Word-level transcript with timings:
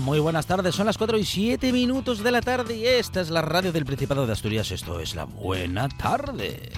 Muy 0.00 0.18
buenas 0.18 0.46
tardes. 0.46 0.74
Son 0.74 0.86
las 0.86 0.98
4 0.98 1.18
y 1.18 1.24
7 1.24 1.72
minutos 1.72 2.22
de 2.22 2.30
la 2.30 2.40
tarde 2.40 2.76
y 2.76 2.86
esta 2.86 3.20
es 3.20 3.30
la 3.30 3.42
radio 3.42 3.72
del 3.72 3.84
Principado 3.84 4.26
de 4.26 4.32
Asturias. 4.32 4.70
Esto 4.70 5.00
es 5.00 5.14
la 5.14 5.24
buena 5.24 5.88
tarde. 5.88 6.70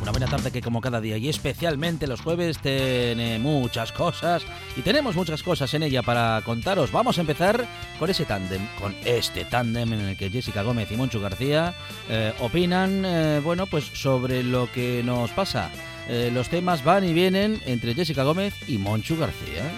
Una 0.00 0.10
buena 0.10 0.26
tarde 0.26 0.50
que 0.50 0.60
como 0.60 0.80
cada 0.80 1.00
día 1.00 1.16
y 1.16 1.28
especialmente 1.28 2.06
los 2.06 2.20
jueves 2.20 2.58
tiene 2.58 3.38
muchas 3.38 3.92
cosas 3.92 4.42
y 4.76 4.82
tenemos 4.82 5.16
muchas 5.16 5.42
cosas 5.42 5.72
en 5.74 5.82
ella 5.82 6.02
para 6.02 6.42
contaros. 6.44 6.92
Vamos 6.92 7.18
a 7.18 7.22
empezar 7.22 7.66
con 7.98 8.10
ese 8.10 8.24
tándem, 8.24 8.66
con 8.80 8.94
este 9.04 9.44
tándem 9.44 9.92
en 9.92 10.00
el 10.00 10.16
que 10.16 10.30
Jessica 10.30 10.62
Gómez 10.62 10.90
y 10.90 10.96
Moncho 10.96 11.20
García 11.20 11.74
eh, 12.08 12.34
opinan, 12.40 13.04
eh, 13.04 13.40
bueno, 13.42 13.66
pues 13.66 13.84
sobre 13.94 14.42
lo 14.42 14.70
que 14.72 15.02
nos 15.04 15.30
pasa. 15.30 15.70
Eh, 16.08 16.30
los 16.32 16.48
temas 16.48 16.84
van 16.84 17.04
y 17.08 17.12
vienen 17.12 17.60
entre 17.66 17.94
Jessica 17.94 18.24
Gómez 18.24 18.54
y 18.66 18.78
Moncho 18.78 19.16
García. 19.16 19.70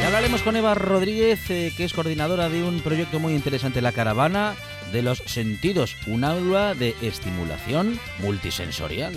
Y 0.00 0.04
hablaremos 0.04 0.42
con 0.42 0.56
Eva 0.56 0.74
Rodríguez, 0.74 1.50
eh, 1.50 1.72
que 1.76 1.84
es 1.84 1.92
coordinadora 1.92 2.48
de 2.48 2.62
un 2.62 2.80
proyecto 2.80 3.18
muy 3.18 3.34
interesante, 3.34 3.82
La 3.82 3.92
Caravana 3.92 4.54
de 4.92 5.02
los 5.02 5.18
Sentidos, 5.26 5.96
un 6.06 6.24
aula 6.24 6.74
de 6.74 6.94
estimulación 7.02 7.98
multisensorial 8.20 9.14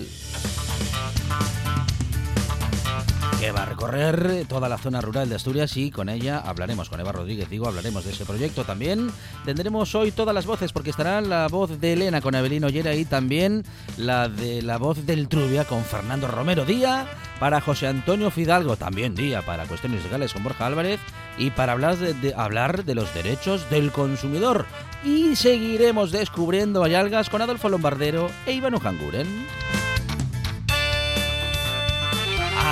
que 3.40 3.52
va 3.54 3.64
a 3.64 3.66
recorrer 3.66 4.46
toda 4.50 4.68
la 4.68 4.78
zona 4.78 5.00
rural 5.00 5.30
de 5.30 5.36
Asturias 5.36 5.78
y 5.78 5.92
con 5.92 6.10
ella 6.10 6.40
hablaremos, 6.40 6.90
con 6.90 7.00
Eva 7.00 7.14
Rodríguez, 7.14 7.50
digo, 7.50 7.68
hablaremos 7.68 8.04
de 8.04 8.12
ese 8.12 8.26
proyecto 8.26 8.66
también. 8.66 9.12
Tendremos 9.46 9.96
hoy 9.96 10.12
todas 10.12 10.36
las 10.36 10.46
voces 10.46 10.74
porque 10.74 10.90
estará 10.90 11.22
la 11.22 11.48
voz 11.48 11.80
de 11.80 11.94
Elena 11.94 12.20
con 12.20 12.36
Evelyn 12.36 12.66
Ollera 12.66 12.94
y 12.96 13.06
también 13.06 13.64
la 13.96 14.28
de 14.28 14.62
la 14.62 14.78
voz 14.78 15.06
del 15.06 15.30
Trubia 15.30 15.64
con 15.64 15.86
Fernando 15.86 16.28
Romero. 16.28 16.66
Día 16.66 17.08
para 17.40 17.62
José 17.62 17.88
Antonio 17.88 18.30
Fidalgo, 18.30 18.76
también 18.76 19.16
día 19.16 19.42
para 19.46 19.66
cuestiones 19.68 20.04
legales 20.04 20.34
con 20.34 20.44
Borja 20.44 20.66
Álvarez 20.66 21.00
y 21.38 21.52
para 21.52 21.72
hablar 21.72 21.96
de, 21.98 22.34
hablar 22.36 22.84
de 22.84 22.96
los 22.96 23.14
derechos 23.14 23.70
del 23.70 23.94
consumidor. 23.94 24.66
Y 25.06 25.38
seguiremos 25.38 26.12
descubriendo 26.12 26.84
algas 26.84 27.30
con 27.30 27.42
Adolfo 27.42 27.70
Lombardero 27.70 28.30
e 28.46 28.52
Iván 28.52 28.76
Ujanguren. 28.76 29.28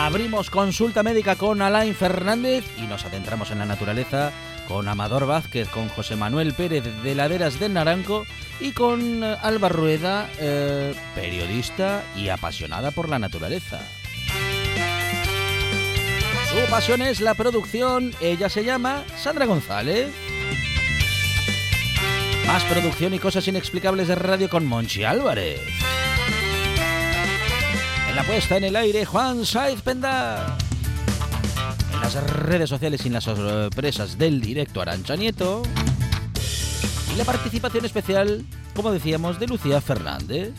Abrimos 0.06 0.52
consulta 0.52 1.02
médica 1.02 1.36
con 1.36 1.62
Alain 1.62 1.96
Fernández 1.96 2.64
y 2.78 2.84
nos 2.84 3.04
adentramos 3.04 3.50
en 3.50 3.60
la 3.60 3.66
naturaleza 3.66 4.32
con 4.68 4.88
Amador 4.88 5.26
Vázquez, 5.26 5.68
con 5.70 5.90
José 5.90 6.16
Manuel 6.16 6.54
Pérez 6.54 6.84
de 7.02 7.16
Laderas 7.16 7.60
del 7.60 7.74
Naranco 7.74 8.26
y 8.60 8.74
con 8.74 9.24
eh, 9.24 9.36
Alba 9.42 9.70
Rueda, 9.70 10.30
eh, 10.40 10.94
periodista 11.16 12.04
y 12.16 12.30
apasionada 12.30 12.92
por 12.92 13.10
la 13.10 13.18
naturaleza. 13.18 13.82
Su 16.52 16.70
pasión 16.70 17.02
es 17.02 17.20
la 17.20 17.34
producción, 17.34 18.14
ella 18.22 18.50
se 18.50 18.64
llama 18.64 19.04
Sandra 19.18 19.46
González. 19.46 20.14
Más 22.46 22.64
producción 22.66 23.16
y 23.16 23.20
cosas 23.20 23.48
inexplicables 23.48 24.08
de 24.08 24.16
radio 24.16 24.48
con 24.48 24.66
Monchi 24.66 25.04
Álvarez 25.04 25.60
la 28.18 28.24
puesta 28.24 28.58
en 28.58 28.64
el 28.64 28.76
aire, 28.76 29.06
Juan 29.06 29.46
Saiz 29.46 29.80
Penda. 29.84 30.58
En 31.94 32.02
las 32.02 32.16
redes 32.16 32.68
sociales 32.68 33.02
y 33.04 33.10
en 33.10 33.14
las 33.14 33.26
sorpresas 33.26 34.18
del 34.18 34.42
directo 34.42 34.82
Arancha 34.82 35.16
Nieto. 35.16 35.62
Y 37.14 37.16
la 37.16 37.24
participación 37.26 37.86
especial, 37.86 38.44
como 38.76 38.92
decíamos, 38.92 39.40
de 39.40 39.46
Lucía 39.46 39.82
Fernández. 39.82 40.52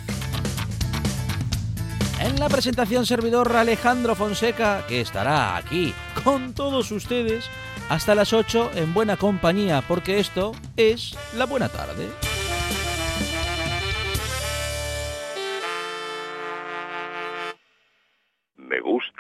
En 2.20 2.38
la 2.38 2.48
presentación 2.48 3.04
servidor 3.06 3.56
Alejandro 3.56 4.14
Fonseca, 4.14 4.86
que 4.86 5.00
estará 5.00 5.56
aquí 5.56 5.92
con 6.22 6.52
todos 6.52 6.92
ustedes 6.92 7.44
hasta 7.88 8.14
las 8.14 8.32
8 8.32 8.70
en 8.76 8.94
buena 8.94 9.16
compañía, 9.16 9.82
porque 9.88 10.20
esto 10.20 10.52
es 10.76 11.16
la 11.36 11.46
buena 11.46 11.68
tarde. 11.68 12.06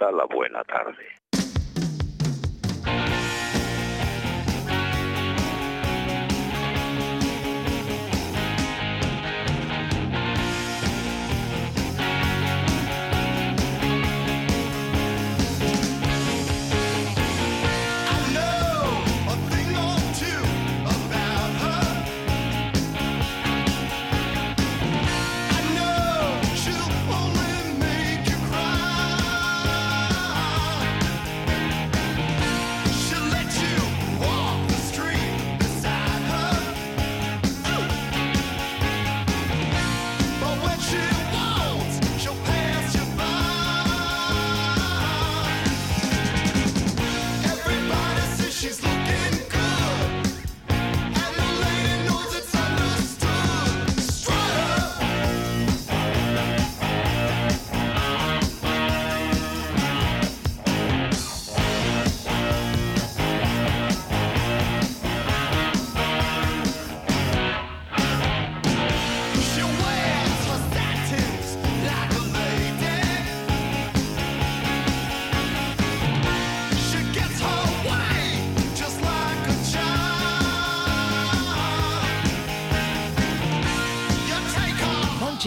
La 0.00 0.24
buena 0.26 0.62
tarde. 0.64 1.04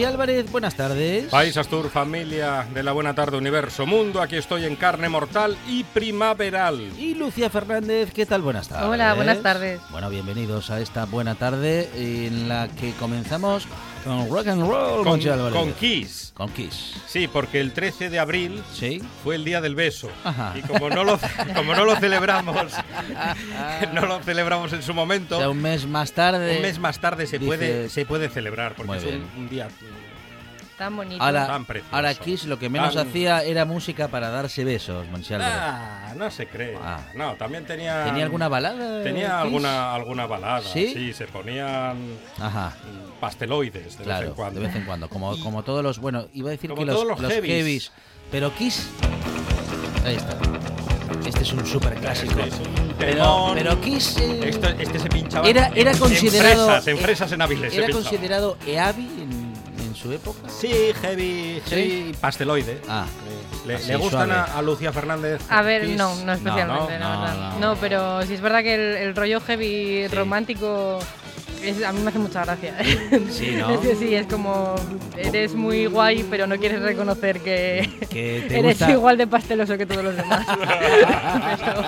Álvarez, 0.04 0.52
buenas 0.52 0.76
tardes. 0.76 1.26
País 1.26 1.56
Astur, 1.58 1.90
familia 1.90 2.68
de 2.74 2.84
la 2.84 2.92
Buena 2.92 3.14
Tarde 3.14 3.38
Universo 3.38 3.86
Mundo, 3.86 4.22
aquí 4.22 4.36
estoy 4.36 4.66
en 4.66 4.76
carne 4.76 5.10
mortal 5.10 5.58
y 5.68 5.84
primaveral. 5.84 6.80
Y 6.98 7.16
Lucia 7.16 7.50
Fernández, 7.50 8.12
¿qué 8.14 8.26
tal? 8.26 8.42
Buenas 8.42 8.68
tardes. 8.68 8.88
Hola, 8.88 9.14
buenas 9.14 9.42
tardes. 9.42 9.82
Bueno, 9.92 10.10
bienvenidos 10.10 10.70
a 10.70 10.80
esta 10.80 11.06
buena 11.06 11.36
tarde 11.36 11.90
en 11.96 12.50
la 12.50 12.68
que 12.68 12.94
comenzamos 12.94 13.68
con 14.04 14.30
rock 14.30 14.48
and 14.48 14.62
roll, 14.62 15.04
con, 15.04 15.20
con 15.52 15.74
Kiss. 15.74 16.32
Con 16.34 16.50
Kiss. 16.50 16.96
Sí, 17.08 17.28
porque 17.28 17.60
el 17.60 17.72
13 17.72 18.10
de 18.10 18.20
abril 18.20 18.64
¿Sí? 18.74 19.02
fue 19.24 19.36
el 19.36 19.46
día 19.46 19.62
del 19.62 19.76
beso. 19.76 20.10
Y 20.56 20.62
como 20.62 20.90
no 20.90 21.04
lo, 21.04 21.20
como 21.56 21.76
no 21.76 21.86
lo 21.86 21.96
celebramos, 21.98 22.74
no 23.94 24.06
lo 24.06 24.20
celebramos 24.20 24.74
en 24.74 24.82
su 24.82 24.94
momento. 24.94 25.38
O 25.38 25.52
un 25.52 25.62
mes 25.62 25.86
más 25.86 26.14
tarde. 26.14 26.58
Un 26.58 26.62
mes 26.62 26.80
más 26.80 27.00
tarde 27.00 27.28
se, 27.28 27.40
puede, 27.40 27.90
se 27.90 28.06
puede 28.06 28.30
celebrar, 28.30 28.76
porque 28.76 28.98
es 28.98 29.04
un, 29.38 29.50
día 29.50 29.68
Tan 30.82 30.96
bonito. 30.98 31.24
Ahora, 31.24 31.46
Tan 31.46 31.66
precioso. 31.66 31.96
ahora 31.96 32.16
Kiss 32.16 32.46
lo 32.46 32.58
que 32.58 32.68
menos 32.68 32.96
Tan- 32.96 33.08
hacía 33.08 33.44
era 33.44 33.66
música 33.66 34.08
para 34.08 34.32
darse 34.32 34.64
besos, 34.64 35.08
Monchi 35.10 35.36
Álvarez. 35.36 35.54
Ah, 35.56 36.14
no 36.18 36.32
se 36.32 36.48
cree. 36.48 36.76
Ah. 36.82 37.02
No, 37.14 37.36
también 37.36 37.66
tenía. 37.68 38.04
¿Tenía 38.06 38.24
alguna 38.24 38.48
balada? 38.48 39.04
Tenía 39.04 39.28
Kiss? 39.28 39.32
alguna, 39.44 39.94
alguna 39.94 40.26
balada. 40.26 40.62
¿Sí? 40.62 41.14
se 41.14 41.28
ponían 41.28 41.98
Ajá. 42.40 42.74
mm, 42.82 43.20
pasteloides 43.20 43.96
de 44.00 44.04
Claro, 44.04 44.22
vez 44.22 44.30
en 44.30 44.36
cuando. 44.36 44.60
de 44.60 44.66
vez 44.66 44.76
en 44.76 44.86
cuando. 44.86 45.08
Como, 45.08 45.40
como 45.44 45.62
todos 45.64 45.84
los. 45.84 46.00
Bueno, 46.00 46.26
iba 46.34 46.48
a 46.50 46.52
decir 46.52 46.72
Como 46.72 46.80
que 46.82 46.86
los, 46.88 46.96
todos 46.96 47.08
los 47.10 47.20
los 47.20 47.32
heavies. 47.32 47.54
heavies, 47.54 47.92
Pero 48.32 48.52
Kiss. 48.56 48.88
Ahí 50.04 50.16
está. 50.16 50.36
Este 51.28 51.44
es 51.44 51.54
un 51.54 51.64
super 51.68 51.94
clásico. 51.94 52.40
Este 52.40 52.50
es 52.64 52.68
un 52.68 52.94
pero, 52.98 53.16
temón. 53.24 53.54
pero 53.56 53.82
Kiss. 53.82 54.18
eh, 54.18 54.50
Esto- 54.50 54.68
este 54.70 54.98
se 54.98 55.10
pinchaba 55.10 55.48
era, 55.48 55.68
en- 55.68 55.78
era 55.78 55.92
en 55.92 55.98
considerado. 56.00 56.66
fresas, 56.66 56.88
en 56.88 56.98
eh, 56.98 57.02
fresas 57.02 57.32
en 57.34 57.42
Avilés. 57.44 57.72
se 57.72 57.78
Era 57.78 57.88
pinchaba. 57.88 58.10
considerado 58.10 58.58
en, 58.66 59.00
en 59.22 59.41
su 60.02 60.12
época. 60.12 60.40
Sí, 60.50 60.72
heavy, 61.02 61.62
¿Sí? 61.66 61.70
heavy 61.76 62.16
pasteloide. 62.20 62.82
Ah. 62.88 63.06
¿Le, 63.66 63.76
Así, 63.76 63.88
le 63.90 63.96
gustan 63.98 64.32
a, 64.32 64.44
a 64.46 64.62
Lucía 64.62 64.92
Fernández? 64.92 65.42
A 65.50 65.62
ver, 65.62 65.86
Kiss? 65.86 65.98
no, 65.98 66.16
no 66.26 66.34
especialmente, 66.34 66.98
no, 66.98 67.10
la 67.10 67.16
no, 67.16 67.22
verdad. 67.22 67.52
no. 67.54 67.60
No, 67.60 67.76
pero 67.80 68.22
sí 68.26 68.34
es 68.34 68.42
verdad 68.42 68.64
que 68.64 68.74
el, 68.76 68.82
el 68.98 69.16
rollo 69.16 69.40
heavy 69.42 70.08
Sí. 70.10 70.16
romántico 70.16 71.00
es- 71.64 71.84
a 71.84 71.92
mí 71.92 72.00
me 72.02 72.10
hace 72.10 72.20
mucha 72.20 72.44
gracia. 72.46 72.76
Sí, 73.30 73.56
¿no? 73.60 73.70
Es 73.72 73.80
que 73.80 73.96
sí, 73.96 74.16
es 74.16 74.28
como 74.28 74.76
eres 75.18 75.54
muy 75.54 75.86
guay, 75.86 76.26
pero 76.30 76.48
no 76.48 76.58
quieres 76.58 76.82
reconocer 76.82 77.40
que, 77.42 77.90
Que 78.10 78.46
te 78.48 78.60
eres 78.60 78.80
gusta- 78.80 78.92
igual 78.92 79.18
de 79.18 79.28
pasteloso 79.28 79.78
que 79.78 79.86
todos 79.86 80.04
los 80.04 80.16
demás. 80.16 80.46
Pero- 81.66 81.82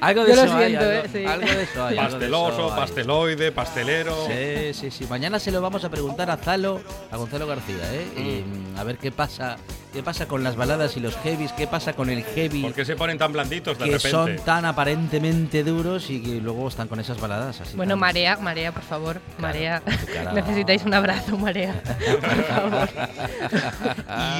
Algo 0.00 0.24
de 0.24 0.30
Yo 0.30 0.36
lo 0.36 0.42
eso 0.44 0.56
hay, 0.56 0.66
siento, 0.68 0.84
algo, 0.86 0.92
eh, 1.04 1.10
sí. 1.12 1.24
algo 1.24 1.46
de 1.46 1.62
eso 1.62 1.84
hay. 1.86 1.98
algo 1.98 2.18
de 2.18 2.26
eso 2.26 2.32
Pasteloso, 2.42 2.72
hay. 2.72 2.80
pasteloide, 2.80 3.52
pastelero. 3.52 4.26
Sí, 4.26 4.74
sí, 4.74 4.90
sí. 4.90 5.06
Mañana 5.10 5.38
se 5.40 5.50
lo 5.50 5.60
vamos 5.60 5.84
a 5.84 5.90
preguntar 5.90 6.30
a 6.30 6.36
Zalo, 6.36 6.80
a 7.10 7.16
Gonzalo 7.16 7.46
García, 7.46 7.76
¿eh? 7.92 8.06
Y, 8.16 8.74
mm, 8.74 8.78
a 8.78 8.84
ver 8.84 8.98
qué 8.98 9.10
pasa, 9.10 9.56
qué 9.92 10.02
pasa 10.02 10.26
con 10.28 10.44
las 10.44 10.54
baladas 10.56 10.96
y 10.96 11.00
los 11.00 11.16
heavies, 11.16 11.52
qué 11.52 11.66
pasa 11.66 11.94
con 11.94 12.10
el 12.10 12.22
heavy 12.22 12.62
¿Por 12.62 12.74
qué 12.74 12.84
se 12.84 12.94
ponen 12.94 13.18
tan 13.18 13.32
blanditos 13.32 13.76
de 13.78 13.84
que 13.86 13.90
repente? 13.92 14.10
son 14.10 14.36
tan 14.44 14.64
aparentemente 14.64 15.64
duros 15.64 16.10
y 16.10 16.22
que 16.22 16.40
luego 16.40 16.68
están 16.68 16.86
con 16.88 17.00
esas 17.00 17.20
baladas 17.20 17.60
así. 17.60 17.76
bueno, 17.76 17.92
tan- 17.92 17.98
Marea, 18.00 18.36
Marea, 18.36 18.67
por 18.72 18.82
favor, 18.82 19.20
Marea. 19.38 19.82
Necesitáis 20.34 20.84
un 20.84 20.94
abrazo, 20.94 21.36
Marea. 21.36 21.80
Por 22.20 22.44
favor. 22.44 22.88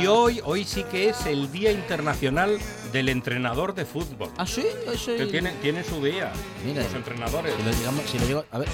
Y 0.01 0.07
hoy, 0.07 0.41
hoy 0.45 0.65
sí 0.65 0.85
que 0.85 1.09
es 1.09 1.27
el 1.27 1.51
Día 1.53 1.73
Internacional 1.73 2.59
del 2.93 3.09
Entrenador 3.09 3.75
de 3.75 3.85
Fútbol. 3.85 4.31
Ah, 4.37 4.47
sí, 4.47 4.67
eso 4.93 5.17
Que 5.17 5.27
tiene, 5.27 5.53
tiene 5.63 5.85
su 5.85 6.03
día. 6.03 6.31
Mira, 6.65 6.83
los 6.83 6.95
entrenadores. 6.95 7.55
Si 7.57 7.63
lo 7.63 7.71
llegamos, 7.71 8.05
si 8.11 8.19
lo 8.19 8.27
llego, 8.27 8.45
a 8.51 8.59
ver. 8.59 8.69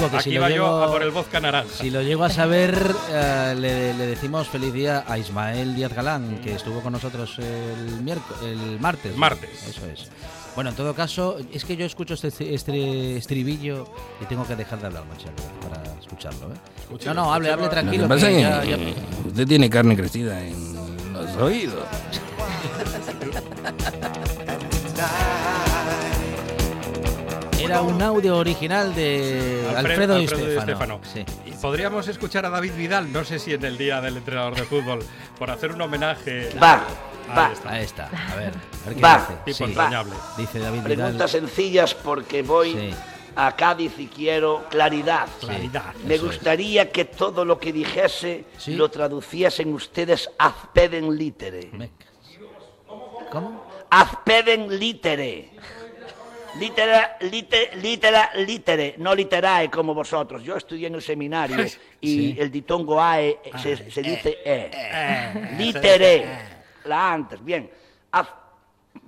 Digo 0.00 0.10
que 0.10 0.16
Aquí 0.16 0.30
si 0.30 0.34
lo 0.36 0.40
va 0.42 0.48
llego, 0.48 0.66
yo 0.66 0.82
a 0.82 0.86
por 0.90 1.02
el 1.02 1.10
vodka 1.10 1.40
naranja. 1.40 1.68
Si 1.78 1.90
lo 1.90 2.02
llego 2.02 2.24
a 2.24 2.30
saber, 2.30 2.76
eh, 3.10 3.54
le, 3.56 3.94
le 3.94 4.06
decimos 4.06 4.48
feliz 4.48 4.72
día 4.72 5.04
a 5.06 5.18
Ismael 5.18 5.74
Díaz 5.74 5.92
Galán, 5.94 6.40
que 6.42 6.54
estuvo 6.54 6.80
con 6.80 6.92
nosotros 6.92 7.38
el 7.38 8.02
miércoles, 8.02 8.42
el 8.42 8.80
martes. 8.80 9.12
¿no? 9.12 9.18
Martes. 9.18 9.50
Eso 9.68 9.86
es. 9.86 10.08
Bueno, 10.54 10.70
en 10.70 10.76
todo 10.76 10.94
caso, 10.94 11.36
es 11.52 11.64
que 11.64 11.76
yo 11.76 11.86
escucho 11.86 12.14
este, 12.14 12.54
este 12.54 13.16
estribillo 13.16 13.86
y 14.20 14.24
tengo 14.24 14.44
que 14.46 14.56
dejar 14.56 14.80
de 14.80 14.86
hablar, 14.88 15.04
Marcelo, 15.06 15.32
para 15.62 15.82
escucharlo. 16.00 16.48
¿eh? 16.48 16.98
No, 17.06 17.14
no, 17.14 17.32
hable, 17.32 17.52
hable 17.52 17.68
tranquilo. 17.68 18.08
Lo 18.08 18.08
que 18.08 18.14
pasa 18.14 18.28
que 18.28 18.36
es 18.36 18.42
ya- 18.42 18.60
que 18.62 18.70
ya- 18.70 19.28
usted 19.28 19.46
tiene 19.46 19.70
carne 19.70 19.96
crecida 19.96 20.40
en 20.44 20.74
los 21.12 21.36
oídos. 21.36 21.84
Era 27.70 27.82
un 27.82 28.02
audio 28.02 28.36
original 28.36 28.92
de 28.96 29.64
Alfredo, 29.76 30.16
Alfredo. 30.16 30.60
Stéfano. 30.62 31.00
Sí. 31.04 31.24
Y 31.46 31.52
podríamos 31.52 32.08
escuchar 32.08 32.44
a 32.44 32.50
David 32.50 32.72
Vidal, 32.76 33.12
no 33.12 33.24
sé 33.24 33.38
si 33.38 33.54
en 33.54 33.64
el 33.64 33.78
Día 33.78 34.00
del 34.00 34.16
Entrenador 34.16 34.56
de 34.56 34.64
Fútbol, 34.64 34.98
por 35.38 35.50
hacer 35.52 35.70
un 35.72 35.80
homenaje. 35.80 36.50
Va, 36.60 36.84
Ahí 37.28 37.36
va. 37.36 37.52
está. 37.52 37.70
Ahí 37.70 37.84
está. 37.84 38.06
A 38.06 38.34
ver, 38.34 38.52
a 38.84 38.86
ver 38.88 38.94
qué 38.96 39.00
Va. 39.00 39.18
dice. 39.18 39.32
Tipo 39.44 39.56
Sí, 39.58 39.64
entrañable. 39.64 40.12
dice 40.36 40.58
David 40.58 40.80
Vidal. 40.82 40.96
Preguntas 40.96 41.30
sencillas 41.30 41.94
porque 41.94 42.42
voy 42.42 42.72
Sí. 42.72 42.90
a 43.36 43.54
Cádiz 43.54 43.92
y 43.98 44.08
quiero 44.08 44.64
claridad. 44.68 45.28
Claridad. 45.38 45.94
Me 46.04 46.16
Eso 46.16 46.26
es. 46.26 46.32
gustaría 46.32 46.90
que 46.90 47.04
todo 47.04 47.44
lo 47.44 47.60
que 47.60 47.72
dijese 47.72 48.46
Sí. 48.58 48.74
lo 48.74 48.90
traduciesen 48.90 49.72
ustedes 49.72 50.28
ad 50.38 50.54
pedem 50.72 51.08
litere. 51.10 51.70
¿Cómo? 53.30 53.64
Ad 53.90 54.08
pedem 54.24 54.68
litere. 54.70 55.50
Litera, 56.58 57.16
lite- 57.20 57.70
litera, 57.76 58.30
litere, 58.34 58.94
no 58.98 59.14
literae 59.14 59.70
como 59.70 59.94
vosotros. 59.94 60.42
Yo 60.42 60.56
estudié 60.56 60.88
en 60.88 60.96
el 60.96 61.02
seminario 61.02 61.64
y 62.00 62.08
Sí. 62.08 62.36
el 62.38 62.50
ditongo 62.50 63.00
ae 63.00 63.38
se, 63.62 63.90
se 63.90 64.02
dice 64.02 64.38
e. 64.44 64.70
Litere. 65.56 66.26
La 66.84 67.12
antes, 67.12 67.44
bien. 67.44 67.70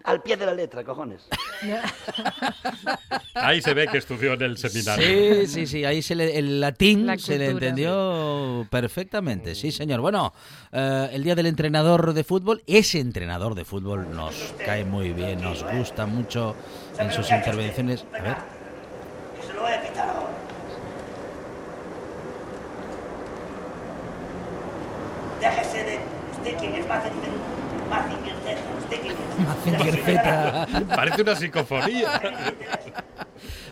Al 0.05 0.21
pie 0.21 0.37
de 0.37 0.47
la 0.47 0.53
letra, 0.55 0.83
cojones. 0.85 1.23
Ahí 3.35 3.63
se 3.63 3.73
ve 3.73 3.87
que 3.87 3.99
estudió 3.99 4.33
en 4.35 4.43
el 4.43 4.59
seminario. 4.59 5.07
Sí, 5.07 5.47
sí, 5.47 5.67
sí, 5.67 5.85
ahí 5.85 6.03
se 6.03 6.15
le- 6.15 6.39
el 6.39 6.61
latín 6.61 7.07
La 7.07 7.17
se 7.19 7.39
le 7.39 7.47
entendió 7.51 8.67
perfectamente, 8.71 9.55
sí, 9.55 9.71
señor. 9.71 10.01
Bueno, 10.01 10.33
eh, 10.73 11.09
el 11.13 11.23
día 11.23 11.35
del 11.35 11.47
entrenador 11.47 12.13
de 12.15 12.25
fútbol, 12.25 12.63
ese 12.67 12.99
entrenador 13.01 13.55
de 13.55 13.65
fútbol 13.65 14.11
nos 14.15 14.35
cae 14.65 14.85
muy 14.85 15.13
bien, 15.13 15.41
nos 15.41 15.65
gusta 15.73 16.07
mucho 16.07 16.57
en 16.99 17.11
sus 17.13 17.31
intervenciones. 17.31 18.05
A 18.19 18.23
ver, 18.23 18.37
Que 19.41 19.47
se 19.47 19.53
lo 19.55 19.63
voy 19.63 19.73
a 19.73 19.83
quitar 19.83 20.09
ahora. 20.09 20.29
Déjese 25.41 25.85
de... 25.85 25.99
¿Usted 26.33 26.59
quién 26.59 26.75
es? 26.75 26.87
Mazinger 26.89 27.31
Mazinger 29.47 30.05
Z. 30.05 30.67
Parece 30.95 31.23
una 31.23 31.37
psicofonía. 31.37 32.21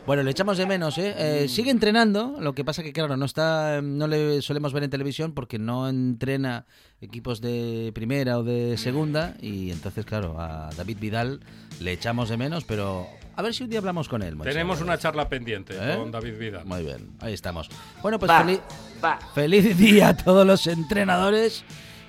Bueno, 0.07 0.23
le 0.23 0.31
echamos 0.31 0.57
de 0.59 0.67
menos, 0.67 0.97
¿eh? 0.99 1.15
Eh, 1.45 1.49
Sigue 1.49 1.71
entrenando, 1.71 2.37
lo 2.41 2.55
que 2.55 2.65
pasa 2.65 2.83
que, 2.83 2.93
claro, 2.93 3.17
no 3.17 3.27
está, 3.27 3.81
no 3.83 4.07
le 4.09 4.41
solemos 4.43 4.73
ver 4.73 4.83
en 4.85 4.91
televisión 4.91 5.33
porque 5.33 5.59
no 5.59 5.89
entrena 5.89 6.65
equipos 7.01 7.41
de 7.41 7.93
primera 7.95 8.39
o 8.39 8.43
de 8.43 8.77
segunda 8.79 9.35
y 9.41 9.71
entonces, 9.71 10.05
claro, 10.07 10.41
a 10.41 10.71
David 10.77 10.99
Vidal 10.99 11.41
le 11.81 11.93
echamos 11.93 12.29
de 12.31 12.37
menos, 12.39 12.65
pero 12.65 13.07
a 13.37 13.43
ver 13.43 13.55
si 13.55 13.63
un 13.63 13.71
día 13.71 13.79
hablamos 13.79 14.09
con 14.09 14.23
él. 14.23 14.37
Moisés. 14.37 14.55
Tenemos 14.55 14.81
una 14.81 14.99
charla 14.99 15.29
pendiente 15.29 15.75
¿Eh? 15.79 15.97
con 15.97 16.11
David 16.11 16.39
Vidal. 16.39 16.65
Muy 16.65 16.83
bien, 16.83 17.11
ahí 17.21 17.35
estamos. 17.35 17.69
Bueno, 18.03 18.19
pues 18.19 18.31
Va, 18.31 18.41
feliz, 18.41 18.61
va. 19.05 19.19
feliz 19.35 19.77
día 19.79 20.09
a 20.09 20.17
todos 20.17 20.47
los 20.47 20.67
entrenadores 20.67 21.63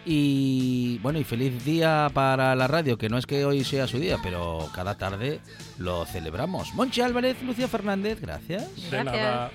y 0.06 0.98
bueno, 1.00 1.20
y 1.20 1.24
feliz 1.24 1.64
día 1.64 2.10
para 2.14 2.56
la 2.56 2.68
radio, 2.68 2.98
que 2.98 3.10
no 3.10 3.18
es 3.18 3.26
que 3.26 3.46
hoy 3.46 3.64
sea 3.64 3.88
su 3.88 4.00
día, 4.00 4.18
pero 4.24 4.70
cada 4.74 4.98
tarde 4.98 5.40
lo 5.78 6.06
celebramos. 6.06 6.74
Monchi 6.74 7.02
Álvarez, 7.02 7.42
Lucía 7.44 7.68
Fernández, 7.68 8.20
gracias. 8.22 8.76
De 8.76 8.90
Gracias. 8.90 9.06
nada. 9.16 9.52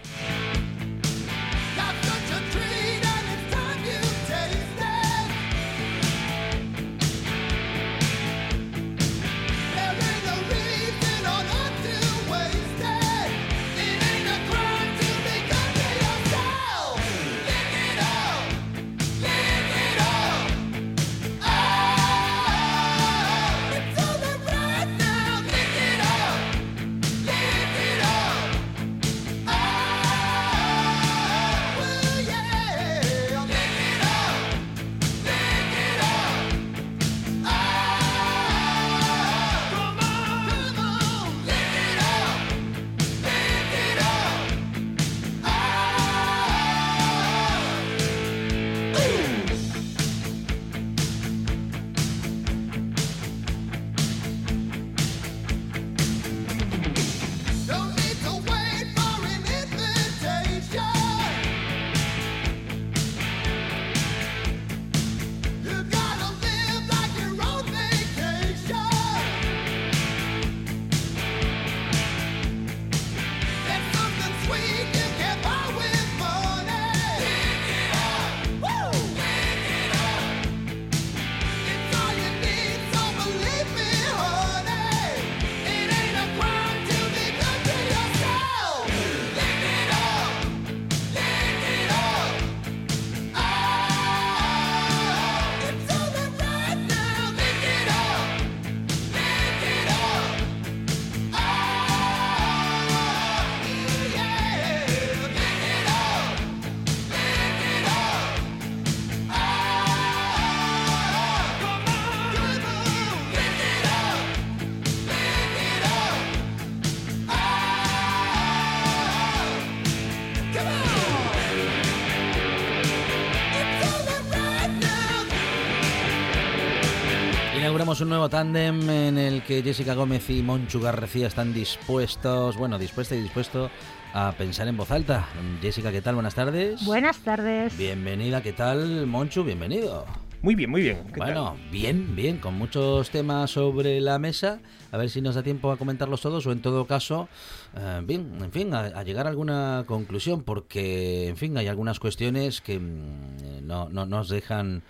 Tenemos 127.96 128.00
un 128.00 128.08
nuevo 128.10 128.28
tándem 128.28 128.90
en 128.90 129.16
el 129.16 129.42
que 129.42 129.62
Jessica 129.62 129.94
Gómez 129.94 130.28
y 130.28 130.42
Monchu 130.42 130.80
García 130.80 131.28
están 131.28 131.54
dispuestos, 131.54 132.56
bueno, 132.58 132.78
dispuesta 132.78 133.14
y 133.14 133.22
dispuesto 133.22 133.70
a 134.12 134.32
pensar 134.32 134.68
en 134.68 134.76
voz 134.76 134.90
alta. 134.90 135.26
Jessica, 135.62 135.90
¿qué 135.90 136.02
tal? 136.02 136.16
Buenas 136.16 136.34
tardes. 136.34 136.84
Buenas 136.84 137.18
tardes. 137.20 137.76
Bienvenida, 137.78 138.42
¿qué 138.42 138.52
tal? 138.52 139.06
Monchu, 139.06 139.44
bienvenido. 139.44 140.04
Muy 140.42 140.54
bien, 140.54 140.70
muy 140.70 140.82
bien. 140.82 140.98
Bueno, 141.16 141.56
bien, 141.72 142.14
bien, 142.14 142.36
con 142.38 142.54
muchos 142.54 143.08
temas 143.08 143.52
sobre 143.52 144.00
la 144.00 144.18
mesa. 144.18 144.60
A 144.92 144.98
ver 144.98 145.08
si 145.08 145.22
nos 145.22 145.34
da 145.34 145.42
tiempo 145.42 145.70
a 145.72 145.78
comentarlos 145.78 146.20
todos 146.20 146.46
o 146.46 146.52
en 146.52 146.60
todo 146.60 146.86
caso, 146.86 147.28
eh, 147.76 148.02
bien, 148.04 148.36
en 148.42 148.52
fin, 148.52 148.74
a, 148.74 149.02
llegar 149.04 149.26
a 149.26 149.30
alguna 149.30 149.84
conclusión 149.86 150.42
porque, 150.42 151.28
en 151.28 151.36
fin, 151.36 151.56
hay 151.56 151.68
algunas 151.68 151.98
cuestiones 151.98 152.60
que 152.60 152.78
mm, 152.78 153.66
no, 153.66 153.88
no 153.88 154.04
nos 154.04 154.28
dejan 154.28 154.78
eh, 154.78 154.82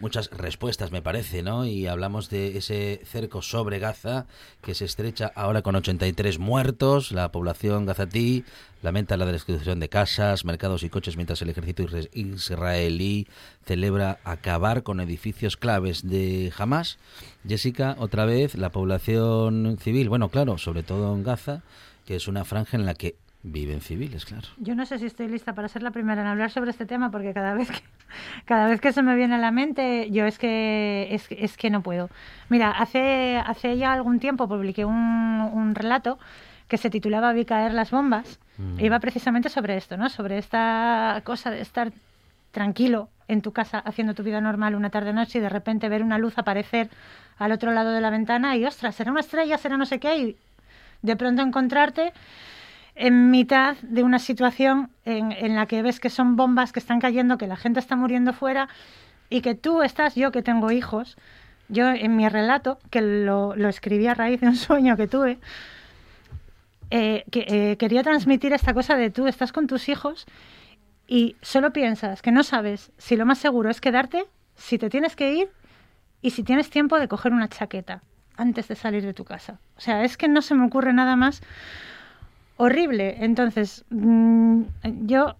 muchas 0.00 0.30
respuestas, 0.30 0.92
me 0.92 1.02
parece, 1.02 1.42
¿no? 1.42 1.66
Y 1.66 1.86
hablamos 1.86 2.30
de 2.30 2.56
ese 2.56 3.00
cerco 3.04 3.42
sobre 3.42 3.78
Gaza 3.78 4.26
que 4.62 4.74
se 4.74 4.84
estrecha 4.84 5.32
ahora 5.34 5.62
con 5.62 5.74
83 5.74 6.38
muertos. 6.38 7.12
La 7.12 7.32
población 7.32 7.86
gazatí 7.86 8.44
lamenta 8.82 9.16
la 9.16 9.26
destrucción 9.26 9.80
de 9.80 9.88
casas, 9.88 10.44
mercados 10.44 10.82
y 10.82 10.90
coches 10.90 11.16
mientras 11.16 11.42
el 11.42 11.50
ejército 11.50 11.84
israelí 12.12 13.26
celebra 13.64 14.18
acabar 14.24 14.82
con 14.82 15.00
edificios 15.00 15.56
claves 15.56 16.08
de 16.08 16.52
Hamas. 16.56 16.98
Jessica, 17.46 17.96
otra 17.98 18.24
vez, 18.24 18.54
la 18.54 18.70
población 18.70 19.78
civil, 19.80 20.08
bueno, 20.08 20.28
claro, 20.28 20.58
sobre 20.58 20.82
todo 20.82 21.14
en 21.14 21.22
Gaza, 21.22 21.62
que 22.06 22.16
es 22.16 22.28
una 22.28 22.44
franja 22.44 22.76
en 22.76 22.86
la 22.86 22.94
que 22.94 23.16
Viven 23.44 23.80
civiles, 23.80 24.24
claro. 24.24 24.46
Yo 24.58 24.76
no 24.76 24.86
sé 24.86 24.98
si 24.98 25.06
estoy 25.06 25.26
lista 25.26 25.52
para 25.52 25.68
ser 25.68 25.82
la 25.82 25.90
primera 25.90 26.22
en 26.22 26.28
hablar 26.28 26.50
sobre 26.50 26.70
este 26.70 26.86
tema 26.86 27.10
porque 27.10 27.34
cada 27.34 27.54
vez 27.54 27.70
que, 27.70 27.82
cada 28.44 28.68
vez 28.68 28.80
que 28.80 28.92
se 28.92 29.02
me 29.02 29.16
viene 29.16 29.34
a 29.34 29.38
la 29.38 29.50
mente, 29.50 30.10
yo 30.10 30.26
es 30.26 30.38
que 30.38 31.08
es, 31.10 31.26
es 31.30 31.56
que 31.56 31.68
no 31.68 31.82
puedo. 31.82 32.08
Mira, 32.48 32.70
hace, 32.70 33.36
hace 33.38 33.76
ya 33.76 33.92
algún 33.92 34.20
tiempo 34.20 34.48
publiqué 34.48 34.84
un, 34.84 34.94
un 34.94 35.74
relato 35.74 36.18
que 36.68 36.78
se 36.78 36.88
titulaba 36.88 37.32
Vi 37.32 37.44
caer 37.44 37.74
las 37.74 37.90
bombas. 37.90 38.38
Mm. 38.58 38.78
E 38.78 38.86
iba 38.86 39.00
precisamente 39.00 39.48
sobre 39.48 39.76
esto, 39.76 39.96
¿no? 39.96 40.08
Sobre 40.08 40.38
esta 40.38 41.20
cosa 41.24 41.50
de 41.50 41.60
estar 41.60 41.92
tranquilo 42.52 43.08
en 43.28 43.42
tu 43.42 43.52
casa 43.52 43.78
haciendo 43.78 44.14
tu 44.14 44.22
vida 44.22 44.40
normal 44.40 44.74
una 44.74 44.90
tarde-noche 44.90 45.38
y 45.38 45.40
de 45.40 45.48
repente 45.48 45.88
ver 45.88 46.02
una 46.02 46.18
luz 46.18 46.38
aparecer 46.38 46.90
al 47.38 47.50
otro 47.50 47.72
lado 47.72 47.90
de 47.90 48.00
la 48.00 48.10
ventana 48.10 48.56
y, 48.56 48.64
ostras, 48.64 48.94
será 48.94 49.10
una 49.10 49.20
estrella, 49.20 49.58
será 49.58 49.76
no 49.76 49.86
sé 49.86 49.98
qué, 49.98 50.16
y 50.16 50.36
de 51.02 51.16
pronto 51.16 51.42
encontrarte 51.42 52.12
en 52.94 53.30
mitad 53.30 53.76
de 53.82 54.02
una 54.02 54.18
situación 54.18 54.90
en, 55.04 55.54
la 55.54 55.66
que 55.66 55.82
ves 55.82 56.00
que 56.00 56.10
son 56.10 56.36
bombas 56.36 56.72
que 56.72 56.78
están 56.78 57.00
cayendo, 57.00 57.38
que 57.38 57.46
la 57.46 57.56
gente 57.56 57.80
está 57.80 57.96
muriendo 57.96 58.32
fuera 58.32 58.68
y 59.30 59.40
que 59.40 59.54
tú 59.54 59.82
estás, 59.82 60.14
yo 60.14 60.30
que 60.30 60.42
tengo 60.42 60.70
hijos, 60.70 61.16
yo 61.68 61.88
en 61.90 62.16
mi 62.16 62.28
relato, 62.28 62.78
que 62.90 63.00
lo, 63.00 63.54
escribí 63.68 64.06
a 64.06 64.14
raíz 64.14 64.40
de 64.40 64.48
un 64.48 64.56
sueño 64.68 64.96
que 64.96 65.08
tuve, 65.08 65.38
eh, 66.90 67.24
eh, 67.32 67.76
quería 67.78 68.02
transmitir 68.02 68.52
esta 68.52 68.74
cosa 68.74 68.96
de 68.96 69.10
tú 69.10 69.26
estás 69.26 69.52
con 69.52 69.66
tus 69.66 69.88
hijos 69.88 70.26
y 71.08 71.36
solo 71.40 71.72
piensas 71.72 72.20
que 72.20 72.32
no 72.32 72.42
sabes 72.42 72.92
si 72.98 73.16
lo 73.16 73.24
más 73.24 73.38
seguro 73.38 73.70
es 73.70 73.80
quedarte, 73.80 74.24
si 74.54 74.76
te 74.76 74.90
tienes 74.90 75.16
que 75.16 75.32
ir 75.32 75.48
y 76.20 76.30
si 76.30 76.42
tienes 76.42 76.68
tiempo 76.68 76.98
de 76.98 77.08
coger 77.08 77.32
una 77.32 77.48
chaqueta 77.48 78.02
antes 78.36 78.68
de 78.68 78.74
salir 78.74 79.04
de 79.04 79.14
tu 79.14 79.24
casa. 79.24 79.58
O 79.76 79.80
sea, 79.80 80.04
es 80.04 80.16
que 80.16 80.28
no 80.28 80.42
se 80.42 80.54
me 80.54 80.66
ocurre 80.66 80.92
nada 80.92 81.16
más 81.16 81.42
horrible. 82.62 83.16
Entonces, 83.18 83.84
mm, 83.90 84.62
yo 85.06 85.34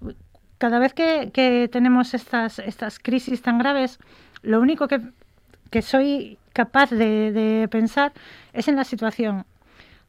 cada 0.58 0.80
vez 0.80 0.92
que, 0.92 1.68
tenemos 1.70 2.14
estas, 2.14 2.58
estas 2.58 2.98
crisis 2.98 3.42
tan 3.42 3.58
graves, 3.58 4.00
lo 4.42 4.60
único 4.60 4.88
que, 4.88 5.82
soy 5.82 6.38
capaz 6.52 6.90
de, 6.90 7.68
pensar 7.70 8.12
es 8.52 8.66
en 8.66 8.76
la 8.76 8.84
situación 8.84 9.46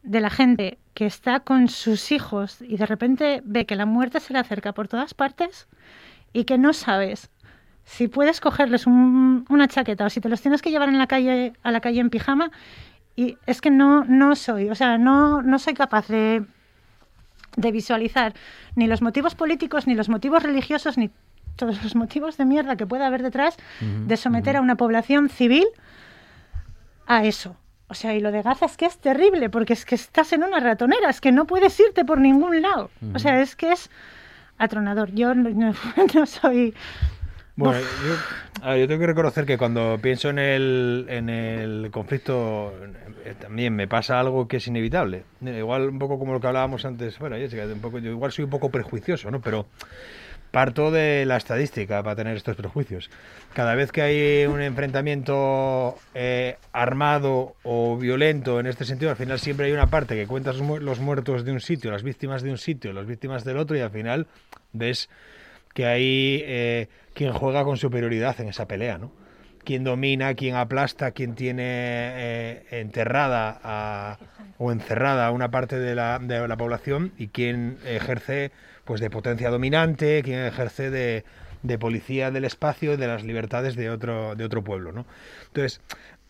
de 0.02 0.22
la 0.22 0.30
gente 0.30 0.80
que 0.96 1.06
está 1.06 1.40
con 1.40 1.70
sus 1.70 2.12
hijos 2.12 2.62
y 2.62 2.78
de 2.78 2.86
repente 2.86 3.42
ve 3.46 3.66
que 3.66 3.76
la 3.76 3.86
muerte 3.86 4.20
se 4.20 4.34
le 4.34 4.40
acerca 4.40 4.74
por 4.74 4.88
todas 4.88 5.14
partes 5.14 5.68
y 6.34 6.44
que 6.44 6.58
no 6.58 6.74
sabes 6.74 7.30
si 7.86 8.08
puedes 8.08 8.42
cogerles 8.42 8.86
una 8.86 9.68
chaqueta 9.68 10.06
o 10.06 10.10
si 10.10 10.20
te 10.20 10.30
los 10.30 10.42
tienes 10.42 10.62
que 10.62 10.72
llevar 10.72 10.90
en 10.90 10.98
la 10.98 11.08
calle 11.08 11.54
a 11.64 11.72
la 11.72 11.80
calle 11.80 12.02
en 12.02 12.10
pijama 12.10 12.52
y 13.16 13.38
es 13.46 13.62
que 13.62 13.72
no 13.72 14.04
no 14.04 14.36
soy, 14.36 14.70
o 14.70 14.76
sea, 14.76 14.98
no 14.98 15.42
no 15.42 15.58
soy 15.58 15.74
capaz 15.74 16.08
de 16.08 16.46
de 17.56 17.72
visualizar 17.72 18.34
ni 18.76 18.88
los 18.88 19.02
motivos 19.02 19.36
políticos, 19.36 19.88
ni 19.88 19.96
los 19.96 20.10
motivos 20.10 20.44
religiosos, 20.44 20.98
ni 20.98 21.12
todos 21.56 21.84
los 21.84 21.96
motivos 21.96 22.38
de 22.38 22.46
mierda 22.46 22.76
que 22.76 22.88
pueda 22.88 23.08
haber 23.08 23.22
detrás 23.22 23.58
de 23.80 24.18
someter 24.18 24.58
a 24.58 24.62
una 24.62 24.76
población 24.76 25.30
civil 25.30 25.66
a 27.06 27.26
eso. 27.26 27.56
O 27.88 27.94
sea, 27.94 28.16
y 28.16 28.22
lo 28.22 28.32
de 28.32 28.42
Gaza 28.42 28.66
es 28.66 28.76
que 28.76 28.86
es 28.86 28.98
terrible, 28.98 29.50
porque 29.50 29.74
es 29.74 29.86
que 29.86 29.96
estás 29.96 30.34
en 30.34 30.44
una 30.44 30.60
ratonera, 30.60 31.10
es 31.10 31.22
que 31.22 31.32
no 31.32 31.46
puedes 31.46 31.80
irte 31.80 32.06
por 32.06 32.20
ningún 32.20 32.62
lado. 32.62 32.90
O 33.14 33.20
sea, 33.20 33.40
es 33.40 33.56
que 33.56 33.72
es 33.72 33.92
atronador. 34.58 35.12
Yo 35.14 35.36
no 35.36 35.74
soy 36.26 36.74
bueno, 37.56 37.80
yo, 37.80 38.76
yo, 38.76 38.88
tengo 38.88 39.00
que 39.00 39.08
reconocer 39.08 39.46
que 39.46 39.58
cuando 39.58 40.00
pienso 40.02 40.30
en 40.30 40.40
el, 40.40 41.06
en 41.10 41.30
el 41.30 41.90
conflicto 41.92 42.74
eh, 43.26 43.36
también 43.40 43.76
me 43.76 43.88
pasa 43.88 44.20
algo 44.20 44.48
que 44.48 44.58
es 44.58 44.68
inevitable. 44.68 45.24
Igual 45.42 45.90
un 45.90 46.00
poco 46.00 46.20
como 46.20 46.34
lo 46.34 46.40
que 46.40 46.48
hablábamos 46.48 46.84
antes, 46.86 47.18
bueno, 47.20 47.36
Jessica, 47.38 47.66
un 47.66 47.80
poco, 47.80 48.00
yo 48.00 48.12
igual 48.12 48.32
soy 48.32 48.46
un 48.46 48.52
poco 48.52 48.70
prejuicioso, 48.70 49.32
¿no? 49.32 49.40
Pero 49.42 49.68
parto 50.54 50.92
de 50.92 51.26
la 51.26 51.38
estadística 51.38 52.04
para 52.04 52.16
tener 52.16 52.38
estos 52.38 52.56
prejuicios. 52.56 53.10
Cada 53.54 53.74
vez 53.74 53.92
que 53.92 54.04
hay 54.04 54.46
un 54.46 54.62
enfrentamiento 54.62 55.98
eh, 56.14 56.58
armado 56.72 57.56
o 57.64 57.98
violento 57.98 58.60
en 58.60 58.68
este 58.68 58.86
sentido, 58.86 59.10
al 59.10 59.18
final 59.18 59.40
siempre 59.40 59.66
hay 59.66 59.72
una 59.72 59.88
parte 59.88 60.16
que 60.16 60.28
cuenta 60.28 60.54
los 60.54 61.00
muertos 61.00 61.44
de 61.44 61.52
un 61.52 61.60
sitio, 61.60 61.90
las 61.90 62.04
víctimas 62.04 62.44
de 62.44 62.52
un 62.52 62.60
sitio, 62.60 62.94
las 62.94 63.08
víctimas 63.08 63.44
del 63.44 63.58
otro 63.58 63.76
y 63.76 63.80
al 63.80 63.90
final 63.90 64.28
ves 64.74 65.10
que 65.74 65.88
hay 65.88 66.44
eh, 66.46 66.88
quien 67.14 67.34
juega 67.34 67.64
con 67.64 67.78
superioridad 67.78 68.40
en 68.42 68.50
esa 68.50 68.68
pelea, 68.68 68.98
¿no? 68.98 69.12
Quien 69.64 69.84
domina, 69.84 70.34
quien 70.34 70.56
aplasta, 70.56 71.12
quien 71.12 71.36
tiene 71.36 71.64
eh, 71.66 72.66
enterrada 72.72 74.20
o 74.58 74.72
encerrada 74.74 75.28
a 75.28 75.32
una 75.32 75.52
parte 75.52 75.80
de 75.80 75.96
la, 75.96 76.20
de 76.20 76.46
la 76.48 76.58
población 76.58 77.14
y 77.18 77.28
quien 77.28 77.78
ejerce 77.86 78.52
pues 78.84 79.00
de 79.00 79.10
potencia 79.10 79.50
dominante, 79.50 80.22
quien 80.22 80.40
ejerce 80.40 80.90
de, 80.90 81.24
de 81.62 81.80
policía 81.80 82.30
del 82.30 82.44
espacio 82.44 82.94
y 82.94 82.98
de 82.98 83.08
las 83.08 83.24
libertades 83.24 83.76
de 83.76 83.90
otro, 83.90 84.36
de 84.36 84.44
otro 84.44 84.64
pueblo, 84.64 84.92
¿no? 84.92 85.06
Entonces, 85.48 85.80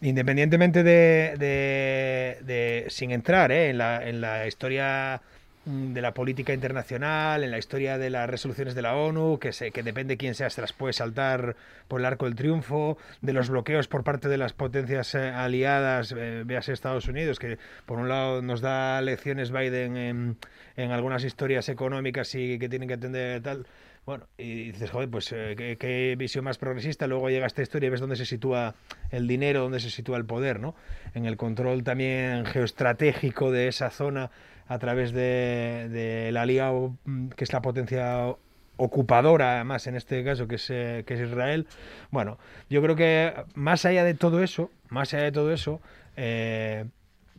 independientemente 0.02 0.84
de, 0.84 1.36
de, 1.38 2.38
de 2.44 2.86
sin 2.90 3.12
entrar 3.12 3.52
¿eh? 3.52 3.70
en, 3.70 3.80
la, 3.80 4.08
en 4.08 4.22
la 4.22 4.48
historia 4.48 5.22
de 5.66 6.02
la 6.02 6.14
política 6.14 6.54
internacional, 6.54 7.44
en 7.44 7.52
la 7.52 7.58
historia 7.58 7.98
de 7.98 8.10
las 8.10 8.30
resoluciones 8.30 8.76
de 8.76 8.82
la 8.82 8.96
ONU, 8.96 9.40
que, 9.40 9.54
se, 9.54 9.72
que 9.72 9.82
depende 9.82 10.18
quién 10.18 10.36
sea, 10.36 10.50
se 10.50 10.60
las 10.62 10.74
puede 10.74 10.94
saltar 10.94 11.56
por 11.88 12.02
el 12.02 12.06
arco 12.06 12.26
del 12.26 12.36
triunfo, 12.36 12.98
de 13.22 13.32
los 13.32 13.50
bloqueos 13.50 13.88
por 13.88 14.04
parte 14.04 14.28
de 14.28 14.38
las 14.38 14.52
potencias 14.52 15.16
eh, 15.16 15.30
aliadas, 15.30 16.14
eh, 16.18 16.44
véase 16.46 16.74
Estados 16.74 17.08
Unidos, 17.08 17.40
que 17.40 17.58
por 17.86 18.00
un 18.00 18.10
lado 18.10 18.42
nos 18.42 18.60
da 18.60 19.02
lecciones 19.02 19.52
Biden 19.52 19.96
en, 19.96 20.38
en 20.76 20.92
algunas 20.92 21.24
historias 21.24 21.70
económicas 21.70 22.36
y 22.36 22.60
que 22.60 22.68
tienen 22.68 22.88
que 22.88 22.96
atender 22.96 23.42
tal. 23.42 23.66
Bueno, 24.06 24.28
y 24.38 24.74
dices, 24.74 24.92
joder, 24.92 25.10
pues 25.10 25.32
eh, 25.32 25.56
¿qué, 25.58 25.78
qué, 25.78 26.16
visión 26.18 26.44
más 26.44 26.58
progresista. 26.58 27.08
Luego 27.08 27.30
llega 27.30 27.48
esta 27.48 27.62
historia 27.62 27.88
y 27.88 27.90
ves 27.90 28.02
dónde 28.02 28.18
se 28.18 28.26
sitúa 28.26 28.76
el 29.12 29.30
dinero, 29.30 29.62
dónde 29.62 29.80
se 29.80 29.90
sitúa 29.90 30.18
el 30.18 30.26
poder, 30.26 30.60
¿no? 30.60 30.76
En 31.14 31.26
el 31.26 31.38
control 31.38 31.86
también 31.86 32.46
geoestratégico 32.46 33.50
de 33.50 33.70
esa 33.70 33.90
zona 33.92 34.30
a 34.68 34.80
través 34.80 35.12
de, 35.12 35.90
de 35.90 36.32
la 36.32 36.46
Liga, 36.46 36.72
mm, 36.72 37.30
que 37.30 37.44
es 37.44 37.54
la 37.54 37.62
potencia 37.62 38.36
ocupadora, 38.78 39.56
además 39.56 39.88
en 39.88 39.96
este 39.96 40.24
caso, 40.24 40.48
que 40.48 40.56
es, 40.56 40.70
eh, 40.70 41.04
que 41.06 41.16
es 41.16 41.22
Israel. 41.22 41.68
Bueno, 42.12 42.38
yo 42.70 42.82
creo 42.82 42.96
que 42.96 43.34
más 43.56 43.86
allá 43.86 44.04
de 44.04 44.14
todo 44.14 44.44
eso, 44.44 44.72
más 44.90 45.14
allá 45.14 45.24
de 45.24 45.32
todo 45.32 45.52
eso, 45.52 45.82
eh, 46.18 46.86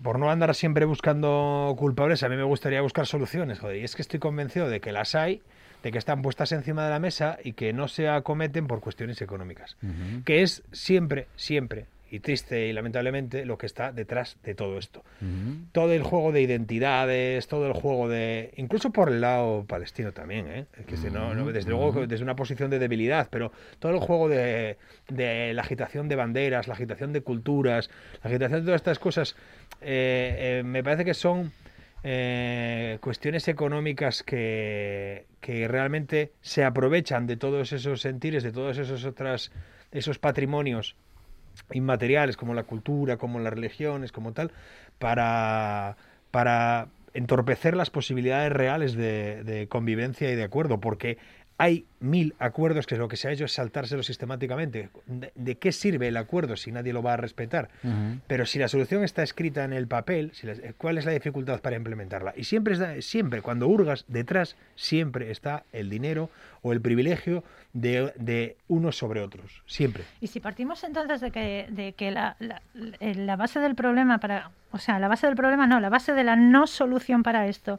por 0.03 0.19
no 0.19 0.31
andar 0.31 0.55
siempre 0.55 0.85
buscando 0.85 1.75
culpables, 1.79 2.23
a 2.23 2.29
mí 2.29 2.37
me 2.37 2.43
gustaría 2.45 2.81
buscar 2.83 3.07
soluciones, 3.07 3.61
joder, 3.61 3.77
y 3.77 3.85
es 3.85 3.95
que 3.95 4.03
estoy 4.03 4.21
convencido 4.21 4.69
de 4.69 4.81
que 4.81 4.93
las 4.93 5.15
hay, 5.15 5.43
de 5.83 5.93
que 5.93 5.99
están 5.99 6.23
puestas 6.23 6.53
encima 6.53 6.85
de 6.85 6.91
la 6.91 6.99
mesa 6.99 7.39
y 7.43 7.53
que 7.53 7.73
no 7.73 7.89
se 7.89 8.09
acometen 8.09 8.67
por 8.67 8.81
cuestiones 8.81 9.21
económicas, 9.21 9.77
que 10.25 10.43
es 10.43 10.63
siempre, 10.73 11.27
siempre 11.37 11.87
y 12.15 12.21
triste 12.21 12.69
y 12.69 12.73
lamentablemente 12.73 13.45
lo 13.45 13.59
que 13.59 13.67
está 13.67 13.91
detrás 13.91 14.37
de 14.45 14.55
todo 14.55 14.79
esto. 14.79 15.03
Todo 15.73 15.93
el 15.93 16.05
juego 16.05 16.31
de 16.31 16.43
identidades, 16.43 17.49
todo 17.49 17.67
el 17.67 17.73
juego 17.73 18.09
de... 18.09 18.53
Incluso 18.57 18.91
por 18.91 19.09
el 19.09 19.21
lado 19.21 19.65
palestino 19.67 20.13
también, 20.13 20.47
¿eh? 20.47 20.67
que 20.87 21.11
no, 21.11 21.35
desde 21.51 21.71
luego 21.71 22.07
desde 22.07 22.23
una 22.23 22.37
posición 22.37 22.71
de 22.71 22.79
debilidad, 22.79 23.29
pero 23.31 23.51
todo 23.81 23.91
el 23.91 23.99
juego 23.99 24.29
de, 24.29 24.77
la 25.09 25.63
agitación 25.63 26.09
de 26.09 26.15
banderas, 26.15 26.69
la 26.69 26.75
agitación 26.75 27.13
de 27.13 27.21
culturas, 27.23 27.91
la 28.23 28.31
agitación 28.31 28.61
de 28.61 28.67
todas 28.67 28.81
estas 28.81 29.01
cosas, 29.01 29.35
eh, 29.81 30.61
eh, 30.61 30.63
me 30.65 30.85
parece 30.85 31.05
que 31.05 31.15
son... 31.15 31.53
cuestiones 33.01 33.49
económicas 33.49 34.23
que, 34.23 35.25
que 35.41 35.67
realmente 35.67 36.33
se 36.43 36.63
aprovechan 36.63 37.27
de 37.27 37.37
todos 37.37 37.73
esos 37.73 38.03
sentires, 38.03 38.45
de 38.45 38.53
todos 38.53 38.79
esos 38.79 39.05
otras, 39.05 39.51
esos 39.91 40.19
patrimonios 40.19 40.97
inmateriales 41.73 42.37
como 42.37 42.55
la 42.55 42.65
cultura, 42.65 43.17
como 43.17 43.41
las 43.41 43.53
religiones, 43.53 44.13
como 44.13 44.33
tal, 44.33 44.53
para, 44.99 45.97
para 46.31 46.89
entorpecer 47.15 47.77
las 47.77 47.91
posibilidades 47.91 48.53
reales 48.53 48.95
de, 48.95 49.45
de 49.45 49.69
convivencia 49.69 50.31
y 50.31 50.37
de 50.37 50.45
acuerdo, 50.45 50.81
porque 50.81 51.19
hay 51.57 51.87
mil 52.01 52.35
acuerdos 52.41 52.87
que 52.87 52.97
lo 52.97 53.07
que 53.09 53.17
se 53.17 53.29
ha 53.29 53.31
hecho 53.31 53.45
es 53.45 53.53
saltárselo 53.53 54.03
sistemáticamente. 54.03 54.91
¿De, 55.07 55.33
de 55.35 55.55
qué 55.57 55.71
sirve 55.73 56.09
el 56.09 56.17
acuerdo 56.17 56.57
si 56.57 56.73
nadie 56.73 56.93
lo 56.93 57.03
va 57.03 57.13
a 57.15 57.17
respetar? 57.17 57.69
Pero 58.27 58.45
si 58.45 58.59
la 58.59 58.67
solución 58.69 59.05
está 59.05 59.23
escrita 59.23 59.65
en 59.65 59.73
el 59.73 59.87
papel, 59.87 60.33
si 60.35 60.47
las- 60.47 60.61
¿cuál 60.79 60.99
es 60.99 61.05
la 61.05 61.13
dificultad 61.13 61.61
para 61.61 61.77
implementarla? 61.77 62.35
Y 62.37 62.45
siempre, 62.45 62.75
está- 62.75 63.01
siempre 63.03 63.41
cuando 63.41 63.69
hurgas, 63.69 64.05
detrás 64.09 64.57
siempre 64.75 65.31
está 65.31 65.63
el 65.73 65.91
dinero 65.91 66.29
o 66.63 66.73
el 66.73 66.81
privilegio 66.81 67.45
de, 67.73 68.13
de 68.17 68.57
unos 68.69 68.97
sobre 68.97 69.21
otros. 69.21 69.63
Siempre. 69.67 70.05
Y 70.21 70.27
si 70.27 70.41
partimos 70.41 70.83
entonces 70.83 71.21
de 71.21 71.31
que, 71.31 71.67
de 71.71 71.93
que 71.93 72.11
la, 72.11 72.37
la- 72.41 72.63
la- 72.75 72.97
la 73.15 73.37
base 73.37 73.61
del 73.61 73.75
problema 73.77 74.19
para, 74.19 74.51
o 74.73 74.79
sea, 74.79 74.99
la 74.99 75.07
base 75.09 75.27
del 75.29 75.37
problema 75.37 75.67
no, 75.69 75.79
la 75.79 75.89
base 75.89 76.13
de 76.15 76.25
la 76.25 76.35
no 76.37 76.67
solución 76.67 77.23
para 77.23 77.47
esto 77.47 77.79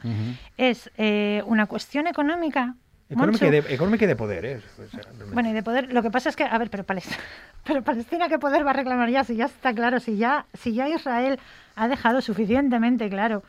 es 0.58 0.90
eh, 0.98 1.44
una 1.46 1.66
cuestión 1.66 2.08
económica. 2.08 2.76
Económica 3.10 3.46
y, 3.46 3.52
de, 3.52 3.60
económica 3.74 4.06
y 4.06 4.08
de 4.08 4.16
poder, 4.16 4.46
¿eh? 4.46 4.62
O 4.84 4.90
sea, 4.90 5.02
realmente. 5.02 5.34
Bueno, 5.34 5.50
y 5.50 5.54
de 5.54 5.62
poder, 5.62 5.94
lo 5.94 6.02
que 6.02 6.10
pasa 6.10 6.30
es 6.30 6.36
que, 6.36 6.44
a 6.44 6.58
ver, 6.58 6.72
pero 6.72 6.84
Palestina, 6.84 7.18
pero 7.64 7.84
Palestina 7.84 8.30
qué 8.30 8.40
poder 8.40 8.66
va 8.66 8.72
a 8.72 8.74
reclamar 8.74 9.10
ya, 9.10 9.24
si 9.24 9.36
ya 9.36 9.46
está 9.46 9.74
claro, 9.74 10.00
si 10.00 10.18
ya, 10.18 10.48
si 10.54 10.74
ya 10.74 10.90
Israel 10.90 11.40
ha 11.76 11.88
dejado 11.88 12.22
suficientemente 12.22 13.10
claro 13.10 13.44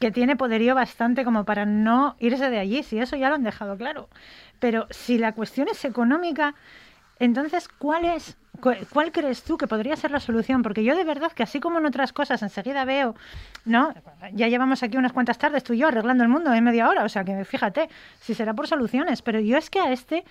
que 0.00 0.10
tiene 0.10 0.36
poderío 0.36 0.74
bastante 0.74 1.24
como 1.24 1.44
para 1.44 1.64
no 1.64 2.16
irse 2.18 2.50
de 2.50 2.58
allí, 2.58 2.82
si 2.82 2.98
eso 2.98 3.16
ya 3.16 3.28
lo 3.28 3.36
han 3.36 3.42
dejado 3.42 3.76
claro. 3.76 4.08
Pero 4.58 4.86
si 4.90 5.18
la 5.18 5.32
cuestión 5.32 5.68
es 5.68 5.84
económica, 5.84 6.54
entonces, 7.18 7.68
¿cuál 7.68 8.04
es, 8.04 8.36
cuál 8.90 9.12
crees 9.12 9.42
tú 9.42 9.56
que 9.56 9.66
podría 9.66 9.96
ser 9.96 10.10
la 10.10 10.20
solución? 10.20 10.62
Porque 10.62 10.84
yo 10.84 10.96
de 10.96 11.04
verdad 11.04 11.32
que 11.32 11.42
así 11.42 11.60
como 11.60 11.78
en 11.78 11.86
otras 11.86 12.12
cosas 12.12 12.42
enseguida 12.42 12.84
veo, 12.84 13.14
¿no? 13.64 13.94
Ya 14.32 14.48
llevamos 14.48 14.82
aquí 14.82 14.96
unas 14.96 15.12
cuantas 15.12 15.38
tardes 15.38 15.64
tú 15.64 15.72
y 15.72 15.78
yo 15.78 15.88
arreglando 15.88 16.24
el 16.24 16.30
mundo 16.30 16.52
en 16.52 16.64
media 16.64 16.88
hora, 16.88 17.04
o 17.04 17.08
sea 17.08 17.24
que 17.24 17.44
fíjate, 17.44 17.88
si 18.20 18.34
será 18.34 18.54
por 18.54 18.66
soluciones, 18.66 19.22
pero 19.22 19.40
yo 19.40 19.56
es 19.56 19.70
que 19.70 19.80
a 19.80 19.92
este, 19.92 20.24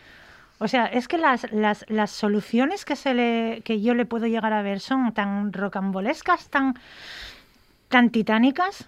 o 0.60 0.68
sea, 0.68 0.86
es 0.86 1.08
que 1.08 1.18
las, 1.18 1.52
las, 1.52 1.86
las 1.90 2.12
soluciones 2.12 2.86
que 2.86 2.96
se 2.96 3.14
le, 3.14 3.62
que 3.66 3.82
yo 3.82 3.94
le 3.94 4.06
puedo 4.06 4.28
llegar 4.28 4.54
a 4.54 4.62
ver 4.62 4.80
son 4.80 5.14
tan 5.14 5.52
rocambolescas, 5.52 6.50
tan, 6.50 6.76
tan 7.90 8.10
titánicas. 8.10 8.88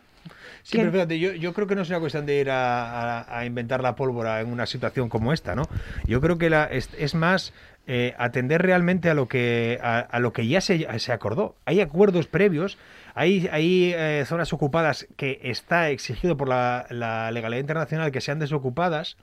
Sí, 0.64 0.78
pero 0.78 0.92
fíjate, 0.92 1.20
yo, 1.20 1.34
yo 1.34 1.54
creo 1.54 1.68
que 1.68 1.76
no 1.76 1.82
es 1.84 1.90
una 1.90 2.00
cuestión 2.00 2.26
de 2.26 2.40
ir 2.40 2.50
a, 2.50 3.20
a- 3.22 3.40
a 3.40 3.46
inventar 3.46 3.82
la 3.84 3.96
pólvora 3.96 4.42
en 4.42 4.52
una 4.52 4.66
situación 4.66 5.10
como 5.10 5.32
esta, 5.34 5.56
¿no? 5.56 5.64
Yo 6.06 6.22
creo 6.22 6.38
que 6.38 6.50
la, 6.50 6.66
es, 6.66 6.90
es 6.98 7.14
más 7.14 7.54
eh, 7.88 8.16
atender 8.18 8.64
realmente 8.64 9.10
a 9.10 9.14
lo 9.14 9.28
que 9.28 9.80
a, 9.84 10.00
a 10.00 10.20
lo 10.20 10.34
que 10.34 10.48
ya 10.48 10.62
se, 10.62 10.88
se 11.00 11.12
acordó. 11.12 11.56
Hay 11.66 11.82
acuerdos 11.82 12.26
previos, 12.28 12.78
hay, 13.14 13.48
hay 13.52 13.94
eh, 13.96 14.24
zonas 14.26 14.52
ocupadas 14.54 15.08
que 15.18 15.40
está 15.44 15.90
exigido 15.92 16.36
por 16.36 16.50
la, 16.50 16.88
la 16.90 17.30
legalidad 17.32 17.62
internacional 17.62 18.12
que 18.12 18.22
sean 18.22 18.40
desocupadas. 18.40 19.18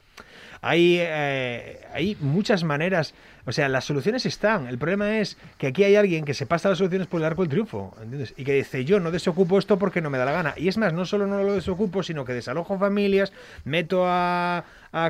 Hay, 0.62 0.98
eh, 1.00 1.80
hay 1.92 2.16
muchas 2.20 2.62
maneras, 2.62 3.14
o 3.44 3.52
sea, 3.52 3.68
las 3.68 3.84
soluciones 3.84 4.24
están. 4.26 4.68
El 4.68 4.78
problema 4.78 5.18
es 5.18 5.36
que 5.58 5.66
aquí 5.66 5.82
hay 5.82 5.96
alguien 5.96 6.24
que 6.24 6.34
se 6.34 6.46
pasa 6.46 6.68
las 6.68 6.78
soluciones 6.78 7.08
por 7.08 7.20
el 7.20 7.26
arco 7.26 7.42
del 7.42 7.50
triunfo, 7.50 7.94
¿entiendes? 8.00 8.32
Y 8.36 8.44
que 8.44 8.52
dice, 8.54 8.84
yo 8.84 9.00
no 9.00 9.10
desocupo 9.10 9.58
esto 9.58 9.76
porque 9.78 10.00
no 10.00 10.08
me 10.08 10.18
da 10.18 10.24
la 10.24 10.30
gana. 10.32 10.54
Y 10.56 10.68
es 10.68 10.78
más, 10.78 10.92
no 10.92 11.04
solo 11.04 11.26
no 11.26 11.42
lo 11.42 11.54
desocupo, 11.54 12.04
sino 12.04 12.24
que 12.24 12.32
desalojo 12.32 12.78
familias, 12.78 13.32
meto 13.64 14.04
a, 14.06 14.64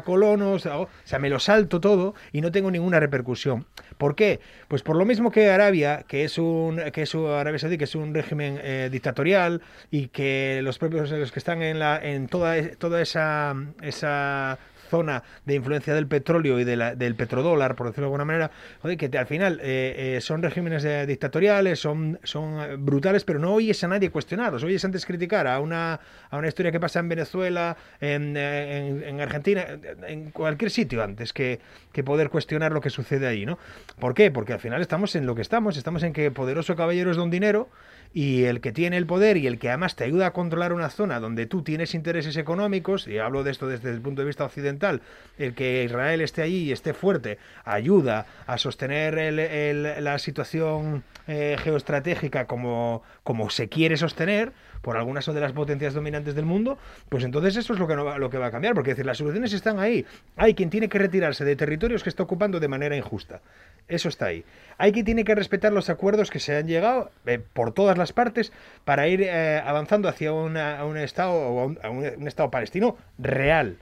colonos, 0.04 0.64
o 0.64 0.88
sea, 1.04 1.18
me 1.18 1.28
lo 1.28 1.38
salto 1.38 1.80
todo 1.80 2.14
y 2.32 2.40
no 2.40 2.50
tengo 2.52 2.70
ninguna 2.70 2.98
repercusión. 3.00 3.66
¿Por 3.98 4.14
qué? 4.14 4.40
Pues 4.68 4.82
por 4.82 4.96
lo 4.96 5.04
mismo 5.04 5.30
que 5.30 5.50
Arabia, 5.50 6.04
que 6.08 6.24
es 6.24 6.38
un, 6.38 6.80
que 6.92 7.02
es 7.02 7.14
un- 7.14 7.28
Arabia 7.30 7.58
Saudí, 7.58 7.76
que 7.78 7.84
es 7.84 7.94
un 7.94 8.14
régimen 8.14 8.58
eh, 8.62 8.88
dictatorial 8.90 9.60
y 9.90 10.08
que 10.08 10.60
los 10.62 10.78
propios 10.78 11.10
los 11.10 11.32
que 11.32 11.38
están 11.38 11.62
en 11.62 11.78
la 11.78 11.98
en 12.02 12.28
toda 12.28 12.54
toda 12.78 13.02
esa 13.02 13.54
esa 13.82 14.58
zona 14.92 15.22
de 15.46 15.55
influencia 15.55 15.94
del 15.94 16.07
petróleo 16.07 16.61
y 16.61 16.64
de 16.64 16.76
la- 16.76 16.94
del 16.94 17.14
petrodólar, 17.14 17.74
por 17.76 17.87
decirlo 17.87 18.05
de 18.05 18.09
alguna 18.09 18.24
manera, 18.26 18.50
joder, 18.83 18.96
que 18.98 19.18
al 19.18 19.26
final 19.26 19.59
eh, 19.62 20.16
eh, 20.16 20.20
son 20.20 20.42
regímenes 20.42 20.83
dictatoriales, 21.09 21.81
son, 21.81 22.18
son 22.24 22.61
eh, 22.61 22.76
brutales, 22.78 23.24
pero 23.24 23.38
no 23.38 23.55
oyes 23.55 23.83
a 23.85 23.88
nadie 23.88 24.11
cuestionarlos, 24.11 24.62
oyes 24.64 24.85
antes 24.85 25.07
criticar 25.07 25.46
a 25.46 25.59
una, 25.61 25.98
a 26.31 26.37
una 26.37 26.48
historia 26.48 26.70
que 26.72 26.78
pasa 26.81 27.00
en 27.00 27.09
Venezuela, 27.09 27.76
en, 28.00 28.37
eh, 28.37 28.88
en- 28.88 29.02
en 29.02 29.20
Argentina, 29.20 29.64
en- 29.68 30.05
en 30.05 30.31
cualquier 30.31 30.70
sitio 30.70 31.02
antes 31.02 31.33
que, 31.33 31.59
que 31.92 32.05
poder 32.05 32.28
cuestionar 32.28 32.72
lo 32.72 32.81
que 32.83 32.90
sucede 32.90 33.26
ahí, 33.26 33.46
¿no? 33.46 33.59
¿Por 33.98 34.12
qué? 34.14 34.31
Porque 34.31 34.52
al 34.52 34.61
final 34.61 34.81
estamos 34.83 35.16
en 35.16 35.24
lo 35.26 35.35
que 35.35 35.42
estamos, 35.42 35.76
estamos 35.78 36.02
en 36.02 36.12
que 36.12 36.31
poderoso 36.31 36.76
caballero 36.76 37.11
es 37.11 37.16
don 37.16 37.31
dinero 37.31 37.68
y 38.14 38.44
el 38.44 38.61
que 38.61 38.72
tiene 38.72 38.96
el 38.96 39.07
poder 39.07 39.37
y 39.37 39.46
el 39.46 39.59
que 39.59 39.68
además 39.68 39.96
te 39.96 40.05
ayuda 40.05 40.27
a 40.27 40.33
controlar 40.33 40.72
una 40.72 40.90
zona 40.90 41.18
donde 41.20 41.46
tú 41.46 41.62
tienes 41.62 41.94
intereses 41.94 42.37
económicos, 42.37 43.09
y 43.09 43.18
hablo 43.18 43.42
de 43.44 43.51
esto 43.51 43.66
desde 43.68 43.90
el 43.90 44.01
punto 44.01 44.22
de 44.22 44.27
vista 44.27 44.44
occidental, 44.44 45.01
el 45.38 45.55
que 45.55 45.85
Israel 45.85 46.20
esté 46.20 46.42
allí 46.42 46.64
y 46.64 46.72
esté 46.72 46.92
fuerte, 46.94 47.38
ayuda 47.64 48.27
a 48.46 48.59
sostener 48.59 49.18
el- 49.18 49.38
el- 49.38 50.05
la 50.05 50.18
situación 50.18 51.05
eh, 51.29 51.57
geoestratégica 51.62 52.46
como, 52.46 53.05
como 53.22 53.48
se 53.48 53.68
quiere 53.68 53.96
sostener 53.96 54.53
por 54.82 54.96
algunas 54.96 55.24
de 55.24 55.40
las 55.40 55.52
potencias 55.52 55.94
dominantes 55.94 56.34
del 56.34 56.44
mundo, 56.44 56.76
pues 57.08 57.24
entonces 57.24 57.56
eso 57.56 57.72
es 57.72 57.78
lo 57.78 57.88
que, 57.88 57.96
no 57.96 58.04
va, 58.04 58.18
lo 58.18 58.28
que 58.28 58.36
va 58.38 58.46
a 58.46 58.50
cambiar, 58.50 58.74
porque 58.74 58.90
decir, 58.90 59.06
las 59.06 59.16
soluciones 59.18 59.52
están 59.52 59.78
ahí. 59.78 60.04
Hay 60.36 60.54
quien 60.54 60.68
tiene 60.70 60.88
que 60.88 60.98
retirarse 60.98 61.44
de 61.44 61.56
territorios 61.56 62.02
que 62.02 62.08
está 62.10 62.22
ocupando 62.24 62.60
de 62.60 62.68
manera 62.68 62.96
injusta. 62.96 63.40
Eso 63.88 64.08
está 64.08 64.26
ahí. 64.26 64.44
Hay 64.78 64.92
quien 64.92 65.04
tiene 65.04 65.24
que 65.24 65.34
respetar 65.34 65.72
los 65.72 65.88
acuerdos 65.90 66.30
que 66.30 66.38
se 66.40 66.56
han 66.56 66.66
llegado 66.66 67.10
eh, 67.26 67.40
por 67.52 67.72
todas 67.72 67.96
las 67.96 68.12
partes 68.12 68.52
para 68.84 69.08
ir 69.08 69.22
eh, 69.22 69.62
avanzando 69.64 70.08
hacia 70.08 70.32
una- 70.32 70.84
un 70.84 70.96
Estado 70.96 71.76
a 71.82 71.90
un 71.90 72.26
Estado 72.28 72.50
palestino 72.50 72.96
real, 73.18 73.76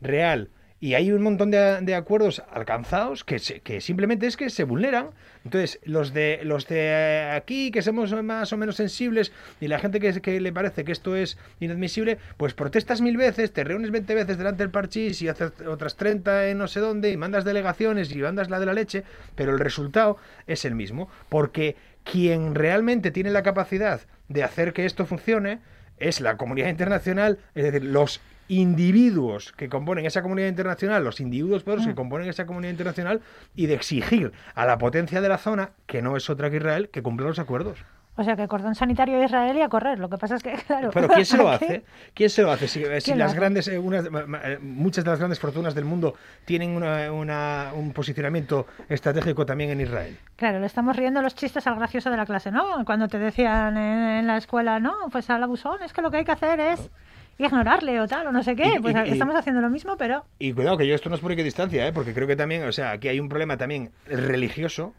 real. 0.00 0.48
Y 0.78 0.92
hay 0.92 1.10
un 1.10 1.22
montón 1.22 1.50
de, 1.50 1.80
de 1.80 1.94
acuerdos 1.94 2.42
alcanzados 2.52 3.24
que, 3.24 3.38
se- 3.38 3.60
que 3.60 3.80
simplemente 3.80 4.26
es 4.26 4.36
que 4.36 4.50
se 4.50 4.64
vulneran. 4.64 5.08
Entonces, 5.44 5.80
los 5.84 6.12
de 6.12 6.40
los 6.42 6.66
de 6.68 7.30
aquí, 7.34 7.70
que 7.70 7.80
somos 7.80 8.12
más 8.22 8.52
o 8.52 8.56
menos 8.58 8.76
sensibles, 8.76 9.32
y 9.60 9.68
la 9.68 9.78
gente 9.78 10.00
que, 10.00 10.20
que 10.20 10.38
le 10.40 10.52
parece 10.52 10.84
que 10.84 10.92
esto 10.92 11.16
es 11.16 11.38
inadmisible, 11.60 12.18
pues 12.36 12.52
protestas 12.52 13.00
mil 13.00 13.16
veces, 13.16 13.52
te 13.52 13.64
reúnes 13.64 13.90
20 13.90 14.14
veces 14.14 14.36
delante 14.36 14.64
del 14.64 14.70
parchís 14.70 15.22
y 15.22 15.28
haces 15.28 15.52
otras 15.66 15.96
30 15.96 16.48
en 16.48 16.58
no 16.58 16.68
sé 16.68 16.80
dónde, 16.80 17.10
y 17.10 17.16
mandas 17.16 17.44
delegaciones 17.44 18.10
y 18.14 18.18
mandas 18.18 18.50
la 18.50 18.60
de 18.60 18.66
la 18.66 18.74
leche, 18.74 19.02
pero 19.34 19.52
el 19.52 19.58
resultado 19.60 20.18
es 20.46 20.64
el 20.66 20.74
mismo. 20.74 21.08
Porque 21.30 21.76
quien 22.04 22.54
realmente 22.54 23.10
tiene 23.10 23.30
la 23.30 23.42
capacidad 23.42 24.02
de 24.28 24.42
hacer 24.44 24.72
que 24.74 24.84
esto 24.84 25.06
funcione 25.06 25.60
es 25.98 26.20
la 26.20 26.36
comunidad 26.36 26.68
internacional, 26.68 27.38
es 27.54 27.64
decir, 27.64 27.82
los 27.84 28.20
individuos 28.48 29.52
que 29.52 29.68
componen 29.68 30.06
esa 30.06 30.22
comunidad 30.22 30.48
internacional, 30.48 31.02
los 31.04 31.20
individuos 31.20 31.62
poderosos 31.62 31.88
que 31.88 31.94
componen 31.94 32.28
esa 32.28 32.46
comunidad 32.46 32.70
internacional 32.72 33.20
y 33.54 33.66
de 33.66 33.74
exigir 33.74 34.32
a 34.54 34.66
la 34.66 34.78
potencia 34.78 35.20
de 35.20 35.28
la 35.28 35.38
zona, 35.38 35.70
que 35.86 36.02
no 36.02 36.16
es 36.16 36.28
otra 36.30 36.50
que 36.50 36.56
Israel, 36.56 36.88
que 36.90 37.02
cumpla 37.02 37.26
los 37.26 37.38
acuerdos. 37.38 37.78
O 38.18 38.24
sea, 38.24 38.34
que 38.34 38.48
cordón 38.48 38.74
sanitario 38.74 39.18
de 39.18 39.26
Israel 39.26 39.58
y 39.58 39.60
a 39.60 39.68
correr. 39.68 39.98
Lo 39.98 40.08
que 40.08 40.16
pasa 40.16 40.36
es 40.36 40.42
que, 40.42 40.52
claro. 40.66 40.88
Pero 40.90 41.06
¿quién 41.08 41.26
se 41.26 41.36
lo 41.36 41.48
hace? 41.50 41.84
¿Quién 42.14 42.30
se 42.30 42.40
lo 42.42 42.50
hace? 42.50 42.66
Si, 42.66 42.82
eh, 42.82 42.98
si 43.02 43.06
¿Quién 43.10 43.18
lo 43.18 43.24
las 43.24 43.32
hace? 43.32 43.40
grandes, 43.40 43.68
eh, 43.68 43.78
unas- 43.78 44.06
eh, 44.06 44.58
muchas 44.62 45.04
de 45.04 45.10
las 45.10 45.18
grandes 45.18 45.38
fortunas 45.38 45.74
del 45.74 45.84
mundo 45.84 46.14
tienen 46.46 46.70
una- 46.70 47.12
una- 47.12 47.72
un 47.74 47.92
posicionamiento 47.92 48.66
estratégico 48.88 49.44
también 49.44 49.68
en 49.68 49.82
Israel. 49.82 50.16
Claro, 50.36 50.60
le 50.60 50.66
estamos 50.66 50.96
riendo 50.96 51.20
los 51.20 51.34
chistes 51.34 51.66
al 51.66 51.76
gracioso 51.76 52.10
de 52.10 52.16
la 52.16 52.24
clase, 52.24 52.50
¿no? 52.50 52.82
Cuando 52.86 53.06
te 53.08 53.18
decían 53.18 53.76
en, 53.76 53.98
en 54.20 54.26
la 54.26 54.38
escuela, 54.38 54.80
no, 54.80 54.94
pues 55.12 55.28
al 55.28 55.42
abusón 55.42 55.82
es 55.84 55.92
que 55.92 56.00
lo 56.00 56.10
que 56.10 56.16
hay 56.16 56.24
que 56.24 56.32
hacer 56.32 56.58
es 56.58 56.90
ignorarle 57.38 58.00
o 58.00 58.06
tal, 58.06 58.26
o 58.28 58.32
no 58.32 58.42
sé 58.42 58.56
qué. 58.56 58.74
Y- 58.76 58.80
Pues 58.80 58.94
y- 58.94 59.08
y- 59.08 59.12
estamos 59.12 59.34
haciendo 59.36 59.60
lo 59.60 59.70
mismo, 59.70 59.96
pero 59.96 60.24
Y 60.38 60.52
cuidado, 60.52 60.76
que 60.78 60.86
yo 60.86 60.94
esto 60.94 61.08
no 61.08 61.14
es 61.16 61.20
por 61.20 61.34
distancia, 61.36 61.86
¿eh? 61.86 61.92
porque 61.92 62.14
creo 62.14 62.26
que 62.26 62.36
también, 62.36 62.64
o 62.64 62.72
sea, 62.72 62.92
aquí 62.92 63.08
hay 63.08 63.20
un 63.20 63.28
problema 63.28 63.56
también 63.56 63.90
religioso, 64.06 64.94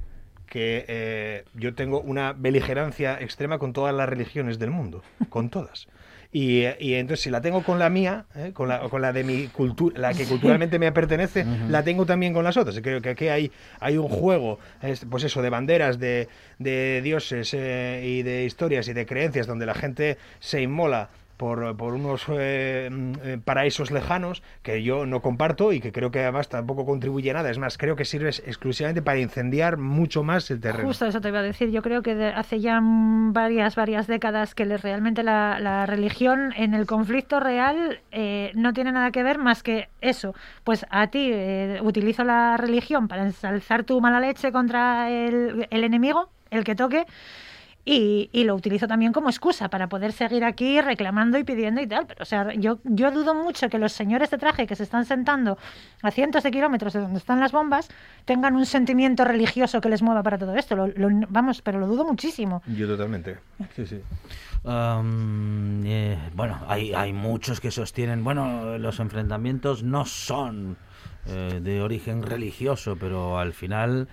que 0.48 0.86
eh, 0.88 1.44
yo 1.56 1.74
tengo 1.76 2.00
una 2.00 2.32
beligerancia 2.34 3.20
extrema 3.20 3.58
con 3.60 3.74
todas 3.74 3.94
las 3.94 4.08
religiones 4.08 4.60
del 4.60 4.72
mundo, 4.72 5.04
con 5.30 5.50
todas. 5.50 5.88
Y, 6.32 6.62
eh, 6.64 6.76
y 6.80 6.94
entonces 6.96 7.24
si 7.24 7.30
la 7.30 7.40
tengo 7.42 7.64
con 7.64 7.80
la 7.80 7.90
mía, 7.90 8.26
¿eh? 8.36 8.52
con, 8.54 8.68
la, 8.68 8.80
con 8.90 9.02
la 9.02 9.14
de 9.14 9.24
mi 9.24 9.48
cultura, 9.48 9.98
la 10.00 10.14
que 10.14 10.26
culturalmente 10.26 10.78
me 10.78 10.92
pertenece, 10.92 11.46
la 11.70 11.84
tengo 11.84 12.06
también 12.06 12.34
con 12.34 12.44
las 12.44 12.58
otras. 12.58 12.80
Creo 12.82 13.02
que 13.02 13.10
aquí 13.10 13.28
hay, 13.30 13.52
hay 13.80 13.98
un 13.98 14.10
juego, 14.10 14.60
es, 14.82 15.06
pues 15.10 15.24
eso, 15.24 15.42
de 15.42 15.50
banderas, 15.50 16.00
de, 16.00 16.28
de 16.60 17.02
dioses 17.02 17.54
eh, 17.54 18.04
y 18.06 18.24
de 18.24 18.44
historias 18.44 18.88
y 18.90 18.94
de 18.94 19.06
creencias 19.06 19.48
donde 19.48 19.66
la 19.66 19.74
gente 19.74 20.18
se 20.40 20.62
inmola 20.62 21.10
por, 21.38 21.78
por 21.78 21.94
unos 21.94 22.26
eh, 22.30 22.90
mm, 22.92 23.14
eh, 23.24 23.40
paraísos 23.44 23.92
lejanos 23.92 24.44
que 24.64 24.84
yo 24.84 25.06
no 25.06 25.22
comparto 25.22 25.72
y 25.72 25.80
que 25.80 25.92
creo 25.92 26.12
que 26.12 26.20
además 26.20 26.50
tampoco 26.50 26.86
contribuye 26.86 27.32
nada. 27.32 27.50
Es 27.50 27.60
más, 27.60 27.78
creo 27.78 27.96
que 27.96 28.06
sirve 28.06 28.30
exclusivamente 28.30 29.02
para 29.02 29.20
incendiar 29.20 29.78
mucho 29.78 30.24
más 30.24 30.50
el 30.52 30.60
terreno. 30.60 30.88
justo 30.88 31.06
eso 31.06 31.22
te 31.22 31.30
iba 31.30 31.40
a 31.40 31.44
decir. 31.44 31.70
Yo 31.70 31.82
creo 31.82 32.02
que 32.02 32.12
hace 32.36 32.60
ya 32.60 32.80
varias, 32.82 33.76
varias 33.76 34.08
décadas 34.08 34.56
que 34.56 34.66
realmente 34.66 35.24
la, 35.24 35.60
la 35.60 35.86
religión 35.86 36.54
en 36.58 36.74
el 36.74 36.86
conflicto 36.86 37.40
real 37.40 38.02
eh, 38.12 38.52
no 38.56 38.74
tiene 38.74 38.92
nada 38.92 39.12
que 39.12 39.24
ver 39.24 39.38
más 39.38 39.64
que 39.64 39.90
eso. 40.02 40.34
Pues 40.64 40.86
a 40.90 41.08
ti 41.08 41.30
eh, 41.32 41.80
utilizo 41.84 42.24
la 42.24 42.58
religión 42.58 43.08
para 43.08 43.24
ensalzar 43.24 43.84
tu 43.84 44.02
mala 44.02 44.20
leche 44.20 44.52
contra 44.52 45.10
el 45.10 45.68
enemigo 45.72 46.30
el 46.52 46.64
que 46.64 46.76
toque. 46.76 47.06
Y, 47.90 48.30
y 48.34 48.44
lo 48.44 48.54
utilizo 48.54 48.86
también 48.86 49.14
como 49.14 49.30
excusa 49.30 49.70
para 49.70 49.88
poder 49.88 50.12
seguir 50.12 50.44
aquí 50.44 50.82
reclamando 50.82 51.38
y 51.38 51.46
pidiendo 51.46 51.80
y 51.80 51.88
tal. 51.88 52.06
Pero, 52.06 52.22
o 52.22 52.26
sea, 52.26 52.54
yo, 52.54 52.80
yo 52.84 53.12
dudo 53.12 53.34
mucho 53.34 53.70
que 53.70 53.78
los 53.80 53.94
señores 53.94 54.30
de 54.30 54.38
traje 54.38 54.68
que 54.68 54.76
se 54.76 54.84
están 54.84 55.06
sentando 55.06 55.58
a 56.04 56.12
cientos 56.12 56.44
de 56.44 56.52
kilómetros 56.52 56.92
de 56.92 57.00
donde 57.00 57.18
están 57.20 57.40
las 57.40 57.54
bombas 57.54 57.88
tengan 58.26 58.58
un 58.58 58.66
sentimiento 58.66 59.24
religioso 59.24 59.80
que 59.80 59.88
les 59.88 60.02
mueva 60.02 60.22
para 60.22 60.38
todo 60.38 60.54
esto. 60.58 60.76
Lo- 60.76 60.88
lo- 60.88 61.28
vamos, 61.30 61.62
pero 61.62 61.80
lo 61.80 61.88
dudo 61.88 62.04
muchísimo. 62.04 62.62
Yo 62.68 62.88
totalmente. 62.88 63.38
Sí, 63.74 63.88
sí. 63.88 64.02
Eh, 64.70 66.18
bueno, 66.36 66.60
hay, 66.68 66.94
hay 66.94 67.14
muchos 67.14 67.62
que 67.62 67.72
sostienen, 67.72 68.24
bueno, 68.24 68.78
los 68.78 69.00
enfrentamientos 69.00 69.84
no 69.84 70.06
son 70.06 70.76
eh, 71.26 71.60
de 71.62 71.82
origen 71.82 72.22
religioso, 72.24 72.98
pero 73.00 73.40
al 73.40 73.54
final 73.54 74.08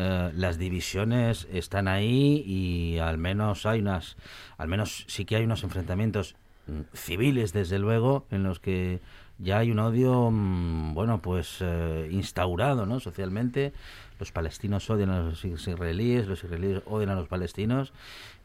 eh, 0.00 0.30
las 0.32 0.58
divisiones 0.58 1.48
están 1.52 1.88
ahí 1.88 2.44
y 2.46 2.98
al 2.98 3.18
menos 3.18 3.66
hay 3.66 3.80
unas, 3.80 4.16
al 4.56 4.68
menos 4.68 5.04
sí 5.08 5.24
que 5.24 5.34
hay 5.34 5.42
unos 5.42 5.64
enfrentamientos 5.64 6.36
mm, 6.68 6.82
civiles, 6.94 7.52
desde 7.52 7.80
luego, 7.80 8.24
en 8.30 8.44
los 8.44 8.60
que 8.60 9.00
ya 9.38 9.58
hay 9.58 9.72
un 9.72 9.80
odio, 9.80 10.30
mm, 10.30 10.94
bueno, 10.94 11.20
pues 11.20 11.56
eh, 11.62 12.08
instaurado, 12.12 12.86
¿no? 12.86 13.00
Socialmente, 13.00 13.72
los 14.20 14.30
palestinos 14.30 14.88
odian 14.88 15.10
a 15.10 15.20
los 15.20 15.44
israelíes, 15.44 16.28
los 16.28 16.44
israelíes 16.44 16.80
odian 16.86 17.10
a 17.10 17.16
los 17.16 17.26
palestinos 17.26 17.92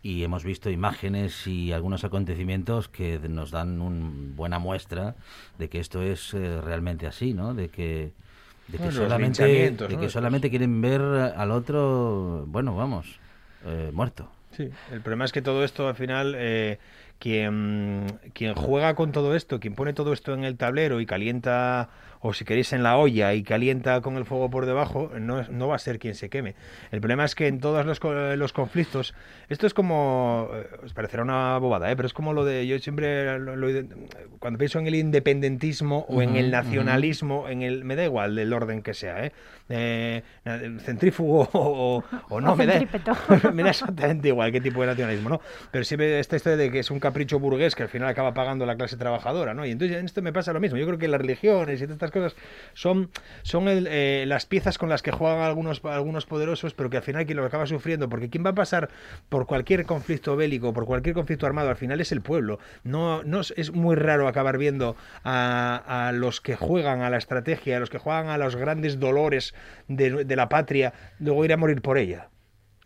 y 0.02 0.24
hemos 0.24 0.44
visto 0.44 0.72
imágenes 0.72 1.46
y 1.46 1.72
algunos 1.72 2.04
acontecimientos 2.04 2.90
que 2.90 3.20
nos 3.30 3.52
dan 3.52 3.80
una 3.80 4.10
buena 4.36 4.58
muestra 4.58 5.16
de 5.60 5.70
que 5.70 5.80
esto 5.80 6.02
es 6.02 6.34
eh, 6.34 6.62
realmente 6.62 7.06
así, 7.06 7.36
¿no? 7.36 7.54
De 7.54 7.70
que 7.70 8.12
de 8.68 8.78
que 8.78 8.84
Bueno, 8.84 8.92
solamente 8.92 9.72
de 9.72 9.98
que 10.00 10.10
solamente 10.10 10.50
quieren 10.50 10.82
ver 10.82 11.02
al 11.02 11.52
otro, 11.52 12.46
bueno, 12.48 12.76
vamos, 12.76 13.20
eh, 13.66 13.92
muerto. 13.94 14.30
Sí, 14.52 14.70
el 14.92 15.02
problema 15.02 15.26
es 15.26 15.32
que 15.32 15.42
todo 15.42 15.64
esto 15.64 15.88
al 15.88 15.96
final, 15.96 16.36
eh, 16.38 16.78
quien, 17.20 18.20
quien 18.34 18.54
juega 18.54 18.94
con 18.96 19.12
todo 19.12 19.36
esto, 19.36 19.60
quien 19.60 19.74
pone 19.74 19.94
todo 19.94 20.14
esto 20.14 20.34
en 20.34 20.44
el 20.44 20.58
tablero 20.58 21.02
y 21.02 21.06
calienta, 21.06 21.90
o 22.26 22.34
si 22.34 22.46
queréis 22.46 22.74
en 22.74 22.82
la 22.82 22.98
olla 22.98 23.34
y 23.34 23.44
calienta 23.44 24.02
con 24.02 24.16
el 24.16 24.26
fuego 24.26 24.50
por 24.50 24.66
debajo, 24.66 25.12
no, 25.20 25.44
no 25.52 25.68
va 25.68 25.76
a 25.76 25.80
ser 25.80 26.00
quien 26.00 26.16
se 26.16 26.30
queme. 26.30 26.56
El 26.92 27.02
problema 27.02 27.26
es 27.26 27.36
que 27.36 27.48
en 27.48 27.60
todos 27.60 27.86
los, 27.86 28.00
co- 28.00 28.14
los 28.14 28.54
conflictos, 28.54 29.14
esto 29.50 29.68
es 29.68 29.74
como, 29.74 30.50
eh, 30.54 30.66
os 30.86 30.94
parecerá 30.94 31.22
una 31.24 31.58
bobada, 31.60 31.92
¿eh? 31.92 31.96
pero 31.96 32.08
es 32.08 32.14
como 32.14 32.34
lo 32.34 32.46
de, 32.46 32.66
yo 32.66 32.80
siempre, 32.80 33.38
lo- 33.40 33.56
lo 33.58 33.68
cuando 34.40 34.58
pienso 34.58 34.80
en 34.80 34.88
el 34.88 34.96
independentismo 34.96 36.06
o 36.08 36.22
en 36.22 36.30
Ujú, 36.30 36.38
el 36.40 36.46
ujú. 36.46 36.52
nacionalismo, 36.52 37.50
en 37.50 37.62
el, 37.62 37.84
me 37.84 37.96
da 37.96 38.06
igual 38.06 38.36
del 38.36 38.54
orden 38.54 38.82
que 38.82 38.94
sea, 38.94 39.26
¿eh? 39.26 39.32
Eh, 39.70 40.22
centrífugo 40.80 41.50
o, 41.54 42.04
o 42.30 42.42
no, 42.42 42.54
O 42.54 42.56
me 42.56 42.66
da, 42.66 42.80
me 43.54 43.64
da 43.64 43.70
exactamente 43.70 44.28
igual 44.28 44.52
qué 44.52 44.62
tipo 44.62 44.82
de 44.82 44.88
nacionalismo, 44.88 45.30
¿no? 45.30 45.42
Pero 45.72 45.84
siempre 45.84 46.20
esta 46.20 46.36
historia 46.36 46.58
de 46.58 46.72
que 46.72 46.80
es 46.80 46.92
un 46.92 47.00
capricho 47.00 47.40
burgués 47.40 47.76
que 47.76 47.84
al 47.84 47.90
final 47.90 48.08
acaba 48.10 48.34
pagando 48.34 48.66
la 48.66 48.76
clase 48.76 48.98
trabajadora, 48.98 49.54
¿no? 49.54 49.66
Y 49.66 49.72
entonces 49.72 49.98
en 49.98 50.06
esto 50.06 50.22
me 50.22 50.34
pasa 50.34 50.54
lo 50.54 50.60
mismo. 50.60 50.78
Yo 50.78 50.86
creo 50.86 50.98
que 50.98 51.08
las 51.08 51.22
religiones 51.22 51.80
y 51.82 51.84
todas 51.84 51.96
estas 51.96 52.12
cosas 52.14 52.36
son, 52.74 53.10
son 53.42 53.68
el, 53.68 53.88
eh, 53.90 54.26
las 54.28 54.46
piezas 54.46 54.78
con 54.78 54.90
las 54.90 55.02
que 55.02 55.12
juegan 55.12 55.42
algunos, 55.42 55.84
algunos 55.84 56.26
poderosos, 56.26 56.74
pero 56.74 56.90
que 56.90 56.98
al 56.98 57.04
final 57.04 57.26
quien 57.26 57.38
lo 57.38 57.46
acaba 57.46 57.66
sufriendo, 57.66 58.08
porque 58.10 58.30
quien 58.30 58.46
va 58.46 58.52
a 58.52 58.56
pasar 58.56 58.90
por 59.30 59.46
cualquier 59.46 59.86
conflicto 59.86 60.36
bélico, 60.36 60.74
por 60.74 60.86
cualquier 60.86 61.16
conflicto 61.16 61.46
armado, 61.46 61.70
al 61.70 61.76
final 61.76 62.00
es 62.00 62.12
el 62.12 62.22
pueblo. 62.22 62.60
No, 62.84 63.24
no 63.24 63.42
es, 63.42 63.72
muy 63.74 63.96
raro 63.96 64.28
acabar 64.28 64.58
viendo 64.58 64.96
a, 65.24 66.08
a 66.08 66.12
los 66.12 66.40
que 66.40 66.56
juegan 66.56 67.02
a 67.02 67.10
la 67.10 67.18
estrategia, 67.18 67.78
a 67.78 67.80
los 67.80 67.90
que 67.90 67.98
juegan 67.98 68.28
a 68.28 68.38
los 68.38 68.56
grandes 68.56 69.00
dolores 69.00 69.54
de, 69.88 70.24
de 70.24 70.36
la 70.36 70.50
patria, 70.50 70.94
luego 71.20 71.44
ir 71.44 71.54
a 71.54 71.58
morir 71.58 71.82
por 71.82 71.98
ella. 71.98 72.30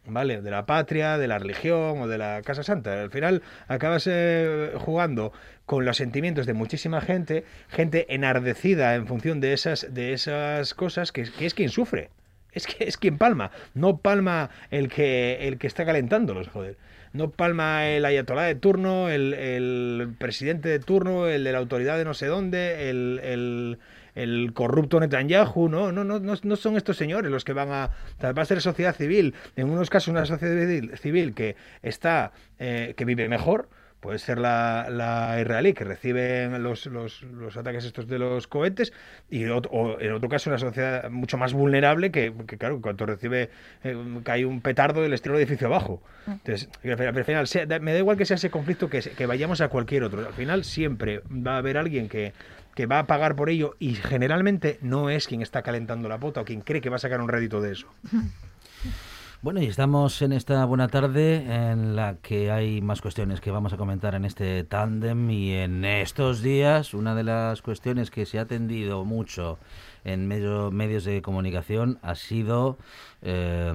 ¿Vale? 0.07 0.41
De 0.41 0.51
la 0.51 0.65
patria, 0.65 1.17
de 1.17 1.27
la 1.27 1.39
religión 1.39 2.01
o 2.01 2.07
de 2.07 2.17
la 2.17 2.41
Casa 2.43 2.63
Santa. 2.63 3.01
Al 3.01 3.11
final 3.11 3.43
acabas 3.67 4.07
eh, 4.09 4.71
jugando 4.75 5.33
con 5.65 5.85
los 5.85 5.97
sentimientos 5.97 6.45
de 6.45 6.53
muchísima 6.53 7.01
gente, 7.01 7.43
gente 7.69 8.05
enardecida 8.09 8.95
en 8.95 9.07
función 9.07 9.39
de 9.39 9.53
esas, 9.53 9.93
de 9.93 10.13
esas 10.13 10.73
cosas, 10.73 11.11
que, 11.11 11.21
es 11.39 11.53
quien 11.53 11.69
sufre. 11.69 12.09
Es 12.51 12.65
que 12.65 12.85
es 12.85 12.97
quien 12.97 13.17
palma, 13.17 13.51
no 13.73 13.97
palma 13.97 14.49
el 14.71 14.89
que, 14.89 15.47
el 15.47 15.57
que 15.57 15.67
está 15.67 15.85
calentándolos, 15.85 16.47
joder. 16.47 16.77
No 17.13 17.31
palma 17.31 17.87
el 17.87 18.05
ayatolá 18.05 18.43
de 18.43 18.55
turno, 18.55 19.09
el, 19.09 19.33
el 19.33 20.13
presidente 20.17 20.69
de 20.69 20.79
turno, 20.79 21.27
el 21.27 21.43
de 21.43 21.51
la 21.51 21.57
autoridad 21.57 21.97
de 21.97 22.05
no 22.05 22.13
sé 22.13 22.27
dónde, 22.27 22.89
el, 22.89 23.19
el, 23.23 23.79
el 24.23 24.51
corrupto 24.53 24.99
Netanyahu, 24.99 25.69
no, 25.69 25.91
no, 25.91 26.03
no, 26.03 26.19
no, 26.19 26.34
no 26.41 26.56
son 26.56 26.77
estos 26.77 26.97
señores 26.97 27.32
los 27.32 27.43
que 27.43 27.53
van 27.53 27.69
a... 27.71 27.91
Va 28.23 28.41
a 28.41 28.45
ser 28.45 28.62
sociedad 28.62 28.95
civil, 28.95 29.34
en 29.56 29.69
unos 29.69 29.89
casos 29.89 30.10
una 30.10 30.25
sociedad 30.25 30.67
civil- 30.97 31.34
que 31.34 31.56
está, 31.84 32.32
eh, 32.60 32.93
que 32.97 33.06
vive 33.06 33.30
mejor, 33.30 33.69
puede 33.99 34.19
ser 34.19 34.38
la, 34.38 34.88
la 34.91 35.41
israelí 35.41 35.73
que 35.73 35.84
recibe 35.84 36.47
los, 36.60 36.86
los, 36.86 37.23
los 37.23 37.58
ataques 37.58 37.84
estos 37.84 38.08
de 38.08 38.19
los 38.19 38.45
cohetes 38.47 38.93
y 39.30 39.45
o 39.45 39.99
en 39.99 40.12
otro 40.13 40.30
caso 40.30 40.51
una 40.51 40.60
sociedad 40.60 41.10
mucho 41.10 41.38
más 41.39 41.51
vulnerable 41.53 42.12
que, 42.12 42.32
que, 42.45 42.60
claro 42.60 42.80
cuando 42.80 43.08
recibe 43.08 43.49
eh, 43.84 43.97
cae 44.23 44.45
un 44.45 44.62
petardo 44.62 45.01
del 45.01 45.13
estilo 45.13 45.38
edificio 45.39 45.65
abajo. 45.65 46.03
Entonces 46.27 46.69
al 46.86 47.25
final- 47.25 47.47
sea- 47.47 47.65
me 47.80 47.91
da 47.91 47.97
igual 47.97 48.17
que 48.17 48.25
sea 48.25 48.36
ese 48.36 48.51
conflicto 48.51 48.88
que, 48.88 48.99
que 49.01 49.25
vayamos 49.25 49.62
a 49.62 49.67
cualquier 49.69 50.03
otro. 50.03 50.25
Al 50.27 50.34
final 50.34 50.63
siempre 50.63 51.21
va 51.32 51.56
a 51.56 51.58
haber 51.58 51.77
alguien 51.77 52.08
que 52.08 52.34
que 52.77 52.85
va 52.85 52.99
a 52.99 53.07
pagar 53.07 53.35
por 53.35 53.49
ello 53.49 53.75
y 53.79 53.95
generalmente 53.95 54.77
no 54.83 55.09
es 55.09 55.25
quien 55.27 55.41
está 55.41 55.63
calentando 55.63 56.07
la 56.07 56.19
pota 56.19 56.41
o 56.41 56.45
quien 56.45 56.61
cree 56.61 56.79
que 56.79 56.91
va 56.91 56.97
a 56.97 56.99
sacar 56.99 57.19
un 57.19 57.27
rédito 57.27 57.59
de 57.59 57.71
eso. 57.71 57.87
Bueno, 59.41 59.61
y 59.61 59.65
estamos 59.65 60.21
en 60.21 60.31
esta 60.31 60.63
buena 60.65 60.87
tarde 60.87 61.71
en 61.71 61.95
la 61.95 62.17
que 62.21 62.51
hay 62.51 62.81
más 62.81 63.01
cuestiones 63.01 63.41
que 63.41 63.49
vamos 63.49 63.73
a 63.73 63.77
comentar 63.77 64.13
en 64.13 64.25
este 64.25 64.63
tándem 64.63 65.29
y 65.31 65.53
en 65.53 65.85
estos 65.85 66.43
días 66.43 66.93
una 66.93 67.15
de 67.15 67.23
las 67.23 67.63
cuestiones 67.63 68.11
que 68.11 68.25
se 68.27 68.37
ha 68.37 68.43
atendido 68.43 69.05
mucho 69.05 69.57
en 70.03 70.27
medio- 70.27 70.69
medios 70.71 71.03
de 71.03 71.21
comunicación 71.23 71.97
ha 72.01 72.13
sido, 72.15 72.77
eh, 73.21 73.73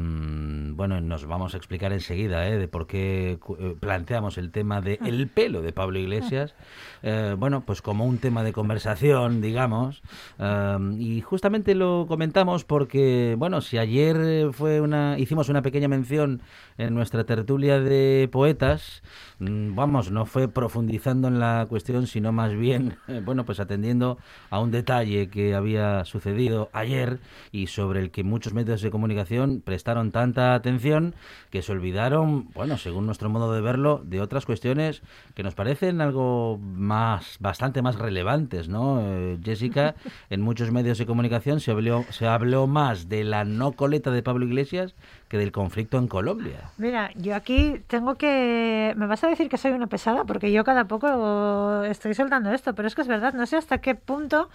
bueno, 0.75 1.01
nos 1.01 1.27
vamos 1.27 1.55
a 1.55 1.57
explicar 1.57 1.93
enseguida 1.93 2.49
eh, 2.49 2.59
de 2.59 2.69
por 2.69 2.87
qué 2.87 3.39
eh, 3.59 3.77
planteamos 3.79 4.39
el 4.39 4.51
tema 4.51 4.81
de 4.81 4.99
el 5.05 5.29
pelo 5.29 5.63
de 5.63 5.73
Pablo 5.73 5.99
Iglesias, 5.99 6.55
eh, 7.03 7.35
bueno, 7.39 7.63
pues 7.65 7.83
como 7.83 8.07
un 8.07 8.19
tema 8.19 8.43
de 8.43 8.53
conversación, 8.53 9.41
digamos, 9.41 10.03
eh, 10.39 10.79
y 10.99 11.21
justamente 11.21 11.75
lo 11.75 12.07
comentamos 12.09 12.65
porque, 12.65 13.35
bueno, 13.39 13.61
si 13.61 13.79
ayer 13.79 14.53
fue 14.53 14.81
una, 14.81 15.19
hicimos 15.19 15.49
una 15.49 15.63
pequeña 15.63 15.89
mención 15.89 16.43
en 16.79 16.95
nuestra 16.95 17.25
tertulia 17.25 17.81
de 17.81 18.29
poetas, 18.31 19.03
mm, 19.39 19.75
vamos, 19.75 20.11
no 20.11 20.25
fue 20.25 20.49
profundizando 20.49 21.29
en 21.29 21.41
la 21.41 21.67
cuestión, 21.69 22.07
sino 22.07 22.33
más 22.33 22.55
bien, 22.55 22.97
eh, 23.09 23.21
bueno, 23.25 23.45
pues 23.45 23.61
atendiendo 23.61 24.19
a 24.51 24.61
un 24.61 24.71
detalle 24.71 25.29
que 25.29 25.55
había 25.55 26.05
sucedido 26.05 26.71
ayer 26.73 27.19
y 27.51 27.67
sobre 27.67 28.01
el 28.01 28.11
que 28.11 28.25
muchos 28.25 28.55
medios 28.55 28.83
de 28.83 28.91
comunicación 28.91 29.32
prestaron 29.65 30.11
tanta 30.11 30.55
atención 30.55 31.15
que 31.51 31.63
se 31.63 31.73
olvidaron, 31.73 32.49
bueno, 32.55 32.79
según 32.79 33.07
nuestro 33.07 33.29
modo 33.29 33.53
de 33.53 33.61
verlo, 33.61 34.01
de 34.05 34.21
otras 34.21 34.47
cuestiones 34.47 35.03
que 35.35 35.43
nos 35.43 35.55
parecen 35.55 36.01
algo 36.01 36.59
más, 36.59 37.37
bastante 37.41 37.83
más 37.83 37.97
relevantes, 37.97 38.69
¿no? 38.69 39.01
Eh, 39.03 39.39
Jessica, 39.43 39.95
en 40.31 40.41
muchos 40.41 40.71
medios 40.71 40.99
de 40.99 41.07
comunicación 41.07 41.61
se 41.61 41.71
habló, 41.71 42.05
se 42.11 42.27
habló 42.27 42.67
más 42.67 43.09
de 43.09 43.25
la 43.25 43.45
no 43.45 43.73
coleta 43.73 44.11
de 44.11 44.23
Pablo 44.23 44.47
Iglesias 44.47 44.95
que 45.29 45.39
del 45.39 45.53
conflicto 45.53 45.99
en 45.99 46.09
Colombia. 46.09 46.71
Mira, 46.77 47.11
yo 47.17 47.35
aquí 47.35 47.81
tengo 47.87 48.17
que... 48.17 48.93
Me 48.97 49.07
vas 49.07 49.25
a 49.25 49.29
decir 49.29 49.49
que 49.49 49.57
soy 49.57 49.73
una 49.73 49.87
pesada 49.87 50.25
porque 50.25 50.53
yo 50.53 50.65
cada 50.65 50.85
poco 50.85 51.83
estoy 51.85 52.15
soltando 52.15 52.53
esto, 52.53 52.75
pero 52.75 52.89
es 52.89 52.95
que 52.95 53.03
es 53.03 53.09
verdad, 53.09 53.33
no 53.33 53.47
sé 53.47 53.57
hasta 53.57 53.79
qué 53.79 53.95
punto 53.95 54.51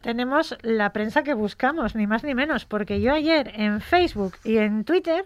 tenemos 0.00 0.56
la 0.62 0.92
prensa 0.92 1.22
que 1.22 1.34
buscamos, 1.34 1.94
ni 1.94 2.06
más 2.06 2.24
ni 2.24 2.34
menos, 2.34 2.64
porque 2.64 3.00
yo 3.00 3.12
ayer 3.12 3.52
en 3.54 3.80
Facebook 3.80 4.34
y 4.44 4.58
en 4.58 4.84
Twitter 4.84 5.24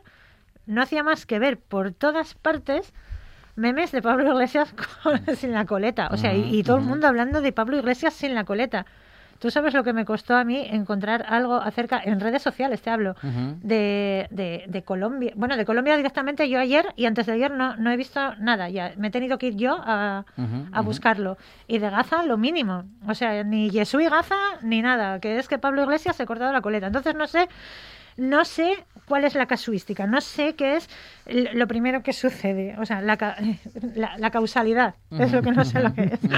no 0.66 0.82
hacía 0.82 1.02
más 1.02 1.26
que 1.26 1.38
ver 1.38 1.58
por 1.58 1.92
todas 1.92 2.34
partes 2.34 2.92
memes 3.56 3.92
de 3.92 4.02
Pablo 4.02 4.32
Iglesias 4.32 4.74
con- 5.02 5.36
sin 5.36 5.52
la 5.52 5.64
coleta, 5.66 6.08
o 6.10 6.16
sea, 6.16 6.34
y, 6.34 6.58
y 6.58 6.62
todo 6.64 6.76
el 6.78 6.82
mundo 6.84 7.06
hablando 7.06 7.40
de 7.40 7.52
Pablo 7.52 7.76
Iglesias 7.78 8.14
sin 8.14 8.34
la 8.34 8.44
coleta. 8.44 8.84
Tú 9.38 9.50
sabes 9.50 9.74
lo 9.74 9.84
que 9.84 9.92
me 9.92 10.04
costó 10.04 10.36
a 10.36 10.44
mí 10.44 10.66
encontrar 10.70 11.26
algo 11.28 11.56
acerca, 11.56 12.00
en 12.02 12.20
redes 12.20 12.42
sociales 12.42 12.80
te 12.80 12.90
hablo, 12.90 13.14
de, 13.62 14.26
de, 14.30 14.64
de 14.66 14.82
Colombia. 14.82 15.32
Bueno, 15.36 15.56
de 15.56 15.64
Colombia 15.64 15.96
directamente 15.96 16.48
yo 16.48 16.58
ayer 16.58 16.86
y 16.96 17.06
antes 17.06 17.26
de 17.26 17.32
ayer 17.32 17.50
no, 17.50 17.76
no 17.76 17.90
he 17.90 17.96
visto 17.96 18.34
nada. 18.36 18.68
Ya 18.70 18.92
me 18.96 19.08
he 19.08 19.10
tenido 19.10 19.38
que 19.38 19.48
ir 19.48 19.56
yo 19.56 19.76
a, 19.84 20.24
a 20.72 20.80
buscarlo. 20.80 21.36
Y 21.66 21.78
de 21.78 21.90
Gaza 21.90 22.22
lo 22.22 22.36
mínimo. 22.36 22.84
O 23.06 23.14
sea, 23.14 23.44
ni 23.44 23.70
Jesús 23.70 24.02
y 24.02 24.08
Gaza 24.08 24.36
ni 24.62 24.82
nada. 24.82 25.20
Que 25.20 25.38
es 25.38 25.48
que 25.48 25.58
Pablo 25.58 25.82
Iglesias 25.82 26.16
se 26.16 26.22
ha 26.22 26.26
cortado 26.26 26.52
la 26.52 26.60
coleta. 26.60 26.86
Entonces 26.86 27.14
no 27.14 27.26
sé 27.26 27.48
no 28.16 28.44
sé 28.44 28.84
cuál 29.06 29.24
es 29.24 29.34
la 29.34 29.44
casuística, 29.46 30.06
no 30.06 30.20
sé 30.22 30.54
qué 30.54 30.76
es 30.76 30.88
lo 31.26 31.66
primero 31.66 32.02
que 32.02 32.12
sucede, 32.14 32.74
o 32.78 32.86
sea, 32.86 33.02
la, 33.02 33.16
ca- 33.18 33.36
la, 33.94 34.16
la 34.18 34.30
causalidad, 34.30 34.94
es 35.10 35.30
lo 35.32 35.42
que 35.42 35.50
no 35.52 35.64
sé 35.64 35.80
lo 35.80 35.92
que 35.94 36.04
es. 36.04 36.20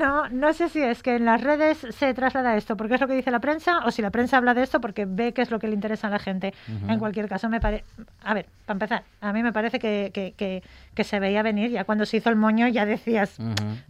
No, 0.00 0.28
no 0.30 0.54
sé 0.54 0.70
si 0.70 0.80
es 0.80 1.02
que 1.02 1.16
en 1.16 1.26
las 1.26 1.42
redes 1.42 1.76
se 1.90 2.14
traslada 2.14 2.56
esto 2.56 2.74
porque 2.76 2.94
es 2.94 3.00
lo 3.02 3.06
que 3.08 3.14
dice 3.14 3.30
la 3.30 3.40
prensa 3.40 3.80
o 3.84 3.90
si 3.90 4.00
la 4.00 4.10
prensa 4.10 4.38
habla 4.38 4.54
de 4.54 4.62
esto 4.62 4.80
porque 4.80 5.04
ve 5.04 5.32
que 5.34 5.42
es 5.42 5.50
lo 5.50 5.58
que 5.58 5.66
le 5.68 5.74
interesa 5.74 6.06
a 6.06 6.10
la 6.10 6.18
gente. 6.18 6.54
En 6.88 6.98
cualquier 6.98 7.28
caso, 7.28 7.50
me 7.50 7.60
parece... 7.60 7.84
A 8.22 8.32
ver, 8.32 8.46
para 8.64 8.76
empezar, 8.76 9.02
a 9.20 9.32
mí 9.34 9.42
me 9.42 9.52
parece 9.52 9.78
que, 9.78 10.10
que, 10.14 10.32
que- 10.38 10.62
que 10.94 11.04
se 11.04 11.20
veía 11.20 11.42
venir, 11.42 11.70
ya 11.70 11.84
cuando 11.84 12.06
se 12.06 12.16
hizo 12.16 12.30
el 12.30 12.36
moño 12.36 12.66
ya 12.68 12.86
decías, 12.86 13.36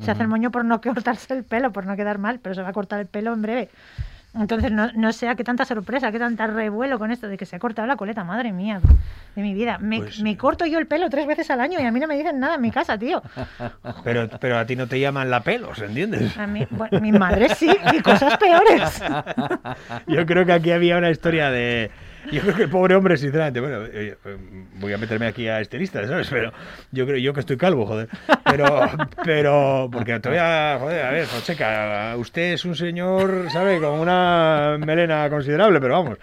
se 0.00 0.10
hace 0.10 0.22
el 0.22 0.28
moño 0.28 0.50
por 0.50 0.64
no 0.64 0.80
cortarse 0.82 1.32
el 1.34 1.44
pelo, 1.44 1.70
por 1.70 1.86
no 1.86 1.94
quedar 1.94 2.18
mal, 2.18 2.40
pero 2.40 2.56
se 2.56 2.62
va 2.62 2.70
a 2.70 2.72
cortar 2.72 2.98
el 2.98 3.06
pelo 3.06 3.32
en 3.32 3.42
breve. 3.42 3.68
Entonces 4.32 4.70
no, 4.70 4.92
no 4.94 5.12
sé 5.12 5.28
a 5.28 5.34
qué 5.34 5.42
tanta 5.42 5.64
sorpresa, 5.64 6.12
qué 6.12 6.18
tanta 6.20 6.46
revuelo 6.46 6.98
con 7.00 7.10
esto 7.10 7.26
de 7.28 7.36
que 7.36 7.46
se 7.46 7.56
ha 7.56 7.58
cortado 7.58 7.88
la 7.88 7.96
coleta, 7.96 8.22
madre 8.22 8.52
mía, 8.52 8.80
de 9.34 9.42
mi 9.42 9.54
vida. 9.54 9.78
Me, 9.78 9.98
Pues- 9.98 10.20
me 10.20 10.36
corto 10.36 10.66
yo 10.66 10.78
el 10.78 10.86
pelo 10.86 11.10
tres 11.10 11.26
veces 11.26 11.50
al 11.50 11.60
año 11.60 11.80
y 11.80 11.84
a 11.84 11.90
mí 11.90 11.98
no 11.98 12.06
me 12.06 12.16
dicen 12.16 12.38
nada 12.38 12.54
en 12.54 12.60
mi 12.60 12.70
casa, 12.70 12.96
tío. 12.96 13.22
Pero, 14.04 14.28
pero 14.40 14.58
a 14.58 14.64
ti 14.66 14.76
no 14.76 14.86
te 14.86 14.98
llaman 15.00 15.30
la 15.30 15.40
pelos, 15.42 15.78
¿entiendes? 15.80 16.36
A 16.38 16.46
mí, 16.46 16.66
bueno, 16.70 17.00
mi 17.00 17.12
madre 17.12 17.48
sí, 17.54 17.70
y 17.92 18.00
cosas 18.00 18.36
peores. 18.38 19.02
Yo 20.06 20.24
creo 20.26 20.46
que 20.46 20.52
aquí 20.52 20.70
había 20.70 20.96
una 20.96 21.10
historia 21.10 21.50
de. 21.50 21.90
Yo 22.32 22.42
creo 22.42 22.54
que 22.54 22.62
el 22.64 22.70
pobre 22.70 22.94
hombre, 22.94 23.16
sinceramente, 23.16 23.60
bueno, 23.60 23.84
eh, 23.84 24.16
eh, 24.24 24.36
voy 24.74 24.92
a 24.92 24.98
meterme 24.98 25.26
aquí 25.26 25.48
a 25.48 25.60
estilista, 25.60 26.06
¿sabes? 26.06 26.28
Pero 26.28 26.52
yo 26.92 27.06
creo 27.06 27.18
yo 27.18 27.32
que 27.32 27.40
estoy 27.40 27.56
calvo, 27.56 27.86
joder. 27.86 28.08
Pero, 28.44 28.88
pero, 29.24 29.88
porque 29.90 30.18
te 30.20 30.28
voy 30.28 30.38
a, 30.38 30.76
joder, 30.78 31.06
a 31.06 31.10
ver, 31.10 31.26
Fonseca, 31.26 32.14
usted 32.16 32.52
es 32.52 32.64
un 32.64 32.76
señor, 32.76 33.46
¿sabe? 33.50 33.80
Con 33.80 33.98
una 33.98 34.76
melena 34.78 35.28
considerable, 35.30 35.80
pero 35.80 35.94
vamos. 35.94 36.18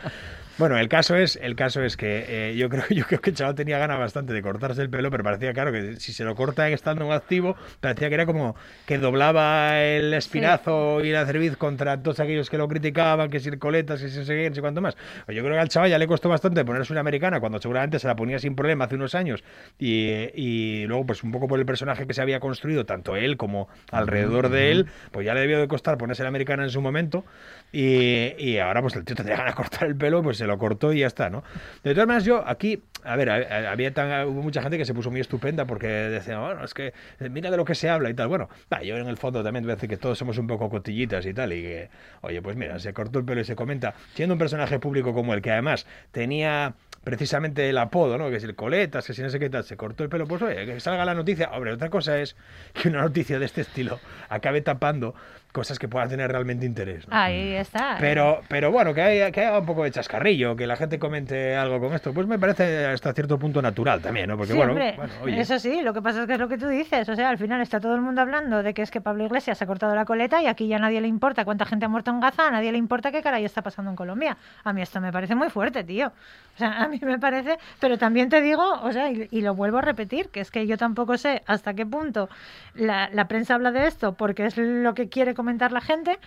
Bueno, 0.57 0.75
el 0.79 0.89
caso 0.89 1.15
es, 1.15 1.35
el 1.35 1.55
caso 1.55 1.83
es 1.83 1.97
que 1.97 2.25
eh, 2.27 2.55
yo 2.55 2.67
creo, 2.67 2.83
yo 2.89 3.05
creo 3.05 3.21
que 3.21 3.29
el 3.29 3.35
chaval 3.35 3.53
tenía 3.53 3.77
ganas 3.77 3.99
bastante 3.99 4.33
de 4.33 4.41
cortarse 4.41 4.81
el 4.81 4.89
pelo, 4.89 5.11
pero 5.11 5.23
parecía 5.23 5.53
claro 5.53 5.71
que 5.71 5.97
si 5.97 6.13
se 6.13 6.23
lo 6.23 6.33
corta 6.33 6.67
estando 6.69 7.05
en 7.05 7.11
activo, 7.11 7.55
parecía 7.79 8.09
que 8.09 8.15
era 8.15 8.25
como 8.25 8.55
que 8.87 8.97
doblaba 8.97 9.79
el 9.79 10.11
espinazo 10.15 11.03
y 11.03 11.11
la 11.11 11.27
cerviz 11.27 11.57
contra 11.57 12.01
todos 12.01 12.19
aquellos 12.19 12.49
que 12.49 12.57
lo 12.57 12.67
criticaban, 12.67 13.29
que 13.29 13.39
si 13.39 13.49
el 13.49 13.59
coletas, 13.59 14.01
que 14.01 14.09
si 14.09 14.25
seguir, 14.25 14.49
no 14.49 14.55
sé 14.55 14.61
cuánto 14.61 14.81
más. 14.81 14.97
Pues 15.25 15.37
yo 15.37 15.43
creo 15.43 15.53
que 15.53 15.59
al 15.59 15.69
chaval 15.69 15.91
ya 15.91 15.99
le 15.99 16.07
costó 16.07 16.27
bastante 16.27 16.65
ponerse 16.65 16.91
una 16.91 17.01
americana 17.01 17.39
cuando 17.39 17.61
seguramente 17.61 17.99
se 17.99 18.07
la 18.07 18.15
ponía 18.15 18.39
sin 18.39 18.55
problema 18.55 18.85
hace 18.85 18.95
unos 18.95 19.13
años 19.13 19.43
y, 19.77 20.09
y 20.33 20.87
luego 20.87 21.05
pues 21.05 21.23
un 21.23 21.31
poco 21.31 21.47
por 21.47 21.59
el 21.59 21.67
personaje 21.67 22.07
que 22.07 22.15
se 22.15 22.21
había 22.23 22.39
construido, 22.39 22.83
tanto 22.83 23.15
él 23.15 23.37
como 23.37 23.67
alrededor 23.91 24.49
de 24.49 24.71
él, 24.71 24.87
pues 25.11 25.23
ya 25.23 25.35
le 25.35 25.41
debió 25.41 25.59
de 25.59 25.67
costar 25.67 25.99
ponerse 25.99 26.23
la 26.23 26.29
americana 26.29 26.63
en 26.63 26.71
su 26.71 26.81
momento 26.81 27.25
y, 27.71 28.33
y 28.39 28.57
ahora 28.57 28.81
pues 28.81 28.95
el 28.95 29.05
tío 29.05 29.15
tendría 29.15 29.37
ganas 29.37 29.53
de 29.53 29.57
cortar 29.57 29.87
el 29.87 29.95
pelo, 29.95 30.23
pues 30.23 30.37
se 30.37 30.46
lo 30.47 30.57
cortó 30.57 30.93
y 30.93 30.99
ya 30.99 31.07
está, 31.07 31.29
¿no? 31.29 31.43
De 31.83 31.93
todas 31.93 32.07
maneras 32.07 32.25
yo 32.25 32.43
aquí, 32.47 32.81
a 33.03 33.15
ver, 33.15 33.29
había 33.29 33.91
mucha 34.25 34.61
gente 34.61 34.77
que 34.77 34.85
se 34.85 34.93
puso 34.93 35.11
muy 35.11 35.19
estupenda 35.19 35.65
porque 35.65 35.87
decía, 35.87 36.39
bueno, 36.39 36.63
es 36.63 36.73
que 36.73 36.93
eh, 37.19 37.29
mira 37.29 37.51
de 37.51 37.57
lo 37.57 37.65
que 37.65 37.75
se 37.75 37.89
habla 37.89 38.09
y 38.09 38.13
tal. 38.13 38.27
Bueno, 38.27 38.49
yo 38.83 38.97
en 38.97 39.07
el 39.07 39.17
fondo 39.17 39.43
también 39.43 39.63
voy 39.63 39.73
a 39.73 39.75
decir 39.75 39.89
que 39.89 39.97
todos 39.97 40.17
somos 40.17 40.37
un 40.37 40.47
poco 40.47 40.69
cotillitas 40.69 41.25
y 41.25 41.33
tal 41.33 41.53
y 41.53 41.61
que, 41.61 41.89
oye, 42.21 42.41
pues 42.41 42.55
mira, 42.55 42.79
se 42.79 42.93
cortó 42.93 43.19
el 43.19 43.25
pelo 43.25 43.41
y 43.41 43.45
se 43.45 43.55
comenta, 43.55 43.93
siendo 44.13 44.33
un 44.33 44.39
personaje 44.39 44.79
público 44.79 45.13
como 45.13 45.33
el 45.33 45.41
que 45.41 45.51
además 45.51 45.85
tenía 46.11 46.75
precisamente 47.03 47.69
el 47.69 47.77
apodo, 47.77 48.17
¿no? 48.17 48.29
Que 48.29 48.39
si 48.39 48.45
el 48.45 48.55
coletas, 48.55 49.07
que 49.07 49.13
si 49.13 49.21
no 49.21 49.29
sé 49.29 49.39
qué 49.39 49.49
tal, 49.49 49.63
se 49.63 49.77
cortó 49.77 50.03
el 50.03 50.09
pelo, 50.09 50.27
pues 50.27 50.41
oye, 50.41 50.65
que 50.65 50.79
salga 50.81 51.05
la 51.05 51.13
noticia. 51.13 51.49
Hombre, 51.53 51.71
otra 51.71 51.89
cosa 51.89 52.19
es 52.19 52.35
que 52.73 52.89
una 52.89 53.01
noticia 53.01 53.39
de 53.39 53.45
este 53.45 53.61
estilo 53.61 53.99
acabe 54.27 54.59
tapando 54.59 55.15
cosas 55.57 55.79
que 55.79 55.87
puedan 55.87 56.07
tener 56.07 56.31
realmente 56.31 56.67
interés. 56.67 57.07
¿no? 57.07 57.15
Ahí 57.17 57.55
está. 57.55 57.97
Pero, 57.99 58.41
pero 58.47 58.71
bueno, 58.71 58.93
que 58.93 59.01
haya, 59.01 59.31
que 59.31 59.41
haya 59.41 59.57
un 59.57 59.65
poco 59.65 59.85
de 59.85 59.89
chascarrillo, 59.89 60.55
que 60.55 60.67
la 60.67 60.75
gente 60.75 60.99
comente 60.99 61.55
algo 61.55 61.79
con 61.79 61.95
esto, 61.95 62.13
pues 62.13 62.27
me 62.27 62.37
parece 62.37 62.85
hasta 62.85 63.11
cierto 63.11 63.39
punto 63.39 63.59
natural 63.59 63.99
también, 63.99 64.29
¿no? 64.29 64.37
Porque 64.37 64.51
Sí, 64.51 64.57
bueno, 64.57 64.73
hombre, 64.73 64.93
bueno, 64.95 65.11
oye, 65.23 65.39
eso 65.41 65.57
sí, 65.57 65.81
lo 65.81 65.95
que 65.95 66.01
pasa 66.03 66.21
es 66.21 66.27
que 66.27 66.33
es 66.33 66.39
lo 66.39 66.47
que 66.47 66.59
tú 66.59 66.67
dices. 66.67 67.09
O 67.09 67.15
sea, 67.15 67.29
al 67.29 67.39
final 67.39 67.59
está 67.59 67.79
todo 67.79 67.95
el 67.95 68.01
mundo 68.01 68.21
hablando 68.21 68.61
de 68.61 68.75
que 68.75 68.83
es 68.83 68.91
que 68.91 69.01
Pablo 69.01 69.25
Iglesias 69.25 69.59
ha 69.59 69.65
cortado 69.65 69.95
la 69.95 70.05
coleta 70.05 70.43
y 70.43 70.45
aquí 70.45 70.67
ya 70.67 70.75
a 70.75 70.79
nadie 70.79 71.01
le 71.01 71.07
importa 71.07 71.43
cuánta 71.43 71.65
gente 71.65 71.85
ha 71.87 71.89
muerto 71.89 72.11
en 72.11 72.19
Gaza, 72.19 72.49
a 72.49 72.51
nadie 72.51 72.71
le 72.71 72.77
importa 72.77 73.11
qué 73.11 73.23
caray 73.23 73.43
está 73.43 73.63
pasando 73.63 73.89
en 73.89 73.95
Colombia. 73.95 74.37
A 74.63 74.73
mí 74.73 74.83
esto 74.83 75.01
me 75.01 75.11
parece 75.11 75.33
muy 75.33 75.49
fuerte, 75.49 75.83
tío. 75.83 76.09
O 76.53 76.57
sea, 76.59 76.83
a 76.83 76.87
mí 76.87 76.99
me 77.01 77.17
parece, 77.17 77.57
pero 77.79 77.97
también 77.97 78.29
te 78.29 78.43
digo, 78.43 78.63
o 78.83 78.91
sea, 78.91 79.11
y, 79.11 79.27
y 79.31 79.41
lo 79.41 79.55
vuelvo 79.55 79.79
a 79.79 79.81
repetir, 79.81 80.29
que 80.29 80.39
es 80.41 80.51
que 80.51 80.67
yo 80.67 80.77
tampoco 80.77 81.17
sé 81.17 81.41
hasta 81.47 81.73
qué 81.73 81.87
punto 81.87 82.29
la, 82.75 83.09
la 83.11 83.27
prensa 83.27 83.55
habla 83.55 83.71
de 83.71 83.87
esto 83.87 84.13
porque 84.13 84.45
es 84.45 84.55
lo 84.57 84.93
que 84.93 85.09
quiere 85.09 85.33
comentar 85.47 85.71
la 85.71 85.79
gente. 85.81 86.19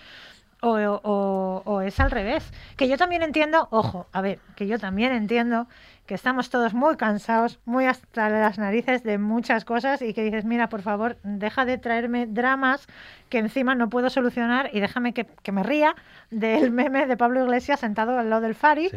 O, 0.63 0.73
o- 0.77 1.63
o 1.65 1.81
es 1.81 1.99
al 2.01 2.11
revés. 2.11 2.53
Que 2.77 2.87
yo 2.89 2.99
también 2.99 3.23
entiendo, 3.23 3.69
ojo, 3.71 4.07
a 4.13 4.21
ver, 4.21 4.39
que 4.57 4.67
yo 4.67 4.79
también 4.79 5.11
entiendo 5.13 5.67
que 6.07 6.15
estamos 6.15 6.51
todos 6.51 6.75
muy 6.75 6.97
cansados, 6.99 7.61
muy 7.65 7.87
hasta 7.87 8.29
las 8.29 8.59
narices 8.59 9.03
de 9.03 9.17
muchas 9.17 9.65
cosas 9.65 10.03
y 10.03 10.13
que 10.13 10.23
dices, 10.23 10.45
mira, 10.45 10.69
por 10.69 10.83
favor, 10.83 11.17
deja 11.23 11.65
de 11.65 11.79
traerme 11.79 12.27
dramas 12.27 12.87
que 13.31 13.39
encima 13.39 13.75
no 13.75 13.89
puedo 13.89 14.11
solucionar 14.11 14.69
y 14.75 14.81
déjame 14.81 15.15
que, 15.15 15.25
que 15.43 15.53
me 15.53 15.63
ría 15.63 15.95
del 16.31 16.71
meme 16.79 17.07
de 17.07 17.17
Pablo 17.17 17.43
Iglesias 17.43 17.81
sentado 17.81 18.19
al 18.19 18.29
lado 18.29 18.43
del 18.43 18.55
Fari, 18.55 18.91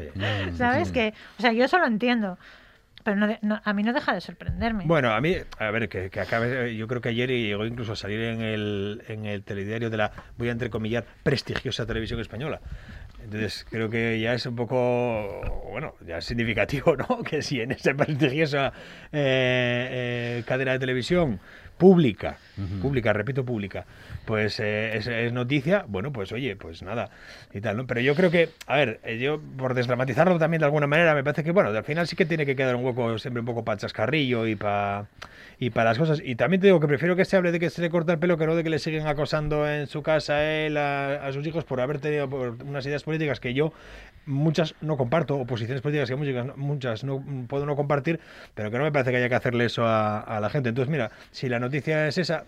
¿sabes? 0.57 0.91
Que, 0.91 1.13
o 1.38 1.41
sea, 1.41 1.53
yo 1.53 1.63
eso 1.63 1.77
lo 1.77 1.86
entiendo, 1.86 2.38
pero 3.03 3.17
no 3.17 3.27
no- 3.41 3.61
a 3.63 3.73
mí 3.73 3.83
no 3.83 3.93
deja 3.93 4.13
de 4.13 4.21
sorprenderme. 4.21 4.83
Bueno, 4.85 5.11
a 5.13 5.21
mí, 5.21 5.35
a 5.59 5.71
ver, 5.71 5.89
que, 5.89 6.09
que 6.09 6.19
acabe, 6.19 6.75
yo 6.75 6.87
creo 6.87 7.01
que 7.01 7.09
ayer 7.09 7.29
llegó 7.29 7.65
incluso 7.65 7.93
a 7.93 7.95
salir 7.95 8.19
en 8.21 8.41
el, 8.41 9.03
en 9.07 9.25
el 9.25 9.43
telediario 9.43 9.89
de 9.89 9.97
la, 9.97 10.11
voy 10.37 10.49
a 10.49 10.51
entrecomillar, 10.51 11.05
prestigiosa 11.23 11.85
televisión 11.85 12.19
española. 12.19 12.61
Entonces, 13.23 13.65
creo 13.69 13.89
que 13.89 14.19
ya 14.19 14.33
es 14.33 14.45
un 14.45 14.55
poco, 14.57 15.63
bueno, 15.71 15.95
ya 16.05 16.17
es 16.17 16.25
significativo, 16.25 16.95
¿no? 17.09 17.23
Que 17.23 17.41
si 17.41 17.61
en 17.61 17.71
esa 17.71 17.93
prestigiosa 17.93 18.73
eh, 19.13 19.87
eh, 20.39 20.43
cadena 20.45 20.73
de 20.73 20.79
televisión 20.79 21.39
pública, 21.77 22.38
pública, 22.81 23.13
repito, 23.13 23.43
pública, 23.43 23.86
pues 24.25 24.59
eh, 24.59 24.95
es, 24.97 25.07
es 25.07 25.33
noticia, 25.33 25.86
bueno, 25.88 26.13
pues 26.13 26.31
oye, 26.31 26.55
pues 26.55 26.81
nada, 26.81 27.09
y 27.53 27.62
tal, 27.62 27.77
¿no? 27.77 27.88
Pero 27.88 27.99
yo 28.01 28.15
creo 28.15 28.31
que, 28.31 28.49
a 28.67 28.77
ver, 28.77 28.99
eh, 29.03 29.17
yo 29.17 29.41
por 29.57 29.73
desdramatizarlo 29.73 30.38
también 30.39 30.59
de 30.59 30.65
alguna 30.65 30.88
manera, 30.88 31.13
me 31.15 31.23
parece 31.23 31.43
que, 31.43 31.51
bueno, 31.51 31.69
al 31.69 31.83
final 31.83 32.07
sí 32.07 32.15
que 32.15 32.25
tiene 32.25 32.45
que 32.45 32.55
quedar 32.55 32.75
un 32.75 32.86
hueco 32.86 33.17
siempre 33.17 33.39
un 33.41 33.45
poco 33.45 33.65
para 33.65 33.77
chascarrillo 33.77 34.47
y 34.47 34.55
para 34.55 35.07
y 35.59 35.69
para 35.69 35.91
las 35.91 35.97
cosas. 35.97 36.21
Y 36.23 36.36
también 36.36 36.59
te 36.62 36.67
digo 36.67 36.79
que 36.79 36.88
prefiero 36.88 37.15
que 37.15 37.25
se 37.25 37.38
hable 37.38 37.51
de 37.51 37.59
que 37.59 37.69
se 37.69 37.81
le 37.81 37.89
corta 37.89 38.12
el 38.12 38.19
pelo 38.19 38.38
que 38.38 38.45
no 38.45 38.55
de 38.55 38.63
que 38.63 38.69
le 38.69 38.79
siguen 38.79 39.07
acosando 39.07 39.67
en 39.69 39.88
su 39.88 40.01
casa 40.01 40.36
a 40.36 40.43
él, 40.43 40.77
a, 40.77 41.25
a 41.25 41.31
sus 41.31 41.45
hijos, 41.47 41.63
por 41.63 41.79
haber 41.79 41.99
tenido 41.99 42.29
por 42.29 42.57
unas 42.63 42.86
ideas 42.86 43.03
políticas 43.03 43.39
que 43.39 43.53
yo 43.53 43.71
muchas 44.25 44.75
no 44.81 44.97
comparto, 44.97 45.38
o 45.38 45.45
posiciones 45.45 45.81
políticas 45.81 46.09
que 46.09 46.15
muchas, 46.15 46.57
muchas 46.57 47.03
no 47.03 47.23
puedo 47.47 47.65
no 47.65 47.75
compartir, 47.75 48.19
pero 48.53 48.71
que 48.71 48.77
no 48.77 48.83
me 48.83 48.91
parece 48.91 49.12
que 49.12 49.17
haya 49.17 49.29
que 49.29 49.36
hacerle 49.36 49.65
eso 49.65 49.86
a, 49.86 50.19
a 50.19 50.39
la 50.39 50.49
gente. 50.49 50.69
Entonces, 50.69 50.91
mira, 50.91 51.12
si 51.31 51.49
la 51.49 51.59
noticia 51.59 52.07
es 52.07 52.17
esa, 52.17 52.45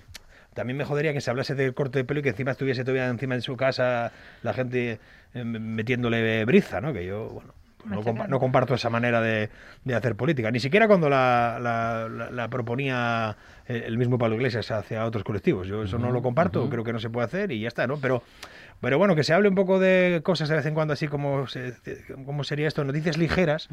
también 0.53 0.77
me 0.77 0.85
jodería 0.85 1.11
que 1.13 1.19
se 1.21 1.29
hablase 1.29 1.53
del 1.55 1.73
corte 1.73 1.99
de 1.99 2.05
pelo 2.05 2.21
y 2.21 2.23
que 2.23 2.29
encima 2.29 2.51
estuviese 2.51 2.83
todavía 2.83 3.07
encima 3.07 3.35
de 3.35 3.41
su 3.41 3.57
casa 3.57 4.11
la 4.41 4.53
gente 4.53 4.99
eh, 5.33 5.43
metiéndole 5.43 6.45
briza, 6.45 6.79
¿no? 6.79 6.93
Que 6.93 7.05
yo, 7.05 7.27
bueno, 7.27 7.53
pues 7.77 7.91
no, 7.91 8.01
compa- 8.01 8.27
no 8.29 8.39
comparto 8.39 8.73
esa 8.73 8.89
manera 8.89 9.19
de, 9.21 9.49
de 9.83 9.95
hacer 9.95 10.15
política. 10.15 10.49
Ni 10.51 10.59
siquiera 10.61 10.87
cuando 10.87 11.09
la, 11.09 11.59
la- 11.61 12.07
la- 12.09 12.31
la 12.31 12.47
proponía 12.47 13.35
eh, 13.67 13.83
el 13.85 13.97
mismo 13.97 14.17
Pablo 14.17 14.37
Iglesias 14.37 14.71
hacia 14.71 15.05
otros 15.05 15.23
colectivos. 15.25 15.67
Yo 15.67 15.83
eso 15.83 15.97
no 15.99 16.09
lo 16.11 16.21
comparto, 16.21 16.69
creo 16.69 16.83
que 16.85 16.93
no 16.93 16.99
se 16.99 17.09
puede 17.09 17.25
hacer 17.25 17.51
y 17.51 17.59
ya 17.59 17.67
está, 17.67 17.85
¿no? 17.85 17.97
Pero, 17.97 18.23
pero 18.81 18.97
bueno, 18.97 19.15
que 19.15 19.23
se 19.23 19.33
hable 19.33 19.49
un 19.49 19.55
poco 19.55 19.79
de 19.79 20.21
cosas 20.23 20.49
de 20.49 20.55
vez 20.55 20.65
en 20.65 20.73
cuando 20.73 20.93
así 20.93 21.07
como, 21.07 21.47
se- 21.47 21.73
como 22.25 22.43
sería 22.43 22.67
esto, 22.67 22.83
noticias 22.83 23.17
ligeras, 23.17 23.67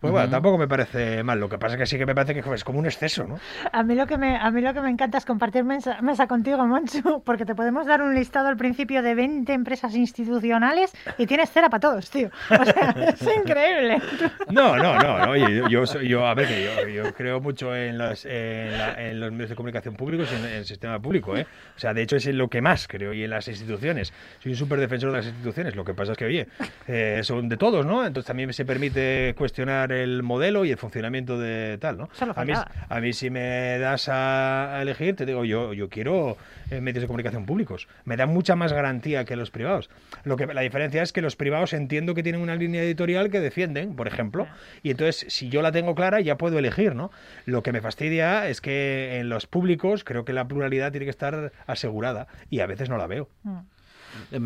pues 0.00 0.12
bueno, 0.12 0.28
tampoco 0.28 0.58
me 0.58 0.68
parece 0.68 1.22
mal. 1.22 1.40
Lo 1.40 1.48
que 1.48 1.58
pasa 1.58 1.74
es 1.76 1.80
que 1.80 1.86
sí 1.86 1.98
que 1.98 2.06
me 2.06 2.14
parece 2.14 2.34
que 2.34 2.54
es 2.54 2.64
como 2.64 2.78
un 2.78 2.86
exceso, 2.86 3.24
¿no? 3.24 3.38
A 3.72 3.82
mí 3.82 3.94
lo 3.94 4.06
que 4.06 4.18
me, 4.18 4.36
a 4.36 4.50
mí 4.50 4.60
lo 4.60 4.74
que 4.74 4.80
me 4.80 4.90
encanta 4.90 5.18
es 5.18 5.24
compartir 5.24 5.64
mesa, 5.64 6.00
mesa 6.02 6.26
contigo, 6.26 6.66
Monchu, 6.66 7.22
porque 7.24 7.44
te 7.44 7.54
podemos 7.54 7.86
dar 7.86 8.02
un 8.02 8.14
listado 8.14 8.48
al 8.48 8.56
principio 8.56 9.02
de 9.02 9.14
20 9.14 9.52
empresas 9.52 9.94
institucionales 9.94 10.92
y 11.16 11.26
tienes 11.26 11.50
cera 11.50 11.70
para 11.70 11.80
todos, 11.80 12.10
tío. 12.10 12.30
O 12.50 12.64
sea, 12.64 12.94
es 13.18 13.22
increíble. 13.36 14.00
No, 14.50 14.76
no, 14.76 14.98
no, 14.98 15.18
no, 15.26 15.30
Oye, 15.32 15.56
yo, 15.56 15.68
yo, 15.68 15.86
soy- 15.86 16.08
yo, 16.08 16.26
a 16.26 16.34
ver, 16.34 16.48
que 16.48 16.64
yo, 16.64 16.88
yo 17.04 17.14
creo 17.14 17.40
mucho 17.40 17.74
en, 17.74 17.98
las- 17.98 18.24
en, 18.24 18.76
la- 18.76 18.94
en 19.08 19.20
los 19.20 19.30
medios 19.32 19.50
de 19.50 19.56
comunicación 19.56 19.94
públicos 19.94 20.28
y 20.32 20.36
en, 20.36 20.44
en 20.44 20.52
el 20.58 20.64
sistema 20.64 20.98
público, 21.00 21.36
¿eh? 21.36 21.46
O 21.76 21.78
sea, 21.78 21.94
de 21.94 22.02
hecho 22.02 22.16
es 22.16 22.26
en 22.26 22.38
lo 22.38 22.48
que 22.48 22.60
más 22.60 22.88
creo 22.88 23.12
y 23.12 23.24
en 23.24 23.30
las 23.30 23.48
instituciones. 23.48 24.12
Soy 24.42 24.52
un 24.52 24.57
súper 24.58 24.80
defensor 24.80 25.10
de 25.10 25.18
las 25.18 25.26
instituciones. 25.26 25.76
Lo 25.76 25.84
que 25.84 25.94
pasa 25.94 26.12
es 26.12 26.18
que, 26.18 26.24
oye, 26.24 26.48
eh, 26.86 27.20
son 27.22 27.48
de 27.48 27.56
todos, 27.56 27.86
¿no? 27.86 28.04
Entonces 28.04 28.26
también 28.26 28.52
se 28.52 28.64
permite 28.64 29.34
cuestionar 29.36 29.92
el 29.92 30.22
modelo 30.22 30.64
y 30.64 30.70
el 30.70 30.76
funcionamiento 30.76 31.38
de 31.38 31.78
tal, 31.78 31.98
¿no? 31.98 32.08
A 32.34 32.44
mí, 32.44 32.52
a 32.88 33.00
mí 33.00 33.12
si 33.12 33.30
me 33.30 33.78
das 33.78 34.08
a, 34.08 34.78
elegir, 34.82 35.16
te 35.16 35.26
digo, 35.26 35.44
yo, 35.44 35.72
yo 35.72 35.88
quiero 35.88 36.36
eh, 36.70 36.80
medios 36.80 37.02
de 37.02 37.06
comunicación 37.06 37.46
públicos. 37.46 37.88
Me 38.04 38.16
dan 38.16 38.30
mucha 38.30 38.56
más 38.56 38.72
garantía 38.72 39.24
que 39.24 39.36
los 39.36 39.50
privados. 39.50 39.88
Lo 40.24 40.36
que 40.36 40.46
la 40.46 40.60
diferencia 40.60 41.02
es 41.02 41.12
que 41.12 41.22
los 41.22 41.36
privados 41.36 41.72
entiendo 41.72 42.14
que 42.14 42.22
tienen 42.22 42.40
una 42.40 42.56
línea 42.56 42.82
editorial 42.82 43.30
que 43.30 43.40
defienden, 43.40 43.96
por 43.96 44.06
ejemplo, 44.06 44.46
y 44.82 44.90
entonces 44.90 45.26
si 45.32 45.48
yo 45.48 45.62
la 45.62 45.72
tengo 45.72 45.94
clara 45.94 46.20
ya 46.20 46.36
puedo 46.36 46.58
elegir, 46.58 46.94
¿no? 46.94 47.10
Lo 47.46 47.62
que 47.62 47.72
me 47.72 47.80
fastidia 47.80 48.48
es 48.48 48.60
que 48.60 49.18
en 49.18 49.28
los 49.28 49.46
públicos 49.46 50.04
creo 50.04 50.24
que 50.24 50.32
la 50.32 50.46
pluralidad 50.46 50.90
tiene 50.90 51.06
que 51.06 51.10
estar 51.10 51.52
asegurada 51.66 52.26
y 52.50 52.60
a 52.60 52.66
veces 52.66 52.88
no 52.88 52.98
la 52.98 53.06
veo. 53.06 53.28
Mm. 53.42 53.58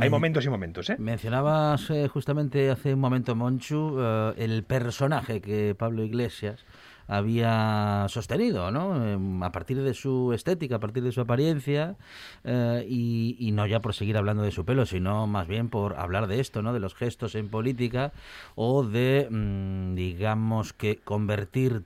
Hay 0.00 0.10
momentos 0.10 0.44
y 0.44 0.48
momentos, 0.48 0.90
¿eh? 0.90 0.96
Mencionabas 0.98 1.90
eh, 1.90 2.08
justamente 2.08 2.70
hace 2.70 2.94
un 2.94 3.00
momento, 3.00 3.34
Monchu, 3.34 3.96
eh, 3.98 4.34
el 4.36 4.62
personaje 4.64 5.40
que 5.40 5.74
Pablo 5.74 6.02
Iglesias 6.02 6.64
había 7.08 8.06
sostenido, 8.08 8.70
¿no? 8.70 9.04
Em, 9.04 9.42
a 9.42 9.52
partir 9.52 9.82
de 9.82 9.94
su 9.94 10.32
estética, 10.32 10.76
a 10.76 10.80
partir 10.80 11.02
de 11.02 11.12
su 11.12 11.20
apariencia, 11.20 11.96
eh, 12.44 12.86
y, 12.88 13.36
y 13.38 13.52
no 13.52 13.66
ya 13.66 13.80
por 13.80 13.94
seguir 13.94 14.16
hablando 14.16 14.42
de 14.42 14.50
su 14.50 14.64
pelo, 14.64 14.86
sino 14.86 15.26
más 15.26 15.46
bien 15.46 15.68
por 15.68 15.98
hablar 15.98 16.26
de 16.26 16.40
esto, 16.40 16.62
¿no? 16.62 16.72
De 16.72 16.80
los 16.80 16.94
gestos 16.94 17.34
en 17.34 17.48
política 17.48 18.12
o 18.54 18.84
de, 18.84 19.28
mm, 19.30 19.94
digamos 19.94 20.72
que 20.72 20.98
convertir 20.98 21.82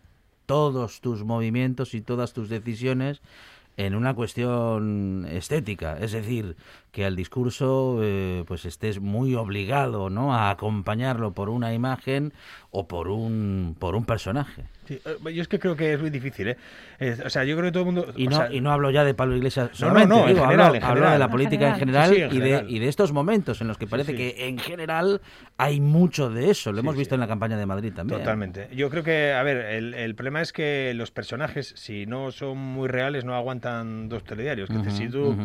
todos 0.46 1.00
tus 1.00 1.24
movimientos 1.24 1.94
y 1.94 2.00
todas 2.00 2.32
tus 2.32 2.48
decisiones 2.48 3.20
en 3.76 3.94
una 3.94 4.14
cuestión 4.14 5.26
estética, 5.30 5.98
es 5.98 6.12
decir, 6.12 6.56
que 6.96 7.04
al 7.04 7.14
discurso 7.14 7.98
eh, 8.02 8.42
pues 8.46 8.64
estés 8.64 9.00
muy 9.02 9.34
obligado, 9.34 10.08
¿no? 10.08 10.32
A 10.34 10.48
acompañarlo 10.48 11.32
por 11.32 11.50
una 11.50 11.74
imagen 11.74 12.32
o 12.70 12.88
por 12.88 13.08
un 13.08 13.76
por 13.78 13.94
un 13.96 14.06
personaje. 14.06 14.62
Sí, 14.88 14.98
eh, 15.04 15.34
yo 15.34 15.42
es 15.42 15.48
que 15.48 15.58
creo 15.58 15.76
que 15.76 15.92
es 15.92 16.00
muy 16.00 16.08
difícil, 16.10 16.48
¿eh? 16.48 16.56
Es- 16.98 17.20
o 17.20 17.28
sea, 17.28 17.44
yo 17.44 17.54
creo 17.56 17.68
que 17.68 17.72
todo 17.72 17.82
el 17.88 17.92
mundo... 17.92 18.12
Y 18.16 18.28
no, 18.28 18.36
sea, 18.36 18.52
y 18.52 18.60
no 18.62 18.70
hablo 18.72 18.90
ya 18.90 19.04
de 19.04 19.12
Pablo 19.14 19.36
Iglesias 19.36 19.70
solamente, 19.74 20.08
no, 20.08 20.20
no, 20.22 20.26
digo, 20.28 20.40
general, 20.46 20.66
hablo, 20.66 20.76
en 20.78 20.84
hablo 20.84 20.94
de 20.94 21.00
general. 21.00 21.18
la 21.20 21.28
política 21.30 21.68
en 21.68 21.74
general. 21.74 22.08
general, 22.08 22.10
Sí, 22.14 22.22
en 22.22 22.30
y, 22.30 22.40
de, 22.40 22.56
general. 22.56 22.70
y 22.70 22.78
de 22.78 22.88
estos 22.88 23.12
momentos 23.12 23.60
en 23.60 23.68
los 23.68 23.76
que 23.78 23.86
parece 23.88 24.12
sí. 24.12 24.16
que 24.16 24.46
en 24.48 24.58
general 24.58 25.20
hay 25.58 25.80
mucho 25.80 26.30
de 26.30 26.50
eso. 26.50 26.70
Lo 26.70 26.76
Sí, 26.78 26.80
hemos 26.80 26.94
sí. 26.94 27.00
visto 27.00 27.14
en 27.16 27.20
la 27.20 27.26
campaña 27.26 27.58
de 27.58 27.66
Madrid 27.66 27.92
también. 27.94 28.20
Totalmente. 28.20 28.68
Yo 28.76 28.88
creo 28.88 29.02
que, 29.02 29.32
a 29.32 29.42
ver, 29.42 29.56
el, 29.56 29.92
el 29.92 30.14
problema 30.14 30.40
es 30.40 30.52
que 30.52 30.92
los 30.94 31.10
personajes, 31.10 31.74
si 31.76 32.06
no 32.06 32.30
son 32.30 32.56
muy 32.56 32.86
reales, 32.88 33.24
no 33.24 33.34
aguantan 33.34 34.08
dos 34.08 34.22
telediarios. 34.22 34.70
Que 34.70 34.76
Ujú, 34.78 34.90
si, 34.92 35.08
tú, 35.08 35.30
ujú. 35.30 35.42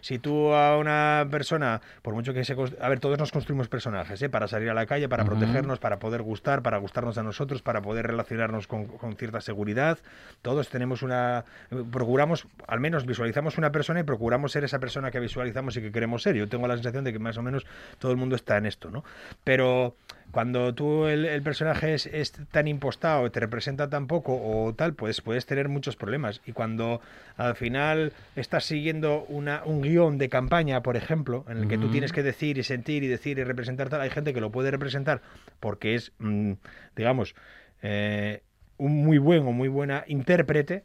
si 0.00 0.18
tú 0.18 0.52
a 0.52 0.76
una 0.78 0.89
persona, 1.30 1.80
por 2.02 2.14
mucho 2.14 2.32
que 2.32 2.44
se... 2.44 2.56
A 2.80 2.88
ver, 2.88 3.00
todos 3.00 3.18
nos 3.18 3.32
construimos 3.32 3.68
personajes, 3.68 4.20
¿eh? 4.22 4.28
Para 4.28 4.48
salir 4.48 4.70
a 4.70 4.74
la 4.74 4.86
calle, 4.86 5.08
para 5.08 5.24
protegernos, 5.24 5.78
para 5.78 5.98
poder 5.98 6.22
gustar, 6.22 6.62
para 6.62 6.78
gustarnos 6.78 7.18
a 7.18 7.22
nosotros, 7.22 7.62
para 7.62 7.80
poder 7.82 8.06
relacionarnos 8.06 8.66
con, 8.66 8.86
con 8.86 9.16
cierta 9.16 9.40
seguridad. 9.40 9.98
Todos 10.42 10.68
tenemos 10.68 11.02
una... 11.02 11.44
Procuramos, 11.90 12.46
al 12.66 12.80
menos 12.80 13.06
visualizamos 13.06 13.58
una 13.58 13.70
persona 13.72 14.00
y 14.00 14.02
procuramos 14.04 14.52
ser 14.52 14.64
esa 14.64 14.78
persona 14.78 15.10
que 15.10 15.20
visualizamos 15.20 15.76
y 15.76 15.82
que 15.82 15.92
queremos 15.92 16.22
ser. 16.22 16.36
Yo 16.36 16.48
tengo 16.48 16.66
la 16.68 16.74
sensación 16.74 17.04
de 17.04 17.12
que 17.12 17.18
más 17.18 17.36
o 17.38 17.42
menos 17.42 17.66
todo 17.98 18.12
el 18.12 18.18
mundo 18.18 18.36
está 18.36 18.56
en 18.56 18.66
esto, 18.66 18.90
¿no? 18.90 19.04
Pero 19.44 19.96
cuando 20.30 20.74
tú 20.74 21.06
el, 21.06 21.24
el 21.24 21.42
personaje 21.42 21.94
es, 21.94 22.06
es 22.06 22.32
tan 22.50 22.68
impostado, 22.68 23.30
te 23.30 23.40
representa 23.40 23.88
tan 23.90 24.06
poco 24.06 24.38
o 24.40 24.74
tal, 24.74 24.94
pues 24.94 25.20
puedes 25.20 25.46
tener 25.46 25.68
muchos 25.68 25.96
problemas. 25.96 26.40
Y 26.46 26.52
cuando 26.52 27.00
al 27.36 27.56
final 27.56 28.12
estás 28.36 28.64
siguiendo 28.64 29.24
una, 29.24 29.62
un 29.64 29.80
guion 29.82 30.18
de 30.18 30.28
campaña, 30.28 30.82
por 30.82 30.96
ejemplo, 30.96 31.44
en 31.48 31.58
el 31.58 31.66
que 31.68 31.78
tú 31.78 31.86
Ujú. 31.86 31.92
tienes 31.92 32.12
que 32.12 32.22
decir 32.22 32.58
y 32.58 32.62
sentir 32.62 33.02
y 33.02 33.08
decir 33.08 33.38
y 33.38 33.44
representar 33.44 33.88
tal, 33.88 34.00
hay 34.00 34.10
gente 34.10 34.32
que 34.32 34.40
lo 34.40 34.50
puede 34.52 34.70
representar 34.70 35.22
porque 35.58 35.94
es, 35.94 36.12
mm, 36.18 36.52
digamos, 36.96 37.34
eh, 37.82 38.42
un 38.76 39.04
muy 39.04 39.18
buen 39.18 39.46
o 39.46 39.52
muy 39.52 39.68
buena 39.68 40.04
intérprete. 40.06 40.84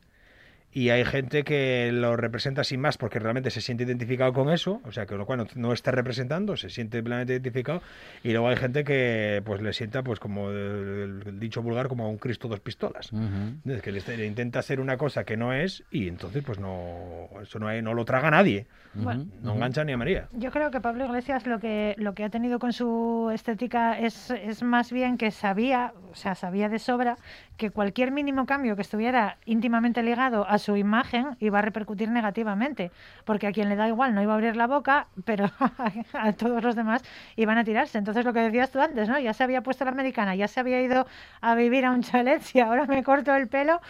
Y 0.77 0.89
hay 0.89 1.05
gente 1.05 1.43
que 1.45 1.89
lo 1.93 2.17
representa 2.17 2.65
sin 2.65 2.81
más 2.81 2.97
porque 2.97 3.17
realmente 3.17 3.49
se 3.49 3.61
siente 3.61 3.85
identificado 3.85 4.33
con 4.33 4.49
eso, 4.51 4.81
o 4.83 4.91
sea, 4.91 5.05
que 5.05 5.15
lo 5.15 5.25
cual 5.25 5.39
no, 5.39 5.47
no 5.55 5.71
está 5.71 5.91
representando, 5.91 6.57
se 6.57 6.69
siente 6.69 7.01
plenamente 7.01 7.31
identificado. 7.31 7.81
Y 8.23 8.31
luego 8.33 8.49
hay 8.49 8.57
gente 8.57 8.83
que 8.83 9.41
pues 9.45 9.61
le 9.61 9.71
sienta, 9.71 10.03
pues 10.03 10.19
como 10.19 10.49
el, 10.49 11.23
el 11.27 11.39
dicho 11.39 11.61
vulgar, 11.61 11.88
como 11.88 12.03
a 12.03 12.09
un 12.09 12.17
Cristo 12.17 12.49
dos 12.49 12.59
pistolas. 12.59 13.09
Ujú. 13.13 13.71
Es 13.71 13.81
que 13.81 13.93
le, 13.93 14.01
le 14.17 14.25
intenta 14.25 14.59
hacer 14.59 14.81
una 14.81 14.97
cosa 14.97 15.23
que 15.23 15.38
no 15.38 15.53
es 15.53 15.81
y 15.91 16.09
entonces 16.09 16.43
pues 16.45 16.59
no, 16.59 17.29
eso 17.41 17.57
no, 17.57 17.69
hay- 17.69 17.81
no 17.81 17.93
lo 17.93 18.03
traga 18.03 18.29
nadie, 18.29 18.67
Bueno, 18.95 19.27
no 19.43 19.53
engancha 19.55 19.85
ni 19.85 19.93
a 19.93 19.97
María. 19.97 20.27
Yo 20.33 20.51
creo 20.51 20.71
que 20.71 20.81
Pablo 20.81 21.05
Iglesias 21.05 21.47
lo 21.47 21.59
que, 21.61 21.95
lo 21.97 22.13
que 22.15 22.25
ha 22.25 22.29
tenido 22.29 22.59
con 22.59 22.73
su 22.73 23.31
estética 23.33 23.97
es, 23.97 24.29
es 24.31 24.61
más 24.61 24.91
bien 24.91 25.17
que 25.17 25.31
sabía, 25.31 25.93
o 26.11 26.15
sea, 26.15 26.35
sabía 26.35 26.67
de 26.67 26.79
sobra 26.79 27.15
que 27.55 27.69
cualquier 27.69 28.11
mínimo 28.11 28.45
cambio 28.45 28.75
que 28.75 28.81
estuviera 28.81 29.38
íntimamente 29.45 30.03
ligado 30.03 30.45
a 30.49 30.57
su 30.57 30.64
imagen 30.75 31.36
iba 31.39 31.60
a 31.60 31.62
repercutir 31.62 32.10
negativamente, 32.10 32.91
porque 33.25 33.47
a 33.47 33.51
quien 33.51 33.69
le 33.69 33.75
da 33.75 33.88
igual 33.88 34.15
no 34.15 34.21
iba 34.21 34.32
a 34.34 34.36
abrir 34.36 34.56
la 34.56 34.67
boca, 34.67 35.08
pero 35.25 35.45
a 36.13 36.34
todos 36.34 36.63
los 36.63 36.75
demás 36.75 37.04
iban 37.36 37.58
a 37.58 37.63
tirarse. 37.63 37.97
Entonces 37.97 38.25
lo 38.25 38.34
que 38.34 38.39
decías 38.39 38.71
tú 38.71 38.80
antes, 38.82 39.08
¿no? 39.10 39.19
Ya 39.19 39.34
se 39.34 39.43
había 39.43 39.62
puesto 39.62 39.86
la 39.86 39.91
americana, 39.91 40.34
ya 40.36 40.47
se 40.47 40.60
había 40.60 40.82
ido 40.82 41.06
a 41.41 41.56
vivir 41.56 41.86
a 41.86 41.91
un 41.91 42.01
chalet, 42.01 42.41
si 42.43 42.60
ahora 42.60 42.86
me 42.86 43.04
corto 43.04 43.36
el 43.36 43.47
pelo, 43.47 43.82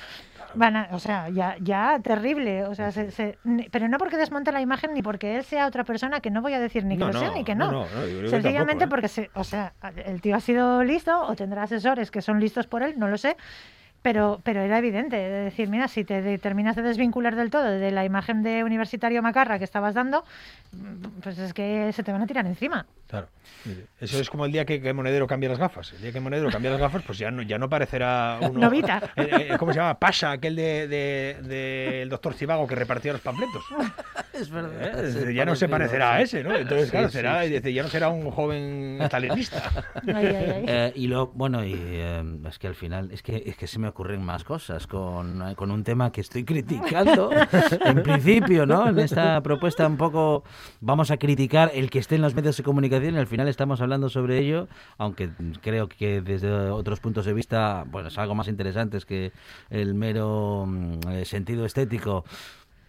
van 0.55 0.75
a, 0.75 0.87
o 0.91 0.99
sea, 0.99 1.29
ya, 1.29 1.55
ya 1.59 1.99
terrible, 2.01 2.63
o 2.65 2.75
sea, 2.75 2.91
se- 2.91 3.11
se- 3.11 3.37
pero 3.71 3.87
no 3.89 3.97
porque 3.97 4.17
desmonte 4.17 4.51
la 4.51 4.61
imagen 4.61 4.93
ni 4.93 5.01
porque 5.01 5.35
él 5.37 5.43
sea 5.43 5.67
otra 5.67 5.83
persona 5.83 6.19
que 6.21 6.31
no 6.31 6.41
voy 6.41 6.53
a 6.53 6.59
decir 6.59 6.85
ni 6.85 6.95
que 6.95 7.01
No, 7.05 7.11
lo 7.11 7.19
sea 7.19 7.29
no, 7.29 7.35
ni 7.35 7.43
que 7.43 7.55
no, 7.55 7.85
Sencillamente 8.29 8.53
tampoco, 8.73 8.83
¿eh? 8.85 8.87
porque, 8.87 9.07
se, 9.07 9.31
o 9.33 9.43
sea, 9.43 9.73
el 10.05 10.21
tío 10.21 10.35
ha 10.35 10.39
sido 10.39 10.83
listo 10.83 11.19
o 11.21 11.35
tendrá 11.35 11.63
asesores 11.63 12.09
que 12.11 12.21
son 12.21 12.39
listos 12.39 12.67
por 12.67 12.83
él, 12.83 12.95
no 12.97 13.07
lo 13.07 13.17
sé. 13.17 13.35
Pero, 14.05 14.39
pero 14.43 14.61
era 14.61 14.77
evidente, 14.77 15.15
de 15.15 15.45
decir, 15.49 15.67
mira, 15.67 15.87
si 15.87 16.05
te 16.05 16.37
terminas 16.37 16.75
de 16.75 16.83
desvincular 16.83 17.35
del 17.35 17.49
todo 17.49 17.63
de 17.63 17.89
la 17.89 18.05
imagen 18.05 18.43
de 18.43 18.63
universitario 18.63 19.23
macarra 19.23 19.57
que 19.57 19.63
estabas 19.63 19.95
dando, 19.95 20.23
pues 21.23 21.39
es 21.39 21.55
que 21.55 21.91
se 21.91 22.03
te 22.03 22.11
van 22.11 22.21
a 22.21 22.27
tirar 22.27 22.45
encima. 22.45 22.85
Claro. 23.15 23.27
Eso 23.99 24.19
es 24.19 24.29
como 24.29 24.45
el 24.45 24.51
día 24.51 24.65
que, 24.65 24.79
que 24.81 24.93
Monedero 24.93 25.25
cambia 25.27 25.49
las 25.49 25.57
gafas. 25.57 25.93
El 25.93 26.01
día 26.01 26.11
que 26.11 26.19
Monedero 26.19 26.49
cambia 26.51 26.71
las 26.71 26.79
gafas, 26.79 27.01
pues 27.05 27.17
ya 27.17 27.31
no, 27.31 27.41
ya 27.41 27.57
no 27.57 27.67
parecerá 27.69 28.37
uno. 28.41 28.59
Novita. 28.59 29.01
Eh, 29.15 29.47
eh, 29.51 29.55
¿Cómo 29.57 29.71
se 29.71 29.79
llama? 29.79 29.97
Pasha, 29.99 30.31
aquel 30.31 30.55
de, 30.55 30.87
de- 30.87 31.37
del 31.41 32.09
doctor 32.09 32.33
Cibago 32.33 32.67
que 32.67 32.75
repartía 32.75 33.13
los 33.13 33.21
panfletos. 33.21 33.63
Es 34.33 34.49
verdad. 34.49 35.05
Eh, 35.05 35.07
es 35.29 35.33
ya 35.33 35.45
no 35.45 35.55
se 35.55 35.69
parecerá 35.69 36.15
a 36.15 36.21
ese, 36.21 36.43
¿no? 36.43 36.53
Entonces, 36.53 36.87
Sí, 36.87 36.91
claro, 36.91 37.07
sí, 37.07 37.13
será, 37.13 37.41
sí. 37.43 37.47
y 37.47 37.53
dice, 37.53 37.71
ya 37.73 37.83
no 37.83 37.89
será 37.89 38.09
un 38.09 38.29
joven 38.31 38.97
stalinista. 39.03 39.71
Ay, 40.07 40.13
ay, 40.13 40.35
ay. 40.35 40.65
Eh, 40.67 40.91
y 40.95 41.07
lo 41.07 41.27
bueno 41.27 41.63
y 41.65 41.73
eh, 41.77 42.21
es 42.49 42.59
que 42.59 42.67
al 42.67 42.75
final 42.75 43.11
es 43.11 43.23
que 43.23 43.43
es 43.45 43.55
que 43.55 43.65
se 43.67 43.79
me 43.79 43.87
ocurren 43.87 44.21
más 44.21 44.43
cosas 44.43 44.87
con, 44.87 45.55
con 45.55 45.71
un 45.71 45.83
tema 45.85 46.11
que 46.11 46.19
estoy 46.21 46.43
criticando 46.43 47.31
en 47.85 48.03
principio 48.03 48.65
no 48.65 48.89
en 48.89 48.99
esta 48.99 49.41
propuesta 49.41 49.87
un 49.87 49.97
poco 49.97 50.43
vamos 50.81 51.11
a 51.11 51.17
criticar 51.17 51.71
el 51.73 51.89
que 51.89 51.99
esté 51.99 52.15
en 52.15 52.21
los 52.21 52.35
medios 52.35 52.57
de 52.57 52.63
comunicación 52.63 53.04
y 53.13 53.17
al 53.17 53.27
final 53.27 53.47
estamos 53.47 53.81
hablando 53.81 54.09
sobre 54.09 54.39
ello 54.39 54.67
aunque 54.97 55.29
creo 55.61 55.87
que 55.87 56.21
desde 56.21 56.51
otros 56.51 56.99
puntos 56.99 57.25
de 57.25 57.33
vista 57.33 57.83
bueno 57.87 58.07
es 58.07 58.17
algo 58.17 58.33
más 58.35 58.47
interesante 58.47 58.97
que 59.07 59.31
el 59.69 59.93
mero 59.93 60.65
mm, 60.67 60.99
eh, 61.11 61.25
sentido 61.25 61.65
estético 61.65 62.25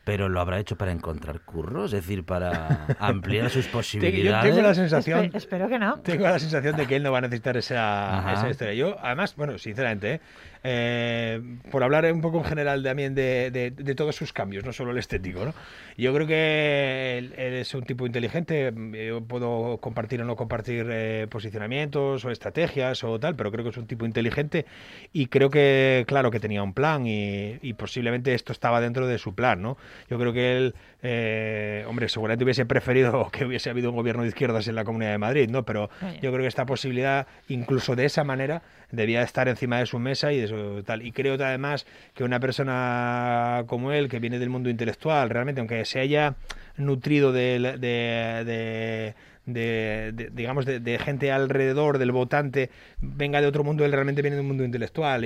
pero 0.05 0.29
lo 0.29 0.41
habrá 0.41 0.61
hecho 0.61 0.77
para 0.77 0.93
encontrar 0.93 1.41
curro, 1.41 1.87
es 1.87 1.91
decir, 1.91 2.23
para 2.23 2.87
ampliar 3.01 3.51
sus 3.51 3.67
Yo 3.67 3.73
posibilidades. 3.73 4.55
tengo 4.55 4.65
la 4.65 4.73
sensación. 4.73 5.25
Espe- 5.33 5.35
espero 5.37 5.69
que 5.69 5.81
no. 5.81 5.99
Tengo 5.99 6.23
la 6.29 6.39
sensación 6.39 6.77
de 6.77 6.87
que 6.87 6.95
él 6.95 7.03
no 7.03 7.11
va 7.11 7.19
a 7.19 7.23
necesitar 7.23 7.57
esa, 7.57 8.33
esa 8.35 8.49
historia. 8.49 8.75
Yo, 8.75 8.97
además, 9.03 9.35
bueno, 9.35 9.59
sinceramente, 9.59 10.13
¿eh? 10.15 10.21
Eh, 10.69 11.41
por 11.71 11.85
hablar 11.85 12.13
un 12.13 12.21
poco 12.21 12.39
en 12.39 12.45
general 12.45 12.83
también 12.83 13.15
de, 13.15 13.53
de- 13.53 13.71
de 13.71 13.95
todos 13.95 14.17
sus 14.17 14.33
cambios, 14.33 14.65
no 14.65 14.73
solo 14.73 14.91
el 14.91 14.99
estético, 14.99 15.45
¿no? 15.45 15.55
Yo 15.97 16.13
creo 16.13 16.27
que 16.27 17.19
él, 17.19 17.35
él 17.37 17.55
es 17.55 17.73
un 17.73 17.85
tipo 17.85 18.05
inteligente. 18.05 18.73
Yo 19.07 19.21
puedo 19.21 19.79
compartir 19.79 20.21
o 20.23 20.25
no 20.25 20.35
compartir 20.35 20.87
eh, 20.91 21.29
posicionamientos 21.31 22.25
o 22.25 22.31
estrategias 22.33 23.05
o 23.05 23.21
tal, 23.21 23.37
pero 23.37 23.53
creo 23.53 23.63
que 23.63 23.71
es 23.71 23.77
un 23.77 23.87
tipo 23.87 24.05
inteligente 24.07 24.67
y 25.13 25.27
creo 25.27 25.51
que, 25.51 26.05
claro, 26.09 26.33
que 26.33 26.41
tenía 26.41 26.65
un 26.65 26.75
plan 26.75 27.07
y, 27.07 27.59
y 27.63 27.75
posiblemente 27.75 28.35
esto 28.35 28.51
estaba 28.53 28.81
dentro 28.81 29.07
de 29.07 29.19
su 29.19 29.37
plan, 29.37 29.63
¿no? 29.63 29.77
Yo 30.11 30.19
creo 30.19 30.33
que 30.33 30.57
él, 30.57 30.75
eh, 31.03 31.85
hombre, 31.89 32.09
seguramente 32.09 32.43
hubiese 32.43 32.67
preferido 32.67 33.31
que 33.33 33.45
hubiese 33.45 33.71
habido 33.71 33.91
un 33.91 33.97
gobierno 33.97 34.23
de 34.23 34.29
izquierdas 34.31 34.67
en 34.67 34.75
la 34.75 34.85
Comunidad 34.85 35.13
de 35.13 35.19
Madrid, 35.19 35.49
¿no? 35.49 35.63
Pero 35.65 35.91
yo 36.21 36.33
creo 36.33 36.41
que 36.43 36.49
esta 36.49 36.67
posibilidad, 36.67 37.29
incluso 37.49 37.95
de 37.95 38.05
esa 38.07 38.25
manera, 38.25 38.63
debía 38.91 39.23
estar 39.23 39.49
encima 39.49 39.79
de 39.79 39.87
su 39.87 39.99
mesa 39.99 40.33
y 40.33 40.41
de 40.41 40.49
su 40.49 40.83
tal. 40.85 41.03
Y 41.05 41.13
creo 41.13 41.37
que 41.37 41.45
además 41.45 41.87
que 42.15 42.25
una 42.25 42.41
persona 42.41 43.65
como 43.67 43.93
él, 43.93 44.09
que 44.09 44.19
viene 44.21 44.39
del 44.39 44.51
mundo 44.51 44.71
intelectual, 44.71 45.31
realmente, 45.31 45.61
aunque 45.61 45.85
se 45.85 46.01
haya 46.01 46.35
nutrido 46.77 47.33
de, 47.33 47.59
de- 47.79 48.45
de- 48.45 49.15
de- 49.47 50.13
de- 50.13 50.31
digamos 50.33 50.67
de, 50.67 50.81
de 50.81 50.99
gente 50.99 51.31
alrededor 51.31 51.99
del 51.99 52.11
votante 52.11 52.69
venga 52.99 53.41
de 53.41 53.47
otro 53.47 53.63
mundo 53.63 53.85
él 53.85 53.93
realmente 53.93 54.21
viene 54.21 54.35
de 54.35 54.41
un 54.41 54.49
mundo 54.49 54.65
intelectual 54.65 55.25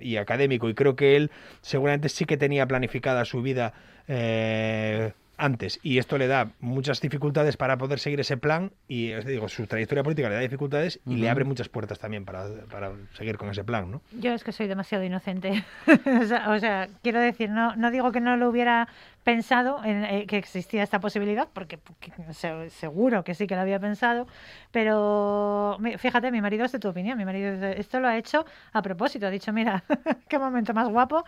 y 0.00 0.16
académico 0.16 0.66
y 0.70 0.74
creo 0.74 0.96
que 0.96 1.14
él 1.16 1.30
seguramente 1.60 2.08
sí 2.08 2.24
que 2.24 2.38
tenía 2.38 2.66
planificada 2.66 3.24
su 3.26 3.42
vida 3.42 3.74
eh, 4.08 5.12
antes 5.36 5.80
y 5.82 5.98
esto 5.98 6.18
le 6.18 6.26
da 6.26 6.48
muchas 6.60 7.00
dificultades 7.00 7.56
para 7.56 7.76
poder 7.76 7.98
seguir 7.98 8.20
ese 8.20 8.36
plan 8.36 8.72
y 8.88 9.12
os 9.12 9.24
digo 9.24 9.48
su 9.48 9.66
trayectoria 9.66 10.02
política 10.02 10.28
le 10.28 10.36
da 10.36 10.40
dificultades 10.40 11.00
y 11.06 11.16
le 11.16 11.28
abre 11.28 11.44
muchas 11.44 11.68
puertas 11.68 11.98
también 11.98 12.24
para, 12.24 12.46
para 12.70 12.92
seguir 13.12 13.36
con 13.36 13.50
ese 13.50 13.64
plan 13.64 13.90
¿no? 13.90 14.02
Yo 14.12 14.32
es 14.32 14.44
que 14.44 14.52
soy 14.52 14.66
demasiado 14.66 15.04
inocente. 15.04 15.64
o, 15.86 16.24
sea, 16.24 16.50
o 16.50 16.58
sea, 16.58 16.88
quiero 17.02 17.20
decir, 17.20 17.50
no, 17.50 17.76
no 17.76 17.90
digo 17.90 18.12
que 18.12 18.20
no 18.20 18.36
lo 18.36 18.48
hubiera 18.48 18.88
pensado 19.24 19.82
en, 19.84 20.04
eh, 20.04 20.26
que 20.26 20.36
existía 20.38 20.82
esta 20.82 21.00
posibilidad, 21.00 21.48
porque, 21.52 21.78
porque 21.78 22.12
se- 22.32 22.70
seguro 22.70 23.24
que 23.24 23.34
sí 23.34 23.46
que 23.46 23.54
lo 23.56 23.62
había 23.62 23.80
pensado, 23.80 24.26
pero 24.70 25.78
fíjate, 25.98 26.30
mi 26.30 26.40
marido 26.42 26.64
es 26.64 26.72
de 26.72 26.78
tu 26.78 26.88
opinión, 26.88 27.16
mi 27.18 27.24
marido 27.24 27.52
dice, 27.52 27.80
esto 27.80 28.00
lo 28.00 28.08
ha 28.08 28.16
hecho 28.16 28.44
a 28.72 28.82
propósito, 28.82 29.26
ha 29.26 29.30
dicho, 29.30 29.52
mira, 29.52 29.82
qué 30.28 30.38
momento 30.38 30.74
más 30.74 30.88
guapo 30.88 31.24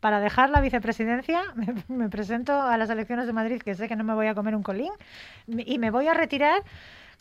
para 0.00 0.20
dejar 0.20 0.50
la 0.50 0.60
vicepresidencia, 0.60 1.42
me, 1.56 1.74
me 1.88 2.08
presento 2.08 2.52
a 2.60 2.76
las 2.78 2.88
elecciones 2.90 3.26
de 3.26 3.32
Madrid, 3.32 3.60
que 3.62 3.74
sé 3.74 3.88
que 3.88 3.96
no 3.96 4.04
me 4.04 4.14
voy 4.14 4.28
a 4.28 4.34
comer 4.34 4.54
un 4.54 4.62
colín, 4.62 4.92
y 5.46 5.78
me 5.78 5.90
voy 5.90 6.06
a 6.08 6.14
retirar 6.14 6.62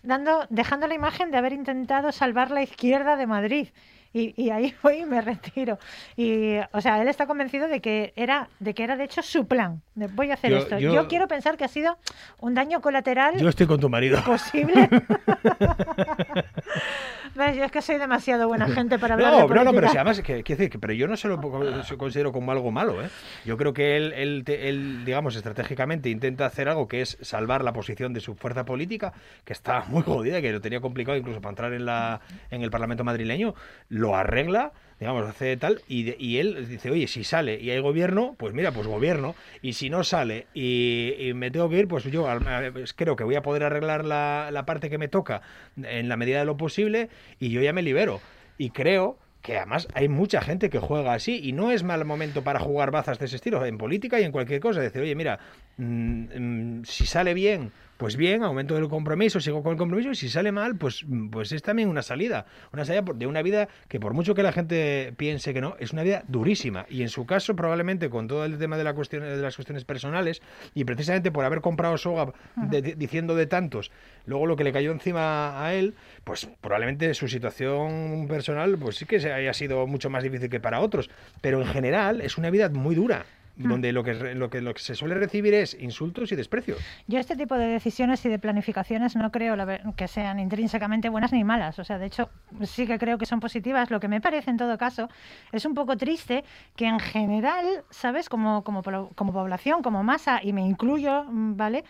dando, 0.03 0.45
dejando 0.49 0.87
la 0.87 0.93
imagen 0.95 1.31
de 1.31 1.37
haber 1.37 1.53
intentado 1.53 2.11
salvar 2.11 2.51
la 2.51 2.61
izquierda 2.63 3.15
de 3.17 3.27
Madrid. 3.27 3.67
Y, 4.11 4.33
y 4.41 4.49
ahí 4.49 4.73
voy 4.83 5.01
y 5.01 5.05
me 5.05 5.21
retiro. 5.21 5.77
Y, 6.15 6.57
o 6.71 6.81
sea, 6.81 6.99
él 7.01 7.07
está 7.07 7.27
convencido 7.27 7.67
de 7.67 7.79
que 7.79 8.11
era, 8.15 8.49
de 8.59 8.73
que 8.73 8.83
era 8.83 8.97
de 8.97 9.03
hecho 9.03 9.21
su 9.21 9.47
plan. 9.47 9.81
de 9.95 10.07
voy 10.07 10.31
a 10.31 10.33
hacer 10.33 10.51
Yo- 10.51 10.57
esto. 10.57 10.79
yo- 10.79 10.93
Yo, 10.93 11.07
quiero 11.07 11.27
pensar 11.27 11.57
que 11.57 11.65
ha 11.65 11.67
sido 11.67 11.97
un 12.39 12.55
daño 12.55 12.81
colateral 12.81 13.37
Yo 13.37 13.49
estoy 13.49 13.67
con 13.67 13.79
tu 13.79 13.89
marido. 13.89 14.21
posible. 14.23 14.89
¿Ves? 17.35 17.55
Yo 17.55 17.63
es 17.63 17.71
que 17.71 17.81
soy 17.81 17.97
demasiado 17.97 18.47
buena 18.47 18.67
gente 18.69 18.99
para 18.99 19.13
hablar 19.15 19.31
No, 19.31 19.37
de 19.37 19.41
no, 19.43 19.47
no, 19.47 19.55
pero 19.55 19.65
política. 19.71 19.91
si 19.91 19.97
además, 19.97 20.17
que, 20.21 20.43
quiero 20.43 20.57
decir, 20.59 20.69
que- 20.71 20.79
pero 20.79 20.93
yo 20.93 21.07
no 21.07 21.15
se 21.17 21.27
lo 21.27 21.39
considero 21.97 22.31
como 22.31 22.51
algo 22.51 22.71
malo, 22.71 23.03
¿eh? 23.03 23.09
Yo 23.45 23.57
creo 23.57 23.73
que 23.73 23.95
él, 23.97 24.13
él, 24.13 24.43
él, 24.47 25.05
digamos, 25.05 25.35
estratégicamente 25.35 26.09
intenta 26.09 26.45
hacer 26.45 26.69
algo 26.69 26.87
que 26.87 27.01
es 27.01 27.17
salvar 27.21 27.63
la 27.63 27.73
posición 27.73 28.13
de 28.13 28.19
su 28.19 28.35
fuerza 28.35 28.65
política, 28.65 29.13
que 29.45 29.53
está 29.53 29.83
muy 29.87 30.03
jodida, 30.03 30.41
que 30.41 30.51
lo 30.51 30.61
tenía 30.61 30.81
complicado 30.81 31.17
incluso 31.17 31.41
para 31.41 31.51
entrar 31.51 31.73
en, 31.73 31.85
la, 31.85 32.21
en 32.51 32.61
el 32.61 32.71
Parlamento 32.71 33.03
madrileño, 33.03 33.53
lo 33.89 34.15
arregla, 34.15 34.71
digamos, 34.99 35.27
hace 35.27 35.55
tal, 35.57 35.81
y, 35.87 36.37
él 36.37 36.67
dice, 36.67 36.91
oye, 36.91 37.07
si 37.07 37.23
sale 37.23 37.59
y 37.59 37.71
hay 37.71 37.79
gobierno, 37.79 38.35
pues 38.37 38.53
mira, 38.53 38.71
pues 38.71 38.87
gobierno, 38.87 39.35
y 39.61 39.73
si 39.73 39.89
no 39.89 40.03
sale 40.03 40.47
y, 40.53 41.31
me 41.35 41.51
tengo 41.51 41.69
que 41.69 41.77
ir, 41.77 41.87
pues 41.87 42.03
yo 42.05 42.27
pues 42.73 42.93
creo 42.93 43.15
que 43.15 43.23
voy 43.23 43.35
a 43.35 43.41
poder 43.41 43.63
arreglar 43.63 44.05
la, 44.05 44.49
la 44.51 44.65
parte 44.65 44.89
que 44.89 44.97
me 44.97 45.07
toca 45.07 45.41
en 45.81 46.09
la 46.09 46.17
medida 46.17 46.39
de 46.39 46.45
lo 46.45 46.57
posible 46.57 47.09
y 47.39 47.49
yo 47.49 47.61
ya 47.61 47.73
me 47.73 47.81
libero. 47.81 48.19
Y 48.57 48.71
creo 48.71 49.17
que 49.41 49.57
además 49.57 49.87
hay 49.93 50.09
mucha 50.09 50.41
gente 50.41 50.69
que 50.69 50.79
juega 50.79 51.13
así 51.13 51.39
y 51.41 51.53
no 51.53 51.71
es 51.71 51.83
mal 51.83 52.03
momento 52.05 52.43
para 52.43 52.59
jugar 52.59 52.91
bazas 52.91 53.19
de 53.19 53.25
ese 53.25 53.37
estilo, 53.37 53.65
en 53.65 53.77
política 53.77 54.19
y 54.19 54.23
en 54.23 54.31
cualquier 54.31 54.59
cosa. 54.59 54.81
Decir, 54.81 55.01
oye, 55.01 55.15
mira, 55.15 55.39
mm, 55.77 56.79
mm, 56.79 56.85
si 56.85 57.05
sale 57.05 57.33
bien, 57.33 57.71
pues 57.99 58.15
bien, 58.15 58.43
aumento 58.43 58.77
el 58.77 58.87
compromiso, 58.87 59.41
sigo 59.41 59.61
con 59.61 59.73
el 59.73 59.77
compromiso, 59.77 60.11
y 60.11 60.15
si 60.15 60.29
sale 60.29 60.53
mal, 60.53 60.77
pues, 60.77 61.05
pues 61.31 61.51
es 61.51 61.61
también 61.61 61.89
una 61.89 62.01
salida. 62.01 62.45
Una 62.71 62.85
salida 62.85 63.03
de 63.13 63.27
una 63.27 63.41
vida 63.41 63.67
que 63.89 63.99
por 63.99 64.13
mucho 64.13 64.33
que 64.33 64.41
la 64.41 64.53
gente 64.53 65.13
piense 65.17 65.53
que 65.53 65.59
no, 65.59 65.75
es 65.79 65.91
una 65.91 66.03
vida 66.03 66.23
durísima. 66.29 66.85
Y 66.89 67.01
en 67.01 67.09
su 67.09 67.25
caso, 67.25 67.57
probablemente 67.57 68.09
con 68.09 68.29
todo 68.29 68.45
el 68.45 68.57
tema 68.57 68.77
de, 68.77 68.85
la 68.85 68.93
cuestión, 68.93 69.23
de 69.23 69.35
las 69.35 69.57
cuestiones 69.57 69.83
personales, 69.83 70.41
y 70.73 70.85
precisamente 70.85 71.29
por 71.29 71.43
haber 71.43 71.59
comprado 71.59 71.97
soga 71.97 72.31
de- 72.55 72.81
de- 72.81 72.95
diciendo 72.95 73.35
de 73.35 73.47
tantos, 73.47 73.91
luego 74.25 74.45
lo 74.45 74.55
que 74.55 74.63
le 74.63 74.71
cayó 74.71 74.93
encima 74.93 75.61
a 75.61 75.73
él, 75.73 75.93
pues 76.23 76.47
probablemente 76.61 77.13
su 77.13 77.27
situación 77.27 78.27
personal, 78.29 78.77
pues 78.77 78.95
sí 78.95 79.05
que 79.05 79.19
se 79.19 79.33
haya 79.33 79.51
sido 79.53 79.85
mucho 79.87 80.09
más 80.09 80.23
difícil 80.23 80.49
que 80.49 80.61
para 80.61 80.79
otros. 80.79 81.09
Pero 81.41 81.59
en 81.61 81.67
general 81.67 82.21
es 82.21 82.37
una 82.37 82.49
vida 82.49 82.69
muy 82.69 82.95
dura. 82.95 83.25
Donde 83.67 83.91
lo 83.91 84.03
que, 84.05 84.13
lo, 84.13 84.49
que, 84.49 84.61
lo 84.61 84.73
que 84.73 84.79
se 84.79 84.95
suele 84.95 85.15
recibir 85.15 85.53
es 85.53 85.75
insultos 85.79 86.31
y 86.31 86.35
desprecios. 86.37 86.79
Yo 87.07 87.19
este 87.19 87.35
tipo 87.35 87.55
de 87.55 87.67
decisiones 87.67 88.23
y 88.25 88.29
de 88.29 88.39
planificaciones 88.39 89.17
no 89.17 89.31
creo 89.31 89.55
que 89.97 90.07
sean 90.07 90.39
intrínsecamente 90.39 91.09
buenas 91.09 91.33
ni 91.33 91.43
malas. 91.43 91.77
O 91.77 91.83
sea, 91.83 91.97
de 91.97 92.05
hecho, 92.05 92.29
sí 92.63 92.87
que 92.87 92.97
creo 92.97 93.17
que 93.17 93.25
son 93.25 93.41
positivas. 93.41 93.91
Lo 93.91 93.99
que 93.99 94.07
me 94.07 94.21
parece, 94.21 94.49
en 94.49 94.55
todo 94.57 94.77
caso, 94.77 95.09
es 95.51 95.65
un 95.65 95.73
poco 95.73 95.97
triste 95.97 96.45
que 96.77 96.85
en 96.85 96.99
general, 96.99 97.65
¿sabes? 97.89 98.29
Como, 98.29 98.63
como, 98.63 98.81
como 99.15 99.33
población, 99.33 99.81
como 99.81 100.03
masa, 100.03 100.39
y 100.41 100.53
me 100.53 100.61
incluyo, 100.65 101.25
mm, 101.25 101.57
¿vale? 101.57 101.83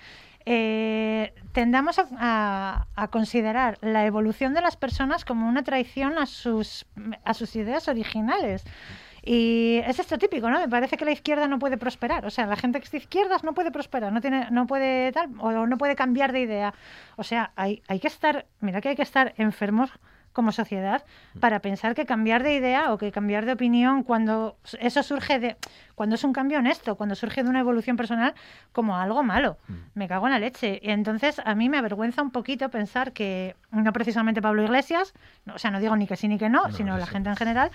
Eh, 0.45 1.34
tendamos 1.51 1.99
a, 1.99 2.07
a- 2.17 2.88
a 2.95 3.07
considerar 3.09 3.78
la 3.82 4.05
evolución 4.07 4.53
de 4.55 4.61
las 4.61 4.76
personas 4.78 5.24
como 5.24 5.47
una 5.47 5.63
traición 5.63 6.17
a 6.17 6.26
sus, 6.26 6.88
a 7.24 7.34
sus 7.36 7.55
ideas 7.55 7.88
originales. 7.88 8.63
Y 9.24 9.82
es 9.86 9.99
esto 9.99 10.17
típico, 10.17 10.49
¿no? 10.49 10.59
Me 10.59 10.70
parece 10.70 10.97
que 10.97 11.05
la 11.05 11.11
izquierda 11.11 11.47
no 11.47 11.59
puede 11.59 11.78
prosperar. 11.78 12.26
O 12.26 12.30
sea, 12.30 12.45
la 12.45 12.55
gente 12.55 12.80
que 12.80 12.86
es 12.86 12.91
de 12.91 12.97
izquierdas 12.97 13.43
no 13.43 13.53
puede 13.53 13.72
prosperar, 13.72 14.11
no 14.11 14.22
tiene, 14.22 14.47
no 14.51 14.67
puede 14.67 15.11
tal, 15.11 15.30
o 15.39 15.67
no 15.67 15.78
puede 15.78 15.95
cambiar 15.95 16.32
de 16.32 16.41
idea. 16.41 16.74
O 17.15 17.24
sea, 17.24 17.51
hay, 17.55 17.82
hay 17.88 17.99
que 17.99 18.07
estar, 18.07 18.45
mira 18.59 18.82
que 18.82 18.89
hay 18.89 18.95
que 18.95 19.03
estar 19.03 19.34
enfermos 19.38 19.91
como 20.34 20.51
sociedad 20.51 21.03
para 21.39 21.59
pensar 21.59 21.95
que 21.95 22.05
cambiar 22.05 22.43
de 22.43 22.53
idea 22.55 22.93
o 22.93 22.97
que 22.97 23.11
cambiar 23.11 23.45
de 23.45 23.53
opinión 23.53 24.03
cuando 24.03 24.57
eso 24.80 25.03
surge 25.03 25.39
de 25.39 25.57
cuando 26.00 26.16
es 26.16 26.24
un 26.24 26.32
cambio 26.32 26.60
honesto, 26.60 26.95
cuando 26.95 27.14
surge 27.14 27.43
de 27.43 27.50
una 27.50 27.60
evolución 27.60 27.97
personal 27.97 28.34
como 28.72 28.95
algo 28.95 29.22
malo. 29.22 29.58
Me 29.95 30.08
cago 30.08 30.28
en 30.28 30.32
la 30.32 30.39
leche. 30.39 30.80
Y 30.82 30.91
entonces 30.91 31.41
a 31.43 31.56
mí 31.56 31.68
me 31.68 31.78
avergüenza 31.78 32.22
un 32.22 32.32
poquito 32.32 32.70
pensar 32.70 33.12
que 33.12 33.58
no 33.72 33.91
precisamente 33.91 34.41
Pablo 34.41 34.64
Iglesias, 34.64 35.14
no, 35.43 35.56
o 35.56 35.60
sea, 35.60 35.72
no 35.72 35.82
digo 35.82 35.97
ni 35.97 36.08
que 36.08 36.16
sí 36.16 36.30
ni 36.30 36.38
que 36.38 36.47
no, 36.47 36.72
sino 36.72 36.97
la 36.97 37.06
gente 37.06 37.28
en 37.30 37.36
general, 37.36 37.70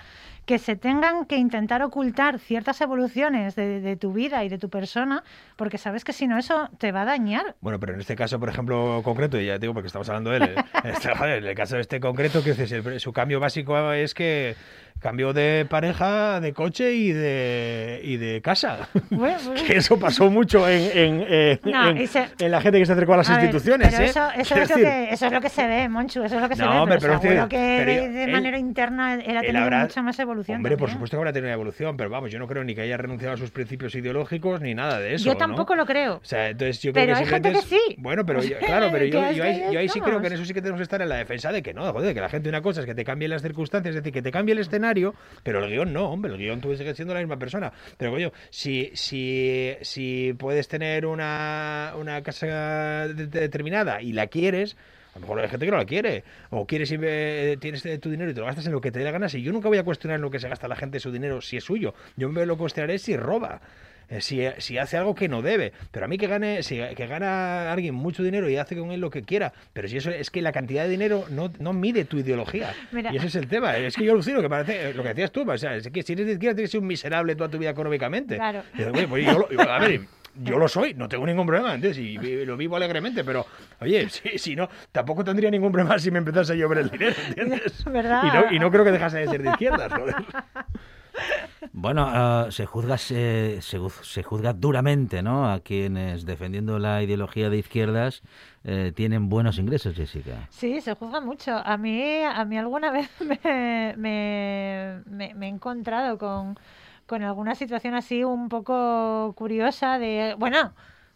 que 0.47 0.57
se 0.57 0.75
tengan 0.75 1.25
que 1.25 1.37
intentar 1.37 1.83
ocultar 1.83 2.39
ciertas 2.39 2.81
evoluciones 2.81 3.55
de, 3.55 3.79
de 3.79 3.95
tu 3.95 4.11
vida 4.11 4.43
y 4.43 4.49
de 4.49 4.57
tu 4.57 4.69
persona, 4.71 5.23
porque 5.55 5.77
sabes 5.77 6.03
que 6.03 6.11
si 6.11 6.25
no 6.25 6.39
eso 6.39 6.67
te 6.79 6.91
va 6.91 7.03
a 7.03 7.05
dañar. 7.05 7.55
Bueno, 7.61 7.79
pero 7.79 7.93
en 7.93 7.99
este 7.99 8.15
caso, 8.15 8.39
por 8.39 8.49
ejemplo, 8.49 9.01
concreto, 9.03 9.39
y 9.39 9.45
ya 9.45 9.53
te 9.53 9.59
digo 9.59 9.75
porque 9.75 9.87
estamos 9.87 10.09
hablando 10.09 10.31
de 10.31 10.37
él, 10.37 10.43
eh, 10.57 10.63
en 10.83 10.89
este- 10.89 11.11
en 11.11 11.45
el 11.45 11.53
caso 11.55 11.75
de 11.75 11.81
este 11.81 11.99
concreto, 11.99 12.43
que 12.43 12.99
su 12.99 13.13
cambio 13.13 13.39
básico 13.39 13.91
es 13.91 14.15
que 14.15 14.55
cambió 14.99 15.33
de 15.33 15.65
pareja, 15.69 16.39
de 16.41 16.53
coche 16.53 16.93
y 16.93 17.11
de, 17.11 18.01
y 18.03 18.17
de 18.17 18.41
casa. 18.41 18.87
Bueno, 19.11 19.37
pues- 19.45 19.61
que 19.67 19.77
eso 19.77 19.99
pasó 19.99 20.29
mucho 20.31 20.67
en, 20.67 20.81
en, 20.97 21.25
eh, 21.29 21.59
No, 21.63 21.89
en- 21.89 22.07
se- 22.07 22.27
en 22.39 22.51
la 22.51 22.59
gente 22.61 22.79
que 22.79 22.85
se 22.85 22.93
acercó 22.93 23.13
a 23.13 23.17
las 23.17 23.29
A 23.29 23.35
ver, 23.35 23.43
instituciones. 23.45 23.89
pero 23.91 24.03
¿eh? 24.03 24.07
eso, 24.07 24.27
eso, 24.35 24.55
es 24.55 24.69
lo 24.69 24.75
que, 24.77 25.09
eso 25.11 25.25
es 25.27 25.31
lo 25.31 25.41
que 25.41 25.49
se 25.49 25.67
ve, 25.67 25.89
Monchu, 25.89 26.23
eso 26.23 26.35
es 26.37 26.41
lo 26.41 26.49
que 26.49 26.55
se 26.55 26.63
No, 26.63 26.85
ve. 26.85 26.93
pero- 26.97 27.01
pero 27.01 27.21
seguro 27.21 27.49
que 27.49 27.75
pero 27.85 27.91
de, 28.13 28.23
él- 28.23 28.31
manera 28.31 28.57
interna 28.57 29.13
él 29.15 29.37
ha 29.37 29.41
él 29.41 29.45
tenido 29.45 29.63
habrá- 29.63 29.81
mucha 29.83 30.01
más 30.01 30.17
evolución. 30.19 30.57
Hombre, 30.57 30.71
por 30.71 30.87
también. 30.87 30.95
supuesto 30.95 31.17
que 31.17 31.19
habrá 31.19 31.33
tenido 31.33 31.53
evolución, 31.53 31.97
pero 31.97 32.09
vamos, 32.09 32.31
yo 32.31 32.39
no 32.39 32.47
creo 32.47 32.63
ni 32.63 32.73
que 32.73 32.81
haya 32.81 32.97
renunciado 32.97 33.35
a 33.35 33.37
sus 33.37 33.51
principios 33.51 33.93
ideológicos 33.95 34.61
ni 34.61 34.73
nada 34.73 34.99
de 34.99 35.13
eso. 35.15 35.25
Yo 35.25 35.33
¿no? 35.33 35.37
tampoco 35.37 35.75
lo 35.75 35.85
creo. 35.85 36.15
O 36.15 36.19
sea, 36.25 36.49
entonces 36.49 36.81
yo 36.81 36.91
creo 36.93 37.05
Pero 37.05 37.13
que 37.17 37.23
hay 37.23 37.29
gente 37.29 37.49
simplemente 37.49 37.69
que 37.69 37.75
es- 37.75 37.83
sí. 37.95 37.95
Bueno, 37.99 38.25
pero 38.25 38.41
yo- 38.41 38.57
claro, 38.57 38.89
pero 38.91 39.05
yo, 39.05 39.31
yo 39.31 39.43
es 39.43 39.57
ahí, 39.61 39.63
yo 39.73 39.79
ahí 39.79 39.89
sí 39.89 39.99
creo 40.01 40.19
que 40.19 40.27
en 40.27 40.33
eso 40.33 40.45
sí 40.45 40.53
que 40.53 40.61
tenemos 40.61 40.79
que 40.79 40.83
estar 40.83 41.01
en 41.01 41.09
la 41.09 41.17
defensa 41.17 41.51
de 41.51 41.61
que 41.61 41.73
no, 41.73 41.91
joder, 41.93 42.13
que 42.15 42.21
la 42.21 42.29
gente 42.29 42.49
una 42.49 42.61
cosa 42.61 42.79
es 42.79 42.85
que 42.87 42.95
te 42.95 43.03
cambie 43.03 43.27
las 43.27 43.41
circunstancias, 43.43 43.89
es 43.95 44.01
decir, 44.01 44.11
que 44.13 44.21
te 44.21 44.31
cambie 44.31 44.53
el 44.53 44.59
escenario, 44.59 44.84
pero 45.43 45.63
el 45.63 45.71
guion 45.71 45.91
no, 45.93 46.09
hombre, 46.11 46.31
el 46.31 46.37
guion 46.37 46.61
tú 46.61 46.75
sigues 46.75 46.95
siendo 46.95 47.13
la 47.13 47.19
misma 47.21 47.37
persona. 47.37 47.71
Pero 47.97 48.11
coño, 48.11 48.31
si, 48.49 48.91
si, 48.93 49.73
si 49.81 50.33
puedes 50.37 50.67
tener 50.67 51.05
una, 51.05 51.93
una 51.97 52.21
casa 52.23 53.07
de- 53.07 53.13
de- 53.27 53.39
determinada 53.41 54.01
y 54.01 54.13
la 54.13 54.27
quieres, 54.27 54.75
a 55.13 55.19
lo 55.19 55.21
mejor 55.21 55.39
hay 55.39 55.47
gente 55.49 55.65
que 55.65 55.71
no 55.71 55.77
la 55.77 55.85
quiere. 55.85 56.23
O 56.49 56.65
quieres 56.67 56.91
eh, 56.93 57.57
tienes 57.59 57.83
tu 58.01 58.09
dinero 58.09 58.31
y 58.31 58.33
te 58.33 58.39
lo 58.41 58.45
gastas 58.45 58.65
en 58.65 58.73
lo 58.73 58.81
que 58.81 58.91
te 58.91 58.99
dé 58.99 59.05
la 59.05 59.11
gana. 59.11 59.29
Si 59.29 59.41
yo 59.41 59.51
nunca 59.53 59.67
voy 59.69 59.77
a 59.77 59.83
cuestionar 59.83 60.19
lo 60.19 60.29
que 60.29 60.39
se 60.39 60.49
gasta 60.49 60.67
la 60.67 60.75
gente 60.75 60.99
su 60.99 61.11
dinero 61.11 61.41
si 61.41 61.57
es 61.57 61.63
suyo. 61.63 61.93
Yo 62.17 62.29
me 62.29 62.45
lo 62.45 62.57
cuestionaré 62.57 62.97
si 62.99 63.15
roba. 63.15 63.61
Eh, 64.09 64.21
Si, 64.21 64.41
si 64.59 64.77
hace 64.77 64.97
algo 64.97 65.15
que 65.15 65.27
no 65.27 65.41
debe, 65.41 65.71
pero 65.91 66.05
a 66.05 66.07
mí 66.07 66.17
que 66.17 66.27
gane, 66.27 66.63
si 66.63 66.79
que 66.95 67.07
gana 67.07 67.71
alguien 67.71 67.95
mucho 67.95 68.23
dinero 68.23 68.49
y 68.49 68.57
hace 68.57 68.75
con 68.75 68.91
él 68.91 69.01
lo 69.01 69.09
que 69.09 69.21
quiera, 69.23 69.53
pero 69.73 69.87
si 69.87 69.97
eso 69.97 70.09
es 70.11 70.29
que 70.31 70.41
la 70.41 70.51
cantidad 70.51 70.83
de 70.83 70.89
dinero 70.89 71.25
no, 71.29 71.51
no 71.59 71.73
mide 71.73 72.05
tu 72.05 72.17
ideología. 72.17 72.73
Mira. 72.91 73.11
Y 73.13 73.17
ese 73.17 73.27
es 73.27 73.35
el 73.35 73.47
tema. 73.47 73.77
Es 73.77 73.95
que 73.95 74.03
yo 74.05 74.13
alucino 74.13 74.41
que 74.41 74.49
parece 74.49 74.89
eh, 74.89 74.93
lo 74.93 75.03
que 75.03 75.09
decías 75.09 75.31
tú, 75.31 75.49
o 75.49 75.57
sea, 75.57 75.75
es 75.75 75.87
que 75.89 76.03
si 76.03 76.13
eres 76.13 76.25
de 76.25 76.33
izquierda 76.33 76.55
tienes 76.55 76.69
que 76.69 76.71
ser 76.73 76.81
un 76.81 76.87
miserable 76.87 77.35
toda 77.35 77.49
tu 77.49 77.57
vida 77.57 77.69
económicamente. 77.71 78.35
Claro. 78.35 78.63
Y 78.73 78.77
dices, 78.77 78.93
"Oye, 78.93 79.07
pues 79.07 79.25
yo, 79.25 79.39
lo- 79.39 79.49
yo- 79.49 79.61
a 79.61 79.79
ver, 79.79 80.01
yo 80.43 80.57
lo 80.59 80.67
soy, 80.67 80.93
no 80.93 81.07
tengo 81.07 81.25
ningún 81.25 81.45
problema, 81.47 81.73
¿entiendes? 81.75 81.97
Y 81.97 82.17
lo 82.45 82.57
vivo 82.57 82.75
alegremente, 82.75 83.23
pero 83.23 83.45
oye, 83.79 84.09
si, 84.09 84.37
si 84.37 84.55
no, 84.55 84.69
tampoco 84.91 85.23
tendría 85.23 85.49
ningún 85.49 85.71
problema 85.71 85.97
si 85.97 86.11
me 86.11 86.19
empezase 86.19 86.53
a 86.53 86.55
llover 86.55 86.79
el 86.79 86.89
dinero, 86.89 87.15
¿entiendes? 87.27 87.83
¿Verdad? 87.91 88.23
Y 88.23 88.27
no, 88.27 88.51
y 88.55 88.59
no 88.59 88.69
creo 88.71 88.83
que 88.83 88.91
dejase 88.91 89.19
de 89.19 89.27
ser 89.27 89.41
de 89.43 89.49
izquierdas, 89.51 89.91
joder. 89.93 90.15
Bueno, 91.73 92.05
ah, 92.07 92.47
se 92.51 92.65
juzga 92.65 92.97
se, 92.97 93.61
se, 93.61 93.77
juz- 93.79 94.03
se 94.03 94.23
juzga 94.23 94.53
duramente, 94.53 95.21
¿no? 95.21 95.49
A 95.51 95.59
quienes 95.59 96.25
defendiendo 96.25 96.79
la 96.79 97.03
ideología 97.03 97.49
de 97.49 97.57
izquierdas 97.57 98.23
eh, 98.63 98.91
tienen 98.95 99.29
buenos 99.29 99.57
ingresos, 99.59 99.95
Jessica. 99.95 100.47
Sí, 100.49 100.79
se 100.81 100.95
juzga 100.95 101.21
mucho. 101.21 101.51
A 101.55 101.77
mí, 101.77 102.23
a 102.23 102.45
mí 102.45 102.57
alguna 102.57 102.91
vez 102.91 103.09
me- 103.97 105.33
me 105.35 105.45
he 105.45 105.49
encontrado 105.49 106.17
con, 106.17 106.55
con 107.05 107.23
alguna 107.23 107.55
situación 107.55 107.93
así 107.95 108.23
un 108.23 108.49
poco 108.49 109.33
curiosa 109.35 109.99
de, 109.99 110.35
bueno, 110.37 110.73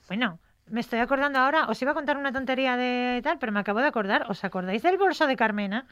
bueno, 0.07 0.39
me 0.67 0.81
estoy 0.81 0.99
acordando 0.99 1.39
ahora, 1.39 1.65
os 1.67 1.81
iba 1.81 1.91
a 1.91 1.93
contar 1.95 2.17
una 2.17 2.31
tontería 2.31 2.77
de 2.77 3.21
tal, 3.23 3.39
pero 3.39 3.51
me 3.51 3.59
acabo 3.59 3.79
de 3.79 3.87
acordar. 3.87 4.25
¿Os 4.29 4.43
acordáis 4.43 4.83
del 4.83 4.97
bolso 4.97 5.25
de 5.27 5.35
Carmena? 5.35 5.87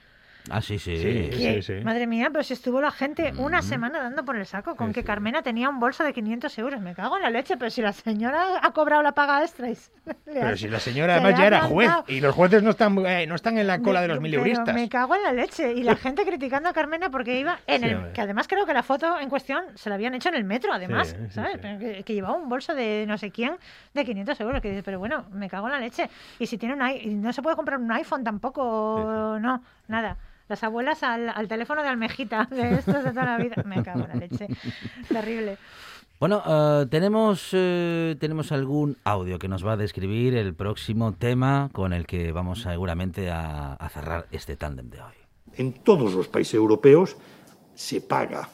Ah, 0.50 0.62
sí, 0.62 0.80
sí. 0.80 1.74
Madre 1.84 2.08
mía, 2.08 2.30
pero 2.32 2.44
si 2.44 2.54
estuvo 2.54 2.80
la 2.82 2.92
gente 2.92 3.34
una 3.38 3.62
semana 3.62 4.00
dando 4.02 4.24
por 4.24 4.36
el 4.38 4.46
saco 4.46 4.76
con 4.76 4.88
Sí, 4.90 4.94
que 4.96 5.02
sí. 5.02 5.06
Carmena 5.08 5.42
tenía 5.42 5.70
un 5.70 5.80
bolso 5.80 6.04
de 6.04 6.14
500 6.14 6.58
euros. 6.60 6.82
Me 6.82 6.94
cago 6.96 7.18
en 7.18 7.24
la 7.24 7.30
leche, 7.30 7.58
pero 7.58 7.70
si 7.70 7.82
la 7.82 7.92
señora 7.94 8.60
ha 8.62 8.72
cobrado 8.72 9.02
la 9.04 9.12
paga 9.14 9.42
extra. 9.44 9.70
y 9.70 9.78
Pero 10.26 10.48
ha- 10.50 10.56
si 10.58 10.68
la 10.70 10.80
señora 10.80 11.16
se 11.16 11.20
además 11.22 11.40
ya 11.40 11.48
era 11.48 11.62
juez 11.64 11.92
y 12.08 12.22
los 12.22 12.34
jueces 12.34 12.64
no 12.64 12.70
están, 12.70 12.98
eh, 13.06 13.28
no 13.28 13.36
están 13.36 13.58
en 13.58 13.68
la 13.68 13.80
cola 13.80 14.02
de 14.02 14.08
los 14.08 14.22
mileuristas. 14.22 14.74
Me 14.74 14.88
cago 14.90 15.16
en 15.16 15.24
la 15.24 15.34
leche. 15.34 15.74
Y 15.74 15.84
la 15.84 15.96
gente 15.98 16.26
criticando 16.26 16.70
a 16.70 16.74
Carmena 16.74 17.10
porque 17.10 17.40
iba 17.40 17.60
en 17.68 17.82
Sí, 17.82 17.88
el. 17.90 18.12
Que 18.14 18.22
además 18.22 18.48
creo 18.48 18.66
que 18.66 18.74
la 18.74 18.84
foto 18.84 19.20
en 19.20 19.30
cuestión 19.30 19.64
se 19.76 19.90
la 19.90 19.96
habían 19.96 20.14
hecho 20.14 20.30
en 20.30 20.36
el 20.36 20.44
metro, 20.44 20.72
además. 20.72 21.16
¿Sabes? 21.32 21.54
sí. 21.54 21.60
Pero 21.62 21.80
Que, 21.80 22.04
que 22.04 22.14
llevaba 22.14 22.36
un 22.36 22.48
bolso 22.50 22.74
de 22.74 23.06
no 23.08 23.18
sé 23.18 23.32
quién 23.32 23.56
de 23.94 24.06
500 24.06 24.40
euros. 24.42 24.62
Que 24.62 24.70
dices, 24.70 24.84
pero 24.84 25.00
bueno, 25.00 25.26
me 25.32 25.50
cago 25.50 25.68
en 25.68 25.74
la 25.74 25.80
leche. 25.80 26.10
Y 26.40 26.48
si 26.48 26.58
tiene 26.58 26.76
un 26.76 27.22
no 27.22 27.34
se 27.34 27.42
puede 27.42 27.56
comprar 27.56 27.80
un 27.80 27.92
iPhone 27.92 28.24
tampoco, 28.24 29.38
no, 29.42 29.62
nada. 29.88 30.16
Las 30.48 30.64
abuelas 30.64 31.04
al, 31.04 31.30
al 31.30 31.48
teléfono 31.48 31.84
de 31.84 31.90
almejita, 31.90 32.48
de 32.50 32.76
estos 32.76 33.04
de 33.04 33.10
toda 33.12 33.26
la 33.26 33.38
vida. 33.38 33.64
Me 33.66 33.84
cago 33.84 34.04
en 34.04 34.08
la 34.08 34.16
leche. 34.16 34.48
Terrible. 35.10 35.58
Bueno, 36.20 36.42
eh, 36.48 36.88
tenemos, 36.90 37.50
eh, 37.52 38.16
tenemos 38.20 38.52
algún 38.52 38.98
audio 39.04 39.38
que 39.38 39.48
nos 39.48 39.66
va 39.66 39.74
a 39.74 39.78
describir 39.78 40.36
el 40.36 40.56
próximo 40.56 41.14
tema 41.14 41.70
con 41.74 41.94
el 41.94 42.08
que 42.08 42.32
vamos 42.32 42.62
seguramente 42.62 43.30
a, 43.30 43.74
a 43.74 43.90
cerrar 43.90 44.26
este 44.32 44.56
tándem 44.56 44.90
de 44.90 45.02
hoy. 45.02 45.14
En 45.56 45.74
todos 45.74 46.14
los 46.14 46.28
países 46.28 46.56
europeos 46.56 47.18
se 47.76 48.02
paga 48.02 48.50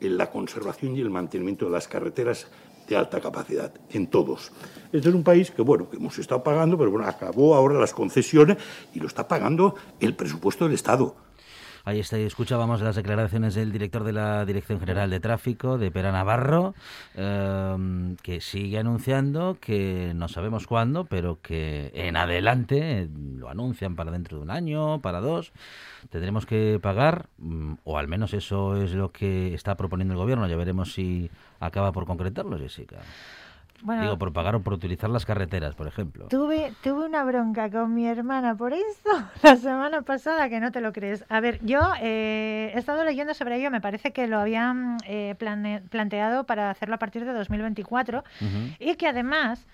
en 0.00 0.18
la 0.18 0.30
conservación 0.30 0.96
y 0.96 1.00
el 1.00 1.08
mantenimiento 1.08 1.64
de 1.64 1.70
las 1.70 1.88
carreteras 1.88 2.50
de 2.88 2.96
alta 2.96 3.20
capacidad, 3.20 3.72
en 3.90 4.08
todos. 4.08 4.52
Este 4.92 5.08
es 5.08 5.14
un 5.14 5.24
país 5.24 5.50
que, 5.50 5.62
bueno, 5.62 5.88
que 5.88 5.96
hemos 5.96 6.18
estado 6.18 6.42
pagando, 6.42 6.76
pero 6.76 6.90
bueno, 6.90 7.06
acabó 7.06 7.54
ahora 7.54 7.78
las 7.78 7.94
concesiones 7.94 8.58
y 8.94 9.00
lo 9.00 9.06
está 9.06 9.26
pagando 9.26 9.74
el 10.00 10.14
presupuesto 10.14 10.66
del 10.66 10.74
Estado. 10.74 11.16
Ahí 11.84 11.98
está, 11.98 12.16
escuchábamos 12.16 12.80
las 12.80 12.94
declaraciones 12.94 13.56
del 13.56 13.72
director 13.72 14.04
de 14.04 14.12
la 14.12 14.44
Dirección 14.44 14.78
General 14.78 15.10
de 15.10 15.18
Tráfico, 15.18 15.78
de 15.78 15.90
Pera 15.90 16.12
Navarro, 16.12 16.74
eh, 17.16 18.14
que 18.22 18.40
sigue 18.40 18.78
anunciando 18.78 19.56
que 19.60 20.12
no 20.14 20.28
sabemos 20.28 20.68
cuándo, 20.68 21.06
pero 21.06 21.40
que 21.42 21.90
en 21.94 22.16
adelante, 22.16 23.08
lo 23.36 23.48
anuncian 23.48 23.96
para 23.96 24.12
dentro 24.12 24.36
de 24.36 24.44
un 24.44 24.50
año, 24.50 25.00
para 25.00 25.20
dos, 25.20 25.52
tendremos 26.08 26.46
que 26.46 26.78
pagar, 26.80 27.26
mm, 27.38 27.74
o 27.82 27.98
al 27.98 28.06
menos 28.06 28.32
eso 28.32 28.76
es 28.76 28.92
lo 28.92 29.10
que 29.10 29.52
está 29.52 29.74
proponiendo 29.74 30.14
el 30.14 30.20
gobierno. 30.20 30.46
Ya 30.46 30.56
veremos 30.56 30.92
si 30.92 31.30
acaba 31.58 31.90
por 31.90 32.06
concretarlo, 32.06 32.58
Jessica. 32.58 32.98
Bueno, 33.82 34.02
Digo, 34.02 34.16
por 34.18 34.32
pagar 34.32 34.54
o 34.54 34.62
por 34.62 34.72
utilizar 34.74 35.10
las 35.10 35.26
carreteras, 35.26 35.74
por 35.74 35.86
ejemplo. 35.88 36.28
Tuve, 36.28 36.72
tuve 36.82 37.04
una 37.04 37.24
bronca 37.24 37.68
con 37.68 37.92
mi 37.94 38.06
hermana 38.06 38.54
por 38.54 38.72
esto 38.72 39.10
la 39.42 39.56
semana 39.56 40.02
pasada 40.02 40.48
que 40.48 40.60
no 40.60 40.70
te 40.70 40.80
lo 40.80 40.92
crees. 40.92 41.24
A 41.28 41.40
ver, 41.40 41.58
yo 41.64 41.80
eh, 42.00 42.70
he 42.74 42.78
estado 42.78 43.04
leyendo 43.04 43.34
sobre 43.34 43.56
ello, 43.56 43.70
me 43.72 43.80
parece 43.80 44.12
que 44.12 44.28
lo 44.28 44.38
habían 44.38 44.98
eh, 45.06 45.34
plane- 45.38 45.82
planteado 45.90 46.44
para 46.44 46.70
hacerlo 46.70 46.94
a 46.94 46.98
partir 46.98 47.24
de 47.24 47.32
2024 47.32 48.18
Ujú. 48.40 48.58
y 48.78 48.94
que 48.94 49.08
además, 49.08 49.66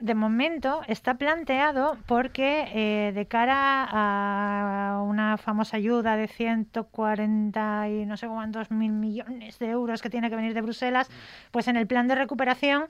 de 0.00 0.14
momento, 0.14 0.80
está 0.86 1.14
planteado 1.14 1.96
porque 2.06 2.68
eh, 2.72 3.12
de 3.12 3.26
cara 3.26 3.86
a 3.90 5.02
una 5.02 5.36
famosa 5.36 5.76
ayuda 5.76 6.16
de 6.16 6.26
140 6.26 7.88
y 7.88 8.06
no 8.06 8.16
sé 8.16 8.26
cuántos 8.26 8.70
mil 8.70 8.92
millones 8.92 9.58
de 9.58 9.68
euros 9.68 10.02
que 10.02 10.10
tiene 10.10 10.30
que 10.30 10.36
venir 10.36 10.54
de 10.54 10.62
Bruselas, 10.62 11.08
pues 11.50 11.68
en 11.68 11.76
el 11.76 11.86
plan 11.86 12.08
de 12.08 12.14
recuperación 12.14 12.86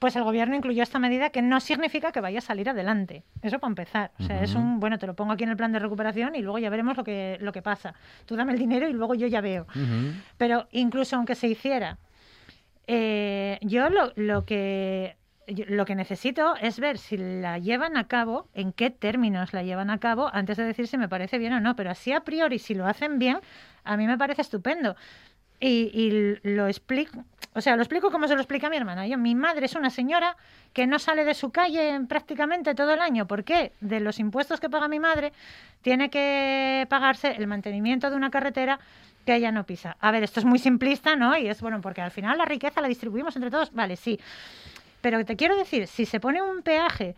pues 0.00 0.16
el 0.16 0.24
gobierno 0.24 0.56
incluyó 0.56 0.82
esta 0.82 0.98
medida 0.98 1.28
que 1.28 1.42
no 1.42 1.60
significa 1.60 2.10
que 2.10 2.22
vaya 2.22 2.38
a 2.38 2.42
salir 2.42 2.70
adelante. 2.70 3.22
Eso 3.42 3.58
para 3.58 3.68
empezar. 3.68 4.12
O 4.18 4.22
sea, 4.22 4.42
es 4.42 4.54
un, 4.54 4.80
bueno, 4.80 4.98
te 4.98 5.06
lo 5.06 5.14
pongo 5.14 5.32
aquí 5.32 5.44
en 5.44 5.50
el 5.50 5.58
plan 5.58 5.72
de 5.72 5.78
recuperación 5.78 6.34
y 6.34 6.40
luego 6.40 6.58
ya 6.58 6.70
veremos 6.70 6.96
lo 6.96 7.04
que, 7.04 7.36
lo 7.42 7.52
que 7.52 7.60
pasa. 7.60 7.92
Tú 8.24 8.34
dame 8.34 8.54
el 8.54 8.58
dinero 8.58 8.88
y 8.88 8.94
luego 8.94 9.14
yo 9.14 9.26
ya 9.26 9.42
veo. 9.42 9.66
Pero 10.38 10.68
incluso 10.72 11.16
aunque 11.16 11.34
se 11.34 11.48
hiciera, 11.48 11.98
eh, 12.86 13.58
yo 13.60 13.90
lo, 13.90 14.14
lo 14.16 14.46
que 14.46 15.16
lo 15.68 15.84
que 15.84 15.94
necesito 15.94 16.54
es 16.56 16.80
ver 16.80 16.98
si 16.98 17.16
la 17.16 17.58
llevan 17.58 17.96
a 17.96 18.06
cabo, 18.08 18.48
en 18.54 18.72
qué 18.72 18.90
términos 18.90 19.52
la 19.52 19.62
llevan 19.62 19.90
a 19.90 19.98
cabo, 19.98 20.30
antes 20.32 20.56
de 20.56 20.64
decir 20.64 20.86
si 20.86 20.98
me 20.98 21.08
parece 21.08 21.38
bien 21.38 21.52
o 21.52 21.60
no. 21.60 21.76
Pero 21.76 21.90
así 21.90 22.12
a 22.12 22.20
priori, 22.20 22.58
si 22.58 22.74
lo 22.74 22.86
hacen 22.86 23.18
bien, 23.18 23.38
a 23.84 23.96
mí 23.96 24.06
me 24.06 24.18
parece 24.18 24.42
estupendo. 24.42 24.96
Y, 25.62 25.90
y 25.92 26.38
lo 26.48 26.68
explico, 26.68 27.24
o 27.52 27.60
sea, 27.60 27.74
lo 27.74 27.82
explico 27.82 28.10
como 28.10 28.28
se 28.28 28.34
lo 28.34 28.40
explica 28.40 28.70
mi 28.70 28.76
hermana. 28.76 29.06
Yo, 29.06 29.18
mi 29.18 29.34
madre 29.34 29.66
es 29.66 29.74
una 29.74 29.90
señora 29.90 30.36
que 30.72 30.86
no 30.86 30.98
sale 30.98 31.24
de 31.24 31.34
su 31.34 31.50
calle 31.50 32.00
prácticamente 32.08 32.74
todo 32.74 32.94
el 32.94 33.00
año. 33.00 33.26
¿Por 33.26 33.44
qué? 33.44 33.72
De 33.80 33.98
los 33.98 34.20
impuestos 34.20 34.60
que 34.60 34.70
paga 34.70 34.86
mi 34.88 35.00
madre, 35.00 35.32
tiene 35.82 36.10
que 36.10 36.86
pagarse 36.88 37.32
el 37.32 37.46
mantenimiento 37.48 38.08
de 38.08 38.16
una 38.16 38.30
carretera 38.30 38.78
que 39.26 39.34
ella 39.34 39.50
no 39.50 39.66
pisa. 39.66 39.96
A 40.00 40.12
ver, 40.12 40.22
esto 40.22 40.38
es 40.40 40.46
muy 40.46 40.58
simplista, 40.58 41.16
¿no? 41.16 41.36
Y 41.36 41.48
es 41.48 41.60
bueno, 41.60 41.80
porque 41.80 42.00
al 42.00 42.12
final 42.12 42.38
la 42.38 42.44
riqueza 42.44 42.80
la 42.80 42.88
distribuimos 42.88 43.34
entre 43.34 43.50
todos. 43.50 43.72
Vale, 43.72 43.96
sí. 43.96 44.18
Pero 45.00 45.24
te 45.24 45.36
quiero 45.36 45.56
decir, 45.56 45.86
si 45.86 46.06
se 46.06 46.20
pone 46.20 46.42
un 46.42 46.62
peaje 46.62 47.14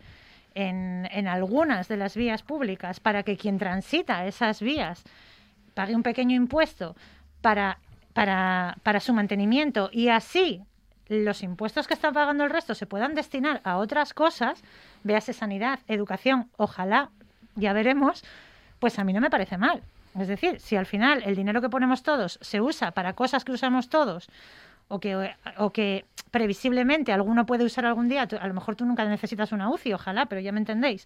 en, 0.55 1.07
en 1.11 1.27
algunas 1.27 1.87
de 1.87 1.97
las 1.97 2.15
vías 2.15 2.43
públicas 2.43 2.99
para 2.99 3.23
que 3.23 3.37
quien 3.37 3.57
transita 3.57 4.25
esas 4.25 4.61
vías 4.61 5.03
pague 5.73 5.95
un 5.95 6.03
pequeño 6.03 6.35
impuesto 6.35 6.95
para, 7.41 7.79
para, 8.13 8.77
para 8.83 8.99
su 8.99 9.13
mantenimiento 9.13 9.89
y 9.91 10.09
así 10.09 10.61
los 11.09 11.43
impuestos 11.43 11.87
que 11.87 11.93
está 11.93 12.11
pagando 12.11 12.43
el 12.43 12.49
resto 12.49 12.75
se 12.75 12.85
puedan 12.85 13.13
destinar 13.15 13.61
a 13.63 13.77
otras 13.77 14.13
cosas, 14.13 14.63
véase 15.03 15.33
sanidad, 15.33 15.79
educación, 15.87 16.49
ojalá, 16.57 17.09
ya 17.55 17.73
veremos, 17.73 18.23
pues 18.79 18.97
a 18.99 19.03
mí 19.03 19.13
no 19.13 19.21
me 19.21 19.29
parece 19.29 19.57
mal. 19.57 19.83
Es 20.17 20.27
decir, 20.27 20.59
si 20.59 20.75
al 20.75 20.85
final 20.85 21.23
el 21.25 21.35
dinero 21.35 21.61
que 21.61 21.69
ponemos 21.69 22.03
todos 22.03 22.37
se 22.41 22.61
usa 22.61 22.91
para 22.91 23.13
cosas 23.13 23.43
que 23.43 23.51
usamos 23.51 23.89
todos 23.89 24.29
o 24.87 24.99
que, 24.99 25.33
o 25.57 25.71
que 25.71 26.05
previsiblemente 26.31 27.11
alguno 27.13 27.45
puede 27.45 27.63
usar 27.63 27.85
algún 27.85 28.09
día, 28.09 28.27
tú- 28.27 28.37
a 28.39 28.47
lo 28.47 28.53
mejor 28.53 28.75
tú 28.75 28.85
nunca 28.85 29.05
necesitas 29.05 29.51
una 29.51 29.69
UCI, 29.69 29.93
ojalá, 29.93 30.25
pero 30.25 30.41
ya 30.41 30.51
me 30.51 30.59
entendéis. 30.59 31.05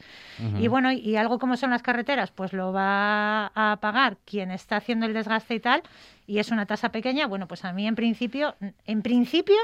Y 0.58 0.68
bueno, 0.70 0.92
y 0.92 1.16
algo 1.18 1.38
como 1.40 1.58
son 1.58 1.70
las 1.72 1.84
carreteras, 1.84 2.32
pues 2.32 2.54
lo 2.54 2.72
va 2.72 3.48
a 3.54 3.78
pagar 3.82 4.18
quien 4.26 4.52
está 4.52 4.78
haciendo 4.78 5.06
el 5.06 5.14
desgaste 5.14 5.56
y 5.56 5.60
tal, 5.60 5.84
y 6.26 6.40
es 6.40 6.50
una 6.52 6.66
tasa 6.66 6.90
pequeña, 6.92 7.28
bueno, 7.28 7.48
pues 7.48 7.66
a 7.66 7.74
mí 7.74 7.88
en 7.88 7.96
principio, 7.96 8.56
en 8.86 9.02
principio 9.02 9.58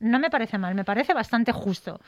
no 0.00 0.18
me 0.18 0.30
parece 0.30 0.58
mal, 0.58 0.74
me 0.74 0.84
parece 0.84 1.14
bastante 1.14 1.52
justo. 1.52 2.00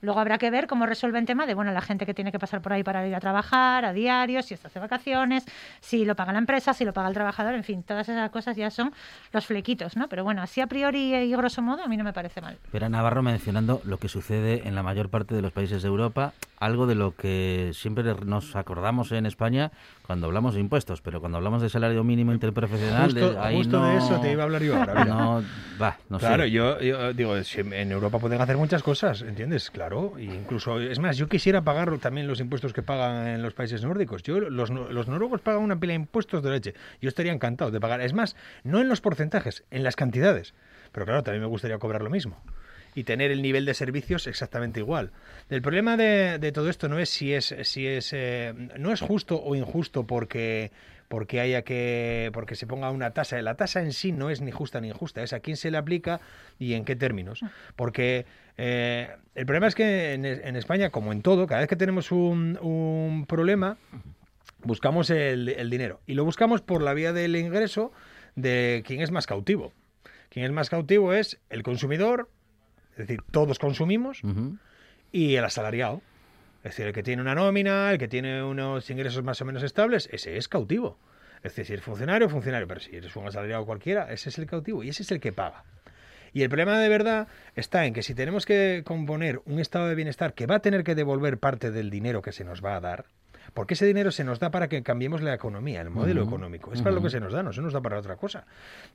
Luego 0.00 0.20
habrá 0.20 0.38
que 0.38 0.50
ver 0.50 0.66
cómo 0.66 0.86
resuelven 0.86 1.26
tema 1.26 1.46
de, 1.46 1.54
bueno, 1.54 1.72
la 1.72 1.80
gente 1.80 2.06
que 2.06 2.14
tiene 2.14 2.32
que 2.32 2.38
pasar 2.38 2.60
por 2.62 2.72
ahí 2.72 2.82
para 2.82 3.06
ir 3.06 3.14
a 3.14 3.20
trabajar, 3.20 3.84
a 3.84 3.92
diario, 3.92 4.42
si 4.42 4.54
está 4.54 4.68
hace 4.68 4.78
vacaciones, 4.78 5.44
si 5.80 6.04
lo 6.04 6.14
paga 6.16 6.32
la 6.32 6.38
empresa, 6.38 6.72
si 6.74 6.84
lo 6.84 6.92
paga 6.92 7.08
el 7.08 7.14
trabajador, 7.14 7.54
en 7.54 7.64
fin, 7.64 7.82
todas 7.82 8.08
esas 8.08 8.30
cosas 8.30 8.56
ya 8.56 8.70
son 8.70 8.92
los 9.32 9.46
flequitos, 9.46 9.96
¿no? 9.96 10.08
Pero 10.08 10.24
bueno, 10.24 10.42
así 10.42 10.60
a 10.60 10.66
priori 10.66 11.14
y 11.14 11.30
grosso 11.34 11.62
modo 11.62 11.82
a 11.82 11.88
mí 11.88 11.96
no 11.96 12.04
me 12.04 12.12
parece 12.12 12.40
mal. 12.40 12.58
Pero 12.70 12.88
Navarro 12.88 13.22
mencionando 13.22 13.80
lo 13.84 13.98
que 13.98 14.08
sucede 14.08 14.66
en 14.68 14.74
la 14.74 14.82
mayor 14.82 15.08
parte 15.08 15.34
de 15.34 15.42
los 15.42 15.52
países 15.52 15.82
de 15.82 15.88
Europa, 15.88 16.32
algo 16.58 16.86
de 16.86 16.94
lo 16.94 17.14
que 17.14 17.70
siempre 17.72 18.04
nos 18.24 18.56
acordamos 18.56 19.12
en 19.12 19.26
España 19.26 19.70
cuando 20.06 20.26
hablamos 20.26 20.54
de 20.54 20.60
impuestos, 20.60 21.00
pero 21.02 21.20
cuando 21.20 21.38
hablamos 21.38 21.62
de 21.62 21.68
salario 21.68 22.02
mínimo 22.04 22.32
interprofesional, 22.32 23.04
Justo, 23.12 23.32
de, 23.32 23.38
ahí 23.38 23.56
justo 23.56 23.78
no, 23.78 23.86
de 23.88 23.96
eso 23.98 24.20
te 24.20 24.32
iba 24.32 24.42
a 24.42 24.46
hablar 24.46 24.62
yo 24.62 24.76
ahora. 24.76 24.94
mira. 24.94 25.04
No, 25.04 25.42
va, 25.80 25.96
no 26.08 26.18
claro, 26.18 26.44
sé. 26.44 26.50
yo, 26.50 26.80
yo 26.80 27.12
digo, 27.12 27.34
en 27.36 27.92
Europa 27.92 28.18
pueden 28.18 28.40
hacer 28.40 28.56
muchas 28.56 28.82
cosas, 28.82 29.22
¿entiendes? 29.22 29.70
Claro, 29.70 29.87
y 30.18 30.24
incluso, 30.24 30.80
es 30.80 30.98
más, 30.98 31.16
yo 31.16 31.28
quisiera 31.28 31.62
pagar 31.62 31.98
también 31.98 32.26
los 32.26 32.40
impuestos 32.40 32.72
que 32.72 32.82
pagan 32.82 33.26
en 33.26 33.42
los 33.42 33.54
países 33.54 33.82
nórdicos. 33.82 34.22
Yo, 34.22 34.40
los, 34.40 34.70
los 34.70 35.08
noruegos 35.08 35.40
pagan 35.40 35.62
una 35.62 35.78
pila 35.78 35.92
de 35.92 35.96
impuestos 35.96 36.42
de 36.42 36.50
leche. 36.50 36.74
Yo 37.00 37.08
estaría 37.08 37.32
encantado 37.32 37.70
de 37.70 37.80
pagar. 37.80 38.00
Es 38.00 38.12
más, 38.12 38.36
no 38.64 38.80
en 38.80 38.88
los 38.88 39.00
porcentajes, 39.00 39.64
en 39.70 39.84
las 39.84 39.96
cantidades. 39.96 40.54
Pero 40.92 41.06
claro, 41.06 41.22
también 41.22 41.42
me 41.42 41.48
gustaría 41.48 41.78
cobrar 41.78 42.02
lo 42.02 42.10
mismo. 42.10 42.40
Y 42.94 43.04
tener 43.04 43.30
el 43.30 43.42
nivel 43.42 43.64
de 43.64 43.74
servicios 43.74 44.26
exactamente 44.26 44.80
igual. 44.80 45.12
El 45.50 45.62
problema 45.62 45.96
de, 45.96 46.38
de 46.38 46.52
todo 46.52 46.68
esto 46.68 46.88
no 46.88 46.98
es 46.98 47.10
si 47.10 47.32
es, 47.34 47.54
si 47.62 47.86
es, 47.86 48.12
eh, 48.12 48.54
no 48.78 48.92
es 48.92 49.00
justo 49.00 49.40
o 49.40 49.54
injusto 49.54 50.06
porque 50.06 50.72
porque 51.08 51.40
haya 51.40 51.62
que 51.62 52.30
porque 52.32 52.54
se 52.54 52.66
ponga 52.66 52.90
una 52.90 53.12
tasa. 53.12 53.40
La 53.42 53.56
tasa 53.56 53.80
en 53.80 53.92
sí 53.92 54.12
no 54.12 54.30
es 54.30 54.40
ni 54.40 54.50
justa 54.50 54.80
ni 54.80 54.88
injusta 54.88 55.22
es 55.22 55.32
a 55.32 55.40
quién 55.40 55.56
se 55.56 55.70
le 55.70 55.78
aplica 55.78 56.20
y 56.58 56.74
en 56.74 56.84
qué 56.84 56.96
términos. 56.96 57.40
Porque 57.76 58.26
eh, 58.56 59.10
el 59.34 59.46
problema 59.46 59.66
es 59.66 59.74
que 59.74 60.14
en, 60.14 60.24
en 60.24 60.56
España 60.56 60.90
como 60.90 61.12
en 61.12 61.22
todo 61.22 61.46
cada 61.46 61.60
vez 61.60 61.68
que 61.68 61.76
tenemos 61.76 62.12
un, 62.12 62.58
un 62.60 63.26
problema 63.26 63.78
buscamos 64.62 65.10
el, 65.10 65.48
el 65.48 65.70
dinero. 65.70 66.00
Y 66.06 66.14
lo 66.14 66.24
buscamos 66.24 66.60
por 66.60 66.82
la 66.82 66.94
vía 66.94 67.12
del 67.12 67.36
ingreso 67.36 67.92
de 68.36 68.82
quien 68.86 69.00
es 69.00 69.10
más 69.10 69.26
cautivo. 69.26 69.72
Quien 70.28 70.44
es 70.44 70.52
más 70.52 70.68
cautivo 70.68 71.14
es 71.14 71.38
el 71.48 71.62
consumidor 71.62 72.28
es 72.98 73.06
decir 73.06 73.22
todos 73.30 73.58
consumimos 73.58 74.20
y 75.12 75.36
el 75.36 75.44
asalariado. 75.44 76.02
Es 76.58 76.72
decir, 76.72 76.86
el 76.86 76.92
que 76.92 77.02
tiene 77.02 77.22
una 77.22 77.34
nómina, 77.34 77.90
el 77.92 77.98
que 77.98 78.08
tiene 78.08 78.42
unos 78.42 78.90
ingresos 78.90 79.22
más 79.22 79.40
o 79.40 79.44
menos 79.44 79.62
estables, 79.62 80.08
ese 80.12 80.36
es 80.36 80.48
cautivo. 80.48 80.98
Es 81.42 81.54
decir, 81.54 81.80
funcionario, 81.80 82.28
funcionario, 82.28 82.66
pero 82.66 82.80
si 82.80 82.96
eres 82.96 83.14
un 83.14 83.26
asalariado 83.26 83.64
cualquiera, 83.64 84.12
ese 84.12 84.28
es 84.28 84.38
el 84.38 84.46
cautivo 84.46 84.82
y 84.82 84.88
ese 84.88 85.02
es 85.02 85.10
el 85.12 85.20
que 85.20 85.32
paga. 85.32 85.64
Y 86.32 86.42
el 86.42 86.48
problema 86.48 86.78
de 86.78 86.88
verdad 86.88 87.28
está 87.54 87.86
en 87.86 87.94
que 87.94 88.02
si 88.02 88.14
tenemos 88.14 88.44
que 88.44 88.82
componer 88.84 89.40
un 89.44 89.60
estado 89.60 89.88
de 89.88 89.94
bienestar 89.94 90.34
que 90.34 90.46
va 90.46 90.56
a 90.56 90.62
tener 90.62 90.84
que 90.84 90.94
devolver 90.94 91.38
parte 91.38 91.70
del 91.70 91.90
dinero 91.90 92.22
que 92.22 92.32
se 92.32 92.44
nos 92.44 92.62
va 92.62 92.76
a 92.76 92.80
dar, 92.80 93.06
porque 93.54 93.74
ese 93.74 93.86
dinero 93.86 94.10
se 94.10 94.24
nos 94.24 94.38
da 94.38 94.50
para 94.50 94.68
que 94.68 94.82
cambiemos 94.82 95.22
la 95.22 95.34
economía, 95.34 95.80
el 95.80 95.90
modelo 95.90 96.22
económico. 96.22 96.72
Es 96.72 96.82
para 96.82 96.94
lo 96.94 97.02
que 97.02 97.10
se 97.10 97.20
nos 97.20 97.32
da, 97.32 97.42
no 97.42 97.52
se 97.52 97.60
nos 97.62 97.72
da 97.72 97.80
para 97.80 97.98
otra 97.98 98.16
cosa. 98.16 98.44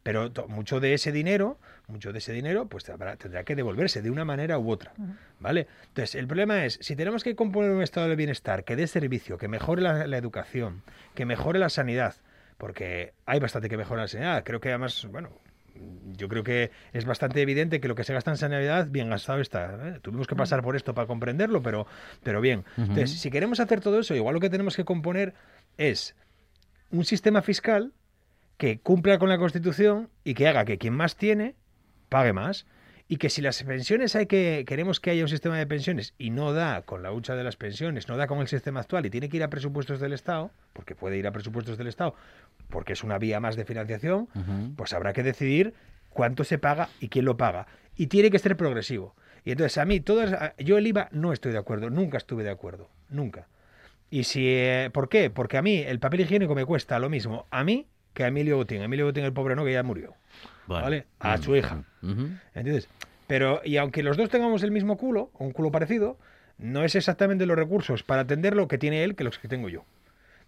Pero 0.04 0.32
mucho 0.48 0.80
de 0.80 0.94
ese 0.94 1.12
dinero, 1.12 1.58
mucho 1.88 2.12
de 2.14 2.20
ese 2.20 2.34
dinero, 2.34 2.68
pues 2.68 2.90
habrá- 2.90 3.18
tendrá 3.18 3.44
que 3.44 3.56
devolverse 3.56 4.02
de 4.02 4.10
una 4.10 4.26
manera 4.26 4.58
u 4.60 4.70
otra, 4.72 4.94
¿vale? 5.40 5.68
Entonces, 5.88 6.16
el 6.16 6.28
problema 6.28 6.66
es, 6.66 6.78
si 6.82 6.96
tenemos 6.96 7.24
que 7.24 7.36
componer 7.36 7.72
un 7.72 7.82
estado 7.82 8.08
de 8.08 8.16
bienestar 8.16 8.64
que 8.64 8.76
dé 8.76 8.88
servicio, 8.88 9.38
que 9.38 9.48
mejore 9.48 9.82
la, 9.82 10.08
la 10.08 10.18
educación, 10.18 10.82
que 11.16 11.26
mejore 11.26 11.60
la 11.60 11.70
sanidad, 11.70 12.16
porque 12.58 13.14
hay 13.26 13.40
bastante 13.40 13.70
que 13.70 13.78
mejorar 13.78 14.04
la 14.04 14.08
sanidad. 14.08 14.44
Creo 14.46 14.60
que 14.62 14.70
además, 14.70 15.08
bueno, 15.12 15.30
yo 16.16 16.30
creo 16.30 16.44
que 16.44 16.72
es 16.94 17.06
bastante 17.06 17.42
evidente 17.42 17.80
que 17.80 17.88
lo 17.88 17.96
que 17.96 18.04
se 18.04 18.14
gasta 18.14 18.32
en 18.32 18.38
sanidad, 18.38 18.88
bien 18.90 19.10
gastado 19.10 19.40
está. 19.40 19.90
¿eh? 19.90 20.00
Tuvimos 20.02 20.28
que 20.28 20.36
pasar 20.36 20.62
por 20.62 20.76
esto 20.76 20.94
para 20.94 21.08
comprenderlo, 21.08 21.62
pero, 21.62 21.88
pero 22.24 22.42
bien. 22.42 22.66
Entonces, 22.78 23.20
si 23.20 23.32
queremos 23.32 23.60
hacer 23.60 23.82
todo 23.82 24.00
eso, 24.00 24.16
igual 24.16 24.36
lo 24.36 24.40
que 24.40 24.50
tenemos 24.50 24.76
que 24.76 24.86
componer 24.86 25.34
es 25.78 26.16
un 26.92 27.06
sistema 27.06 27.42
fiscal 27.42 27.94
que 28.58 28.80
cumpla 28.80 29.18
con 29.18 29.30
la 29.30 29.38
Constitución 29.38 30.10
y 30.24 30.36
que 30.36 30.48
haga 30.48 30.66
que 30.66 30.78
quien 30.78 30.94
más 30.94 31.16
tiene 31.16 31.56
pague 32.10 32.34
más. 32.34 32.66
Y 33.14 33.18
que 33.18 33.30
si 33.30 33.44
las 33.44 33.62
pensiones 33.62 34.16
hay 34.16 34.26
que, 34.26 34.66
queremos 34.68 35.00
que 35.00 35.12
haya 35.12 35.22
un 35.22 35.30
sistema 35.30 35.56
de 35.56 35.68
pensiones 35.68 36.16
y 36.18 36.32
no 36.32 36.52
da 36.52 36.82
con 36.82 37.04
la 37.04 37.12
hucha 37.12 37.36
de 37.36 37.44
las 37.44 37.58
pensiones, 37.58 38.08
no 38.08 38.18
da 38.18 38.26
con 38.26 38.40
el 38.40 38.48
sistema 38.48 38.80
actual 38.80 39.06
y 39.06 39.12
tiene 39.12 39.30
que 39.30 39.38
ir 39.38 39.44
a 39.44 39.52
presupuestos 39.52 40.00
del 40.00 40.14
Estado, 40.14 40.50
porque 40.74 40.96
puede 40.96 41.20
ir 41.20 41.28
a 41.28 41.32
presupuestos 41.32 41.78
del 41.78 41.86
Estado, 41.86 42.16
porque 42.72 42.94
es 42.94 43.04
una 43.04 43.20
vía 43.20 43.40
más 43.40 43.56
de 43.56 43.66
financiación, 43.66 44.30
pues 44.76 44.94
habrá 44.94 45.14
que 45.14 45.22
decidir 45.22 45.76
cuánto 46.10 46.44
se 46.44 46.58
paga 46.58 46.90
y 47.00 47.10
quién 47.10 47.26
lo 47.26 47.38
paga. 47.38 47.68
Y 47.96 48.08
tiene 48.08 48.32
que 48.32 48.40
ser 48.40 48.58
progresivo. 48.58 49.14
Y 49.46 49.52
entonces 49.52 49.78
a 49.78 49.86
mí, 49.86 50.00
todas, 50.00 50.56
yo 50.58 50.80
el 50.80 50.88
IVA 50.88 51.10
no 51.12 51.34
estoy 51.34 51.52
de 51.52 51.60
acuerdo, 51.60 51.92
nunca 51.92 52.18
estuve 52.18 52.44
de 52.44 52.50
acuerdo, 52.50 52.90
nunca. 53.10 53.48
Y 54.10 54.24
si, 54.24 54.48
eh, 54.48 54.90
¿por 54.92 55.08
qué? 55.08 55.30
Porque 55.30 55.60
a 55.60 55.62
mí 55.62 55.78
el 55.78 56.00
papel 56.00 56.22
higiénico 56.22 56.56
me 56.56 56.66
cuesta 56.66 56.98
lo 56.98 57.12
mismo 57.12 57.46
a 57.52 57.64
mí 57.64 57.86
que 58.16 58.24
a 58.24 58.28
Emilio 58.30 58.58
Botín. 58.58 58.82
Emilio 58.82 59.06
Botín, 59.06 59.24
el 59.24 59.34
pobre 59.34 59.56
no, 59.56 59.64
que 59.64 59.74
ya 59.74 59.84
murió. 59.84 60.16
Bueno. 60.68 60.84
¿Vale? 60.84 61.06
A 61.20 61.38
su 61.38 61.56
hija. 61.56 61.84
¿Entiendes? 62.54 62.88
Pero, 63.28 63.62
y 63.64 63.78
aunque 63.78 64.04
los 64.04 64.18
dos 64.18 64.30
tengamos 64.30 64.64
el 64.64 64.72
mismo 64.72 64.98
culo, 64.98 65.32
o 65.34 65.46
un 65.46 65.52
culo 65.52 65.72
parecido, 65.72 66.18
no 66.58 66.84
es 66.84 66.96
exactamente 66.96 67.46
los 67.46 67.58
recursos 67.58 68.04
para 68.04 68.22
atender 68.22 68.56
lo 68.56 68.68
que 68.68 68.78
tiene 68.78 69.04
él 69.04 69.16
que 69.16 69.24
los 69.24 69.40
que 69.40 69.48
tengo 69.48 69.70
yo. 69.70 69.86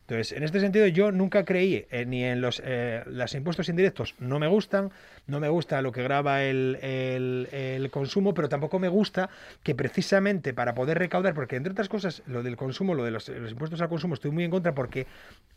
Entonces, 0.07 0.37
en 0.37 0.43
este 0.43 0.59
sentido, 0.59 0.85
yo 0.85 1.11
nunca 1.11 1.45
creí 1.45 1.87
eh, 1.89 2.05
ni 2.05 2.23
en 2.23 2.39
los, 2.39 2.61
eh, 2.63 3.01
los 3.07 3.33
impuestos 3.33 3.69
indirectos, 3.69 4.13
no 4.19 4.37
me 4.37 4.45
gustan, 4.45 4.91
no 5.25 5.39
me 5.39 5.49
gusta 5.49 5.81
lo 5.81 5.91
que 5.91 6.03
graba 6.03 6.43
el, 6.43 6.77
el- 6.83 7.89
consumo, 7.89 8.35
pero 8.35 8.47
tampoco 8.47 8.77
me 8.77 8.87
gusta 8.87 9.29
que 9.63 9.73
precisamente 9.73 10.53
para 10.53 10.75
poder 10.75 10.99
recaudar, 10.99 11.33
porque 11.33 11.55
entre 11.55 11.71
otras 11.71 11.89
cosas, 11.89 12.21
lo 12.27 12.43
del 12.43 12.55
consumo, 12.55 12.93
lo 12.93 13.03
de 13.03 13.09
los, 13.09 13.29
impuestos 13.29 13.81
al 13.81 13.89
consumo, 13.89 14.13
estoy 14.13 14.29
muy 14.29 14.43
en 14.43 14.51
contra 14.51 14.75
porque 14.75 15.07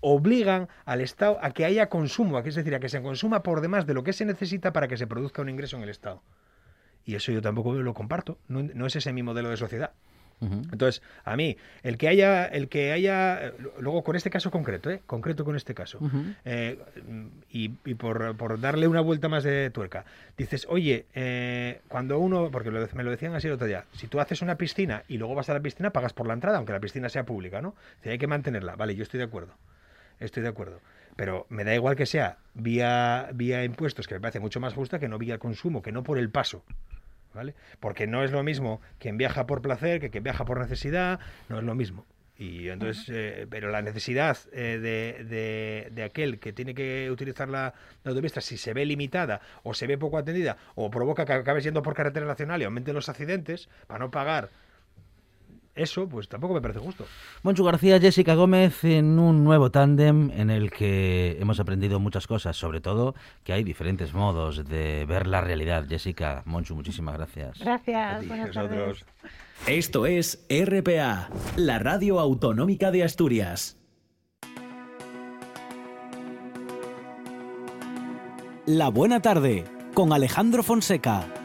obligan 0.00 0.68
al 0.86 1.02
Estado 1.02 1.38
a 1.42 1.50
que 1.50 1.66
haya 1.66 1.90
consumo, 1.90 2.38
es 2.38 2.54
decir, 2.54 2.74
a 2.74 2.80
que 2.80 2.88
se 2.88 3.02
consuma 3.02 3.42
por 3.42 3.60
demás 3.60 3.86
de 3.86 3.92
lo 3.92 4.02
que 4.02 4.14
se 4.14 4.24
necesita 4.24 4.72
para 4.72 4.88
que 4.88 4.96
se 4.96 5.06
produzca 5.06 5.42
un 5.42 5.50
ingreso 5.50 5.76
en 5.76 5.82
el 5.82 5.90
Estado. 5.90 6.22
Y 7.04 7.16
eso 7.16 7.32
yo 7.32 7.42
tampoco 7.42 7.74
lo 7.74 7.92
comparto, 7.92 8.38
no 8.48 8.86
es 8.86 8.96
ese 8.96 9.12
mi 9.12 9.22
modelo 9.22 9.50
de 9.50 9.56
sociedad. 9.58 9.92
Entonces, 10.40 11.02
a 11.24 11.34
mí, 11.36 11.56
el 11.82 11.98
que 11.98 12.08
haya, 12.08 12.44
el 12.46 12.68
que 12.68 12.92
haya, 12.92 13.52
luego 13.80 14.04
con 14.04 14.14
este 14.16 14.30
caso 14.30 14.50
concreto, 14.50 14.90
¿eh? 14.90 15.00
concreto 15.06 15.44
con 15.44 15.56
este 15.56 15.74
caso, 15.74 15.98
eh, 16.44 16.78
y, 17.50 17.72
y 17.84 17.94
por, 17.94 18.36
por 18.36 18.60
darle 18.60 18.86
una 18.86 19.00
vuelta 19.00 19.28
más 19.28 19.42
de 19.44 19.70
tuerca, 19.70 20.04
dices, 20.36 20.66
oye, 20.68 21.06
eh, 21.14 21.80
cuando 21.88 22.18
uno, 22.18 22.50
porque 22.52 22.70
lo- 22.70 22.86
me 22.94 23.02
lo 23.02 23.10
decían 23.10 23.34
así 23.34 23.48
el 23.48 23.54
otro 23.54 23.66
día, 23.66 23.84
si 23.92 24.06
tú 24.06 24.20
haces 24.20 24.40
una 24.42 24.54
piscina 24.56 25.02
y 25.08 25.18
luego 25.18 25.34
vas 25.34 25.48
a 25.50 25.54
la 25.54 25.60
piscina, 25.60 25.90
pagas 25.90 26.12
por 26.12 26.26
la 26.28 26.34
entrada, 26.34 26.58
aunque 26.58 26.72
la 26.72 26.80
piscina 26.80 27.08
sea 27.08 27.24
pública, 27.24 27.60
¿no? 27.60 27.74
Hay 28.04 28.18
que 28.18 28.26
mantenerla, 28.28 28.76
vale, 28.76 28.94
yo 28.94 29.02
estoy 29.02 29.18
de 29.18 29.24
acuerdo, 29.24 29.54
estoy 30.20 30.42
de 30.42 30.48
acuerdo. 30.50 30.80
Pero 31.16 31.46
me 31.48 31.64
da 31.64 31.74
igual 31.74 31.96
que 31.96 32.06
sea 32.06 32.36
vía, 32.54 33.28
vía 33.34 33.64
impuestos, 33.64 34.06
que 34.06 34.14
me 34.14 34.20
parece 34.20 34.38
mucho 34.38 34.60
más 34.60 34.72
justa, 34.74 35.00
que 35.00 35.08
no 35.08 35.18
vía 35.18 35.38
consumo, 35.38 35.82
que 35.82 35.90
no 35.90 36.04
por 36.04 36.16
el 36.16 36.30
paso. 36.30 36.62
¿Vale? 37.38 37.54
Porque 37.80 38.06
no 38.06 38.22
es 38.24 38.30
lo 38.32 38.42
mismo 38.42 38.80
quien 38.98 39.16
viaja 39.16 39.46
por 39.46 39.62
placer 39.62 40.00
que 40.00 40.10
quien 40.10 40.24
viaja 40.24 40.44
por 40.44 40.58
necesidad, 40.60 41.20
no 41.48 41.58
es 41.58 41.64
lo 41.64 41.74
mismo. 41.74 42.04
Y 42.36 42.68
entonces, 42.68 43.08
eh, 43.12 43.46
pero 43.50 43.68
la 43.70 43.82
necesidad 43.82 44.36
eh, 44.52 44.78
de, 44.78 45.24
de- 45.24 45.88
de 45.90 46.02
aquel 46.04 46.38
que 46.38 46.52
tiene 46.52 46.72
que 46.74 47.10
utilizar 47.10 47.48
la, 47.48 47.74
la 48.04 48.10
autopista, 48.10 48.40
si 48.40 48.56
se 48.56 48.72
ve 48.74 48.84
limitada 48.86 49.40
o 49.64 49.74
se 49.74 49.86
ve 49.88 49.98
poco 49.98 50.18
atendida 50.18 50.56
o 50.76 50.88
provoca 50.90 51.24
que 51.24 51.32
acabe 51.32 51.60
yendo 51.62 51.82
por 51.82 51.94
carretera 51.94 52.26
nacional 52.26 52.60
y 52.60 52.64
aumenten 52.64 52.94
los 52.94 53.08
accidentes 53.08 53.68
para 53.88 53.98
no 53.98 54.10
pagar 54.12 54.50
eso, 55.78 56.08
pues 56.08 56.28
tampoco 56.28 56.54
me 56.54 56.60
parece 56.60 56.80
justo. 56.80 57.06
Monchu 57.42 57.64
García, 57.64 58.00
Jessica 58.00 58.34
Gómez 58.34 58.84
en 58.84 59.18
un 59.18 59.44
nuevo 59.44 59.70
tándem 59.70 60.30
en 60.32 60.50
el 60.50 60.70
que 60.70 61.38
hemos 61.40 61.60
aprendido 61.60 62.00
muchas 62.00 62.26
cosas, 62.26 62.56
sobre 62.56 62.80
todo 62.80 63.14
que 63.44 63.52
hay 63.52 63.64
diferentes 63.64 64.12
modos 64.12 64.64
de 64.68 65.06
ver 65.06 65.26
la 65.26 65.40
realidad. 65.40 65.86
Jessica, 65.88 66.42
Monchu, 66.44 66.74
muchísimas 66.74 67.14
gracias. 67.14 67.58
Gracias. 67.60 68.24
Y 68.24 68.26
Buenas 68.26 68.50
tardes. 68.52 69.04
Esto 69.66 70.06
es 70.06 70.46
RPA, 70.48 71.28
la 71.56 71.78
radio 71.78 72.20
autonómica 72.20 72.90
de 72.90 73.04
Asturias. 73.04 73.76
La 78.66 78.88
buena 78.90 79.20
tarde 79.22 79.64
con 79.94 80.12
Alejandro 80.12 80.62
Fonseca. 80.62 81.37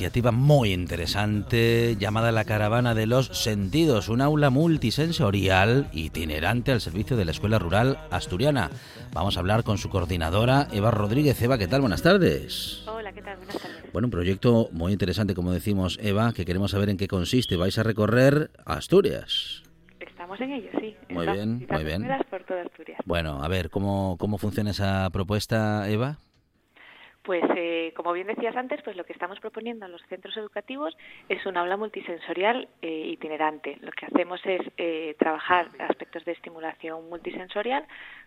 Iniciativa 0.00 0.32
muy 0.32 0.72
interesante 0.72 1.94
llamada 1.98 2.32
la 2.32 2.46
Caravana 2.46 2.94
de 2.94 3.04
los 3.06 3.26
Sentidos, 3.26 4.08
un 4.08 4.22
aula 4.22 4.48
multisensorial 4.48 5.90
itinerante 5.92 6.72
al 6.72 6.80
servicio 6.80 7.18
de 7.18 7.26
la 7.26 7.32
Escuela 7.32 7.58
Rural 7.58 7.98
Asturiana. 8.10 8.70
Vamos 9.12 9.36
a 9.36 9.40
hablar 9.40 9.62
con 9.62 9.76
su 9.76 9.90
coordinadora, 9.90 10.68
Eva 10.72 10.90
Rodríguez. 10.90 11.42
Eva, 11.42 11.58
¿qué 11.58 11.68
tal? 11.68 11.82
Buenas 11.82 12.00
tardes. 12.00 12.82
Hola, 12.86 13.12
¿qué 13.12 13.20
tal? 13.20 13.36
Buenas 13.36 13.58
tardes. 13.58 13.92
Bueno, 13.92 14.06
un 14.06 14.10
proyecto 14.10 14.70
muy 14.72 14.92
interesante, 14.94 15.34
como 15.34 15.52
decimos, 15.52 15.98
Eva, 16.02 16.32
que 16.32 16.46
queremos 16.46 16.70
saber 16.70 16.88
en 16.88 16.96
qué 16.96 17.06
consiste. 17.06 17.56
Vais 17.56 17.76
a 17.76 17.82
recorrer 17.82 18.50
Asturias. 18.64 19.64
Estamos 20.00 20.40
en 20.40 20.52
ello, 20.52 20.70
sí. 20.80 20.96
Muy 21.10 21.26
Estamos 21.26 21.34
bien, 21.34 21.66
muy 21.70 21.84
bien. 21.84 22.08
por 22.30 22.42
toda 22.44 22.62
Asturias. 22.62 22.98
Bueno, 23.04 23.44
a 23.44 23.48
ver, 23.48 23.68
¿cómo, 23.68 24.16
cómo 24.18 24.38
funciona 24.38 24.70
esa 24.70 25.10
propuesta, 25.10 25.90
Eva? 25.90 26.16
Pues, 27.22 27.44
eh, 27.54 27.92
como 27.94 28.12
bien 28.12 28.28
decías 28.28 28.56
antes, 28.56 28.80
pues 28.82 28.96
lo 28.96 29.04
que 29.04 29.12
estamos 29.12 29.38
proponiendo 29.40 29.84
en 29.84 29.92
los 29.92 30.02
centros 30.06 30.34
educativos 30.38 30.96
es 31.28 31.44
un 31.44 31.58
aula 31.58 31.76
multisensorial 31.76 32.66
eh, 32.80 33.08
itinerante. 33.12 33.76
Lo 33.82 33.92
que 33.92 34.06
hacemos 34.06 34.40
es 34.46 34.62
eh, 34.78 35.14
trabajar 35.18 35.68
aspectos 35.80 36.24
de 36.24 36.32
estimulación 36.32 37.10
multisensorial 37.10 37.84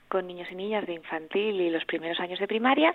con 0.10 0.28
niños 0.28 0.48
y 0.52 0.56
niñas 0.56 0.86
de 0.86 0.94
infantil 0.94 1.60
y 1.60 1.72
los 1.72 1.86
primeros 1.86 2.20
años 2.20 2.40
de 2.40 2.48
primaria 2.48 2.94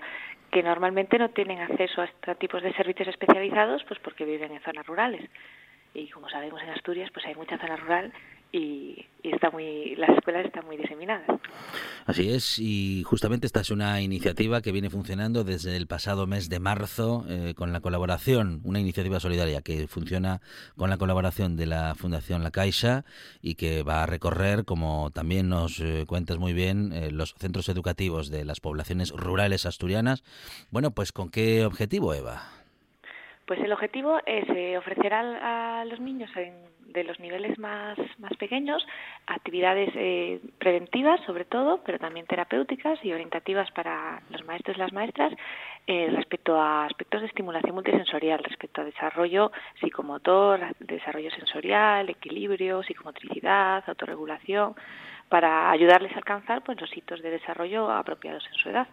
que 0.52 0.62
normalmente 0.62 1.18
no 1.18 1.30
tienen 1.30 1.60
acceso 1.60 2.02
a 2.02 2.04
estos 2.04 2.38
tipos 2.38 2.62
de 2.62 2.72
servicios 2.74 3.08
especializados 3.08 3.82
pues 3.88 3.98
porque 3.98 4.24
viven 4.24 4.52
en 4.52 4.60
zonas 4.60 4.86
rurales. 4.86 5.28
Y 5.94 6.08
como 6.10 6.28
sabemos 6.28 6.62
en 6.62 6.70
Asturias 6.70 7.10
pues 7.12 7.26
hay 7.26 7.34
mucha 7.34 7.58
zona 7.58 7.74
rural 7.74 8.12
y, 8.52 9.04
y 9.22 9.34
está 9.34 9.50
muy, 9.50 9.94
las 9.96 10.10
escuelas 10.10 10.46
están 10.46 10.64
muy 10.66 10.76
diseminadas. 10.76 11.26
Así 12.06 12.30
es, 12.30 12.58
y 12.58 13.02
justamente 13.04 13.46
esta 13.46 13.60
es 13.60 13.70
una 13.70 14.00
iniciativa 14.00 14.62
que 14.62 14.72
viene 14.72 14.88
funcionando 14.88 15.44
desde 15.44 15.76
el 15.76 15.86
pasado 15.86 16.26
mes 16.26 16.48
de 16.48 16.58
marzo 16.58 17.24
eh, 17.28 17.54
con 17.54 17.72
la 17.72 17.80
colaboración, 17.80 18.60
una 18.64 18.80
iniciativa 18.80 19.20
solidaria 19.20 19.60
que 19.60 19.86
funciona 19.88 20.40
con 20.76 20.88
la 20.88 20.96
colaboración 20.96 21.56
de 21.56 21.66
la 21.66 21.94
Fundación 21.94 22.42
La 22.42 22.50
Caixa 22.50 23.04
y 23.42 23.56
que 23.56 23.82
va 23.82 24.02
a 24.02 24.06
recorrer, 24.06 24.64
como 24.64 25.10
también 25.10 25.48
nos 25.48 25.80
eh, 25.80 26.04
cuentas 26.06 26.38
muy 26.38 26.54
bien, 26.54 26.92
eh, 26.92 27.10
los 27.10 27.34
centros 27.34 27.68
educativos 27.68 28.30
de 28.30 28.44
las 28.44 28.60
poblaciones 28.60 29.10
rurales 29.10 29.66
asturianas. 29.66 30.24
Bueno, 30.70 30.92
pues 30.92 31.12
¿con 31.12 31.28
qué 31.28 31.66
objetivo, 31.66 32.14
Eva? 32.14 32.42
Pues 33.46 33.60
el 33.60 33.72
objetivo 33.72 34.18
es 34.26 34.48
eh, 34.48 34.78
ofrecer 34.78 35.12
a, 35.12 35.80
a 35.80 35.84
los 35.84 36.00
niños 36.00 36.30
en, 36.36 36.54
de 36.88 37.04
los 37.04 37.18
niveles 37.20 37.58
más, 37.58 37.98
más 38.18 38.34
pequeños 38.38 38.84
actividades 39.26 39.90
eh, 39.94 40.40
preventivas, 40.58 41.20
sobre 41.26 41.44
todo, 41.44 41.82
pero 41.84 41.98
también 41.98 42.26
terapéuticas 42.26 42.98
y 43.04 43.12
orientativas 43.12 43.70
para 43.72 44.22
los 44.30 44.44
maestros 44.44 44.76
y 44.76 44.80
las 44.80 44.92
maestras 44.92 45.32
eh, 45.86 46.10
respecto 46.14 46.58
a 46.60 46.86
aspectos 46.86 47.20
de 47.20 47.28
estimulación 47.28 47.74
multisensorial, 47.74 48.42
respecto 48.42 48.80
a 48.80 48.84
desarrollo 48.84 49.52
psicomotor, 49.80 50.60
desarrollo 50.80 51.30
sensorial, 51.30 52.08
equilibrio, 52.10 52.82
psicomotricidad, 52.82 53.84
autorregulación 53.86 54.74
para 55.28 55.70
ayudarles 55.70 56.12
a 56.12 56.16
alcanzar 56.16 56.62
pues 56.64 56.80
los 56.80 56.94
hitos 56.96 57.22
de 57.22 57.30
desarrollo 57.30 57.90
apropiados 57.90 58.44
en 58.50 58.58
su 58.58 58.68
edad. 58.70 58.88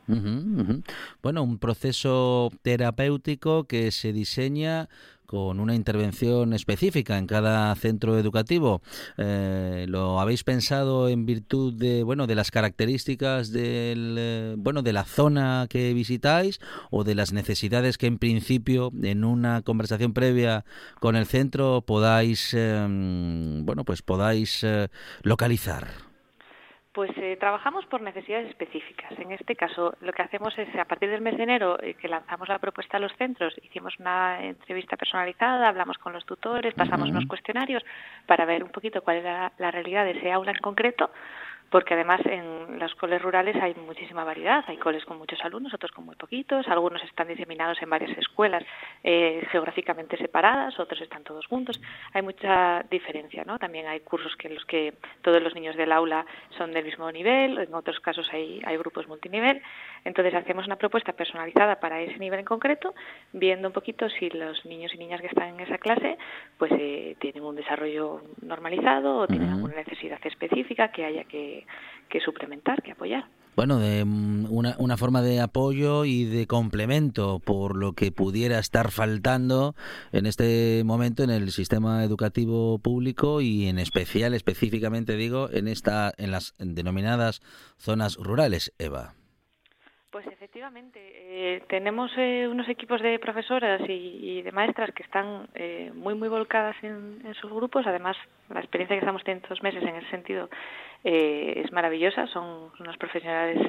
Bueno, 1.21 1.43
un 1.43 1.59
proceso 1.59 2.51
terapéutico 2.61 3.65
que 3.65 3.91
se 3.91 4.11
diseña 4.11 4.89
con 5.35 5.59
una 5.59 5.75
intervención 5.75 6.53
específica 6.53 7.17
en 7.17 7.27
cada 7.27 7.75
centro 7.75 8.17
educativo. 8.17 8.81
Eh, 9.17 9.85
¿Lo 9.89 10.21
habéis 10.21 10.45
pensado 10.45 11.09
en 11.09 11.25
virtud 11.25 11.73
de 11.73 12.03
bueno 12.03 12.25
de 12.25 12.35
las 12.35 12.51
características 12.51 13.51
del 13.51 14.15
eh, 14.17 14.55
bueno 14.57 14.81
de 14.81 14.93
la 14.93 15.03
zona 15.03 15.67
que 15.69 15.93
visitáis 15.93 16.61
o 16.89 17.03
de 17.03 17.15
las 17.15 17.33
necesidades 17.33 17.97
que 17.97 18.07
en 18.07 18.17
principio 18.17 18.93
en 19.03 19.25
una 19.25 19.61
conversación 19.61 20.13
previa 20.13 20.63
con 21.01 21.17
el 21.17 21.25
centro 21.25 21.81
podáis 21.81 22.53
eh, 22.53 22.87
bueno 23.61 23.83
pues 23.83 24.01
podáis 24.01 24.63
eh, 24.63 24.87
localizar? 25.21 26.04
Pues 26.95 27.11
eh, 27.17 27.35
trabajamos 27.37 27.85
por 27.87 28.01
necesidades 28.01 28.47
específicas. 28.47 29.11
En 29.19 29.33
este 29.33 29.53
caso, 29.57 29.97
lo 29.99 30.13
que 30.13 30.21
hacemos 30.21 30.57
es, 30.57 30.73
a 30.77 30.85
partir 30.85 31.09
del 31.09 31.19
mes 31.19 31.35
de 31.35 31.43
enero, 31.43 31.77
eh, 31.83 31.95
que 31.95 32.07
lanzamos 32.07 32.47
la 32.47 32.57
propuesta 32.57 32.95
a 32.95 33.01
los 33.01 33.11
centros, 33.17 33.53
hicimos 33.63 33.99
una 33.99 34.41
entrevista 34.41 34.95
personalizada, 34.95 35.67
hablamos 35.67 35.97
con 35.97 36.13
los 36.13 36.25
tutores, 36.25 36.73
pasamos 36.73 37.09
unos 37.09 37.25
cuestionarios 37.25 37.83
para 38.25 38.45
ver 38.45 38.63
un 38.63 38.69
poquito 38.69 39.01
cuál 39.01 39.17
era 39.17 39.51
la 39.57 39.71
realidad 39.71 40.05
de 40.05 40.11
ese 40.11 40.31
aula 40.31 40.51
en 40.51 40.59
concreto, 40.59 41.11
porque 41.69 41.93
además 41.93 42.21
en 42.25 42.79
los 42.79 42.93
coles 42.95 43.21
rurales 43.21 43.55
hay 43.61 43.73
muchísima 43.75 44.23
variedad. 44.23 44.63
Hay 44.67 44.77
coles 44.77 45.03
con 45.05 45.17
muchos 45.17 45.39
alumnos, 45.43 45.73
otros 45.73 45.91
con 45.91 46.05
muy 46.05 46.15
poquitos, 46.15 46.67
algunos 46.67 47.03
están 47.03 47.27
diseminados 47.27 47.81
en 47.81 47.89
varias 47.89 48.17
escuelas 48.17 48.63
eh, 49.03 49.45
geográficamente 49.51 50.17
separadas, 50.17 50.79
otros 50.79 51.01
están 51.01 51.23
todos 51.23 51.45
juntos. 51.47 51.79
Hay 52.13 52.21
mucha 52.21 52.83
diferencia, 52.89 53.43
¿no? 53.45 53.59
También 53.59 53.87
hay 53.87 54.01
cursos 54.01 54.35
que 54.35 54.47
en 54.47 54.55
los 54.55 54.65
que 54.65 54.93
todos 55.21 55.41
los 55.41 55.55
niños 55.55 55.75
del 55.75 55.91
aula 55.91 56.25
son 56.57 56.71
del 56.71 56.85
mismo 56.85 57.11
nivel, 57.11 57.57
en 57.57 57.73
otros 57.73 57.99
casos 57.99 58.27
hay, 58.31 58.61
hay 58.65 58.77
grupos 58.77 59.07
multinivel. 59.07 59.61
Entonces 60.03 60.33
hacemos 60.35 60.65
una 60.65 60.75
propuesta 60.75 61.13
personalizada 61.13 61.79
para 61.79 62.01
ese 62.01 62.17
nivel 62.19 62.39
en 62.39 62.45
concreto, 62.45 62.93
viendo 63.33 63.67
un 63.67 63.73
poquito 63.73 64.09
si 64.09 64.29
los 64.29 64.65
niños 64.65 64.93
y 64.93 64.97
niñas 64.97 65.21
que 65.21 65.27
están 65.27 65.49
en 65.49 65.59
esa 65.61 65.77
clase 65.77 66.17
pues 66.57 66.71
eh, 66.77 67.15
tienen 67.19 67.43
un 67.43 67.55
desarrollo 67.55 68.21
normalizado 68.41 69.17
o 69.17 69.27
tienen 69.27 69.49
alguna 69.49 69.75
necesidad 69.75 70.19
específica 70.23 70.89
que 70.89 71.05
haya 71.05 71.23
que, 71.25 71.54
que 72.09 72.19
suplementar, 72.19 72.81
que 72.81 72.91
apoyar. 72.91 73.25
Bueno, 73.55 73.79
de 73.79 74.03
mm, 74.03 74.47
una, 74.51 74.75
una 74.79 74.97
forma 74.97 75.21
de 75.21 75.39
apoyo 75.39 76.03
y 76.03 76.25
de 76.25 76.45
complemento 76.45 77.39
por 77.39 77.77
lo 77.77 77.93
que 77.93 78.11
pudiera 78.11 78.59
estar 78.59 78.91
faltando 78.91 79.75
en 80.11 80.25
este 80.25 80.83
momento 80.83 81.23
en 81.23 81.29
el 81.29 81.51
sistema 81.51 82.03
educativo 82.03 82.79
público 82.79 83.39
y 83.39 83.67
en 83.67 83.79
especial, 83.79 84.33
específicamente 84.33 85.15
digo, 85.15 85.49
en 85.51 85.69
esta, 85.69 86.11
en 86.17 86.31
las 86.31 86.53
denominadas 86.57 87.39
zonas 87.77 88.17
rurales, 88.17 88.73
Eva. 88.77 89.13
Pues 90.11 90.27
efectivamente, 90.27 90.99
eh, 91.01 91.63
tenemos 91.67 92.09
eh, 92.17 92.47
unos 92.49 92.69
equipos 92.69 93.01
de 93.01 93.19
profesoras 93.19 93.81
y, 93.87 93.91
y 93.91 94.41
de 94.43 94.51
maestras 94.53 94.91
que 94.93 95.03
están 95.03 95.49
eh, 95.55 95.91
muy, 95.93 96.15
muy 96.15 96.29
volcadas 96.29 96.75
en, 96.83 97.21
en 97.25 97.33
sus 97.35 97.51
grupos. 97.51 97.85
Además, 97.85 98.15
la 98.49 98.61
experiencia 98.61 98.95
que 98.95 99.01
estamos 99.01 99.23
teniendo 99.23 99.45
estos 99.45 99.61
meses 99.61 99.83
en 99.83 99.95
ese 99.95 100.09
sentido 100.09 100.49
eh, 101.07 101.61
es 101.63 101.71
maravillosa. 101.71 102.25
Son 102.25 102.71
unos 102.79 102.97
profesionales 102.97 103.59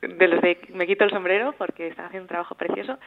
de 0.00 0.28
los 0.28 0.40
de 0.40 0.56
me 0.72 0.86
quito 0.86 1.02
el 1.02 1.10
sombrero 1.10 1.52
porque 1.58 1.88
están 1.88 2.06
haciendo 2.06 2.22
un 2.22 2.28
trabajo 2.28 2.54
precioso. 2.54 2.98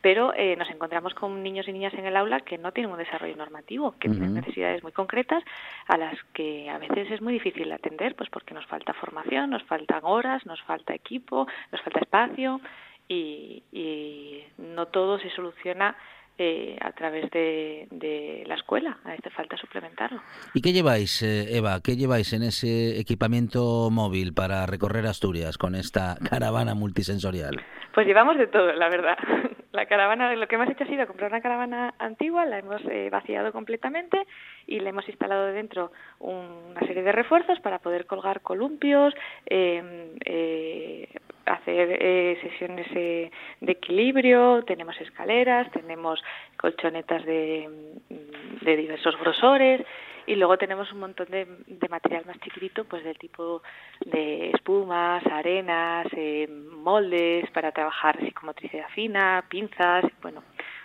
Pero 0.00 0.32
eh, 0.34 0.54
nos 0.56 0.70
encontramos 0.70 1.12
con 1.14 1.42
niños 1.42 1.66
y 1.66 1.72
niñas 1.72 1.92
en 1.94 2.06
el 2.06 2.16
aula 2.16 2.40
que 2.40 2.56
no 2.56 2.70
tienen 2.70 2.92
un 2.92 2.98
desarrollo 2.98 3.34
normativo, 3.36 3.96
que 3.98 4.08
tienen 4.08 4.34
necesidades 4.34 4.84
muy 4.84 4.92
concretas 4.92 5.42
a 5.88 5.96
las 5.96 6.16
que 6.32 6.70
a 6.70 6.78
veces 6.78 7.10
es 7.10 7.20
muy 7.20 7.32
difícil 7.32 7.70
atender, 7.72 8.14
pues 8.14 8.30
porque 8.30 8.54
nos 8.54 8.66
falta 8.66 8.92
formación, 8.94 9.50
nos 9.50 9.64
faltan 9.64 10.00
horas, 10.04 10.46
nos 10.46 10.62
falta 10.62 10.94
equipo, 10.94 11.48
nos 11.72 11.82
falta 11.82 11.98
espacio 11.98 12.60
y, 13.08 13.64
y 13.72 14.44
no 14.58 14.86
todo 14.86 15.18
se 15.18 15.30
soluciona 15.30 15.96
eh, 16.38 16.76
a 16.80 16.92
través 16.92 17.30
de, 17.30 17.88
de 17.90 18.44
la 18.46 18.54
escuela. 18.54 18.98
A 19.04 19.14
este 19.14 19.30
falta 19.30 19.56
suplementarlo. 19.56 20.20
¿Y 20.54 20.60
qué 20.60 20.72
lleváis, 20.72 21.22
eh, 21.22 21.56
Eva? 21.56 21.80
¿Qué 21.82 21.96
lleváis 21.96 22.32
en 22.32 22.42
ese 22.42 22.98
equipamiento 22.98 23.88
móvil 23.90 24.34
para 24.34 24.66
recorrer 24.66 25.06
Asturias 25.06 25.58
con 25.58 25.74
esta 25.74 26.16
caravana 26.30 26.74
multisensorial? 26.74 27.62
Pues 27.94 28.06
llevamos 28.06 28.38
de 28.38 28.46
todo, 28.46 28.72
la 28.72 28.88
verdad. 28.88 29.16
La 29.72 29.86
caravana, 29.86 30.34
lo 30.34 30.46
que 30.48 30.56
hemos 30.56 30.68
hecho 30.68 30.84
ha 30.84 30.86
sido 30.86 31.06
comprar 31.06 31.30
una 31.30 31.40
caravana 31.40 31.94
antigua, 31.98 32.44
la 32.44 32.58
hemos 32.58 32.82
eh, 32.90 33.08
vaciado 33.10 33.52
completamente 33.52 34.26
y 34.66 34.80
le 34.80 34.90
hemos 34.90 35.08
instalado 35.08 35.46
dentro 35.46 35.92
una 36.18 36.80
serie 36.80 37.02
de 37.02 37.10
refuerzos 37.10 37.58
para 37.60 37.78
poder 37.78 38.04
colgar 38.04 38.42
columpios, 38.42 39.14
eh, 39.46 40.14
eh, 40.26 41.08
hacer 41.46 41.98
eh, 42.00 42.38
sesiones 42.42 42.86
eh, 42.94 43.30
de 43.60 43.72
equilibrio, 43.72 44.62
tenemos 44.64 45.00
escaleras, 45.00 45.70
tenemos 45.72 46.22
colchonetas 46.56 47.24
de, 47.24 47.68
mm, 48.10 48.64
de 48.64 48.76
diversos 48.76 49.18
grosores 49.18 49.84
y 50.26 50.36
luego 50.36 50.56
tenemos 50.56 50.92
un 50.92 51.00
montón 51.00 51.26
de, 51.30 51.46
de 51.66 51.88
material 51.88 52.24
más 52.26 52.38
chiquitito, 52.40 52.84
pues 52.84 53.02
del 53.04 53.18
tipo 53.18 53.62
de 54.04 54.50
espumas, 54.50 55.24
arenas, 55.26 56.06
eh, 56.16 56.48
moldes 56.48 57.50
para 57.50 57.72
trabajar 57.72 58.18
psicomotricidad 58.20 58.88
fina, 58.94 59.44
pinzas, 59.48 60.04
bueno, 60.20 60.44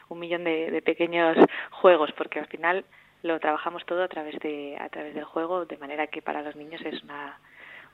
un 0.10 0.20
millón 0.20 0.44
de, 0.44 0.72
de 0.72 0.82
pequeños 0.82 1.38
juegos, 1.72 2.12
porque 2.14 2.40
al 2.40 2.48
final 2.48 2.86
lo 3.24 3.40
trabajamos 3.40 3.86
todo 3.86 4.04
a 4.04 4.08
través 4.08 4.40
de 4.40 4.78
a 4.80 4.90
través 4.90 5.14
del 5.14 5.26
juego, 5.26 5.66
de 5.66 5.78
manera 5.78 6.08
que 6.08 6.22
para 6.22 6.42
los 6.42 6.56
niños 6.56 6.82
es 6.82 7.04
una 7.04 7.40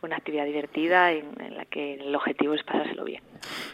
una 0.03 0.17
actividad 0.17 0.45
divertida 0.45 1.11
en, 1.11 1.25
en 1.41 1.57
la 1.57 1.65
que 1.65 1.95
el 1.95 2.15
objetivo 2.15 2.53
es 2.53 2.63
pasárselo 2.63 3.03
bien. 3.03 3.21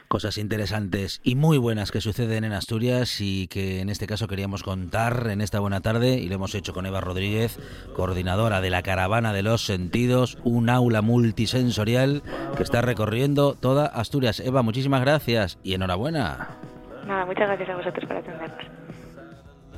Cosas 0.07 0.37
interesantes 0.37 1.21
y 1.23 1.35
muy 1.35 1.57
buenas 1.57 1.91
que 1.91 2.01
suceden 2.01 2.43
en 2.43 2.53
Asturias 2.53 3.21
y 3.21 3.47
que 3.47 3.81
en 3.81 3.89
este 3.89 4.07
caso 4.07 4.27
queríamos 4.27 4.63
contar 4.63 5.27
en 5.29 5.41
esta 5.41 5.59
buena 5.59 5.81
tarde 5.81 6.15
y 6.15 6.27
lo 6.27 6.35
hemos 6.35 6.55
hecho 6.55 6.73
con 6.73 6.85
Eva 6.85 7.01
Rodríguez, 7.01 7.59
coordinadora 7.95 8.61
de 8.61 8.69
la 8.69 8.81
Caravana 8.81 9.33
de 9.33 9.43
los 9.43 9.65
Sentidos, 9.65 10.37
un 10.43 10.69
aula 10.69 11.01
multisensorial 11.01 12.23
que 12.57 12.63
está 12.63 12.81
recorriendo 12.81 13.55
toda 13.55 13.85
Asturias. 13.85 14.39
Eva, 14.39 14.63
muchísimas 14.63 15.01
gracias 15.01 15.59
y 15.63 15.73
enhorabuena. 15.73 16.49
Nada, 17.07 17.25
muchas 17.25 17.47
gracias 17.47 17.69
a 17.69 17.75
vosotros 17.75 18.05
por 18.05 18.17
atendernos. 18.17 18.65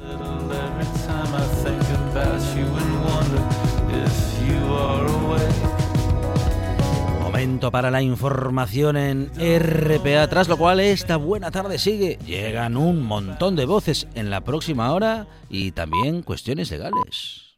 Every 0.04 0.86
time 1.06 1.36
I 1.36 1.46
think 1.64 1.84
about 2.10 2.42
you 2.56 2.66
and 2.66 3.06
wonder 3.06 3.44
if 4.04 4.50
you 4.50 4.74
are 4.74 5.06
awake. 5.06 5.21
Para 7.42 7.90
la 7.90 8.04
información 8.04 8.98
en 8.98 9.32
RPA, 9.36 10.28
tras 10.28 10.48
lo 10.48 10.58
cual 10.58 10.80
esta 10.80 11.18
buena 11.18 11.50
tarde 11.50 11.80
sigue. 11.80 12.20
Llegan 12.24 12.78
un 12.78 13.02
montón 13.02 13.56
de 13.56 13.66
voces 13.66 14.08
en 14.14 14.30
la 14.30 14.42
próxima 14.42 14.94
hora 14.94 15.26
y 15.50 15.72
también 15.72 16.22
cuestiones 16.22 16.70
legales. 16.70 17.42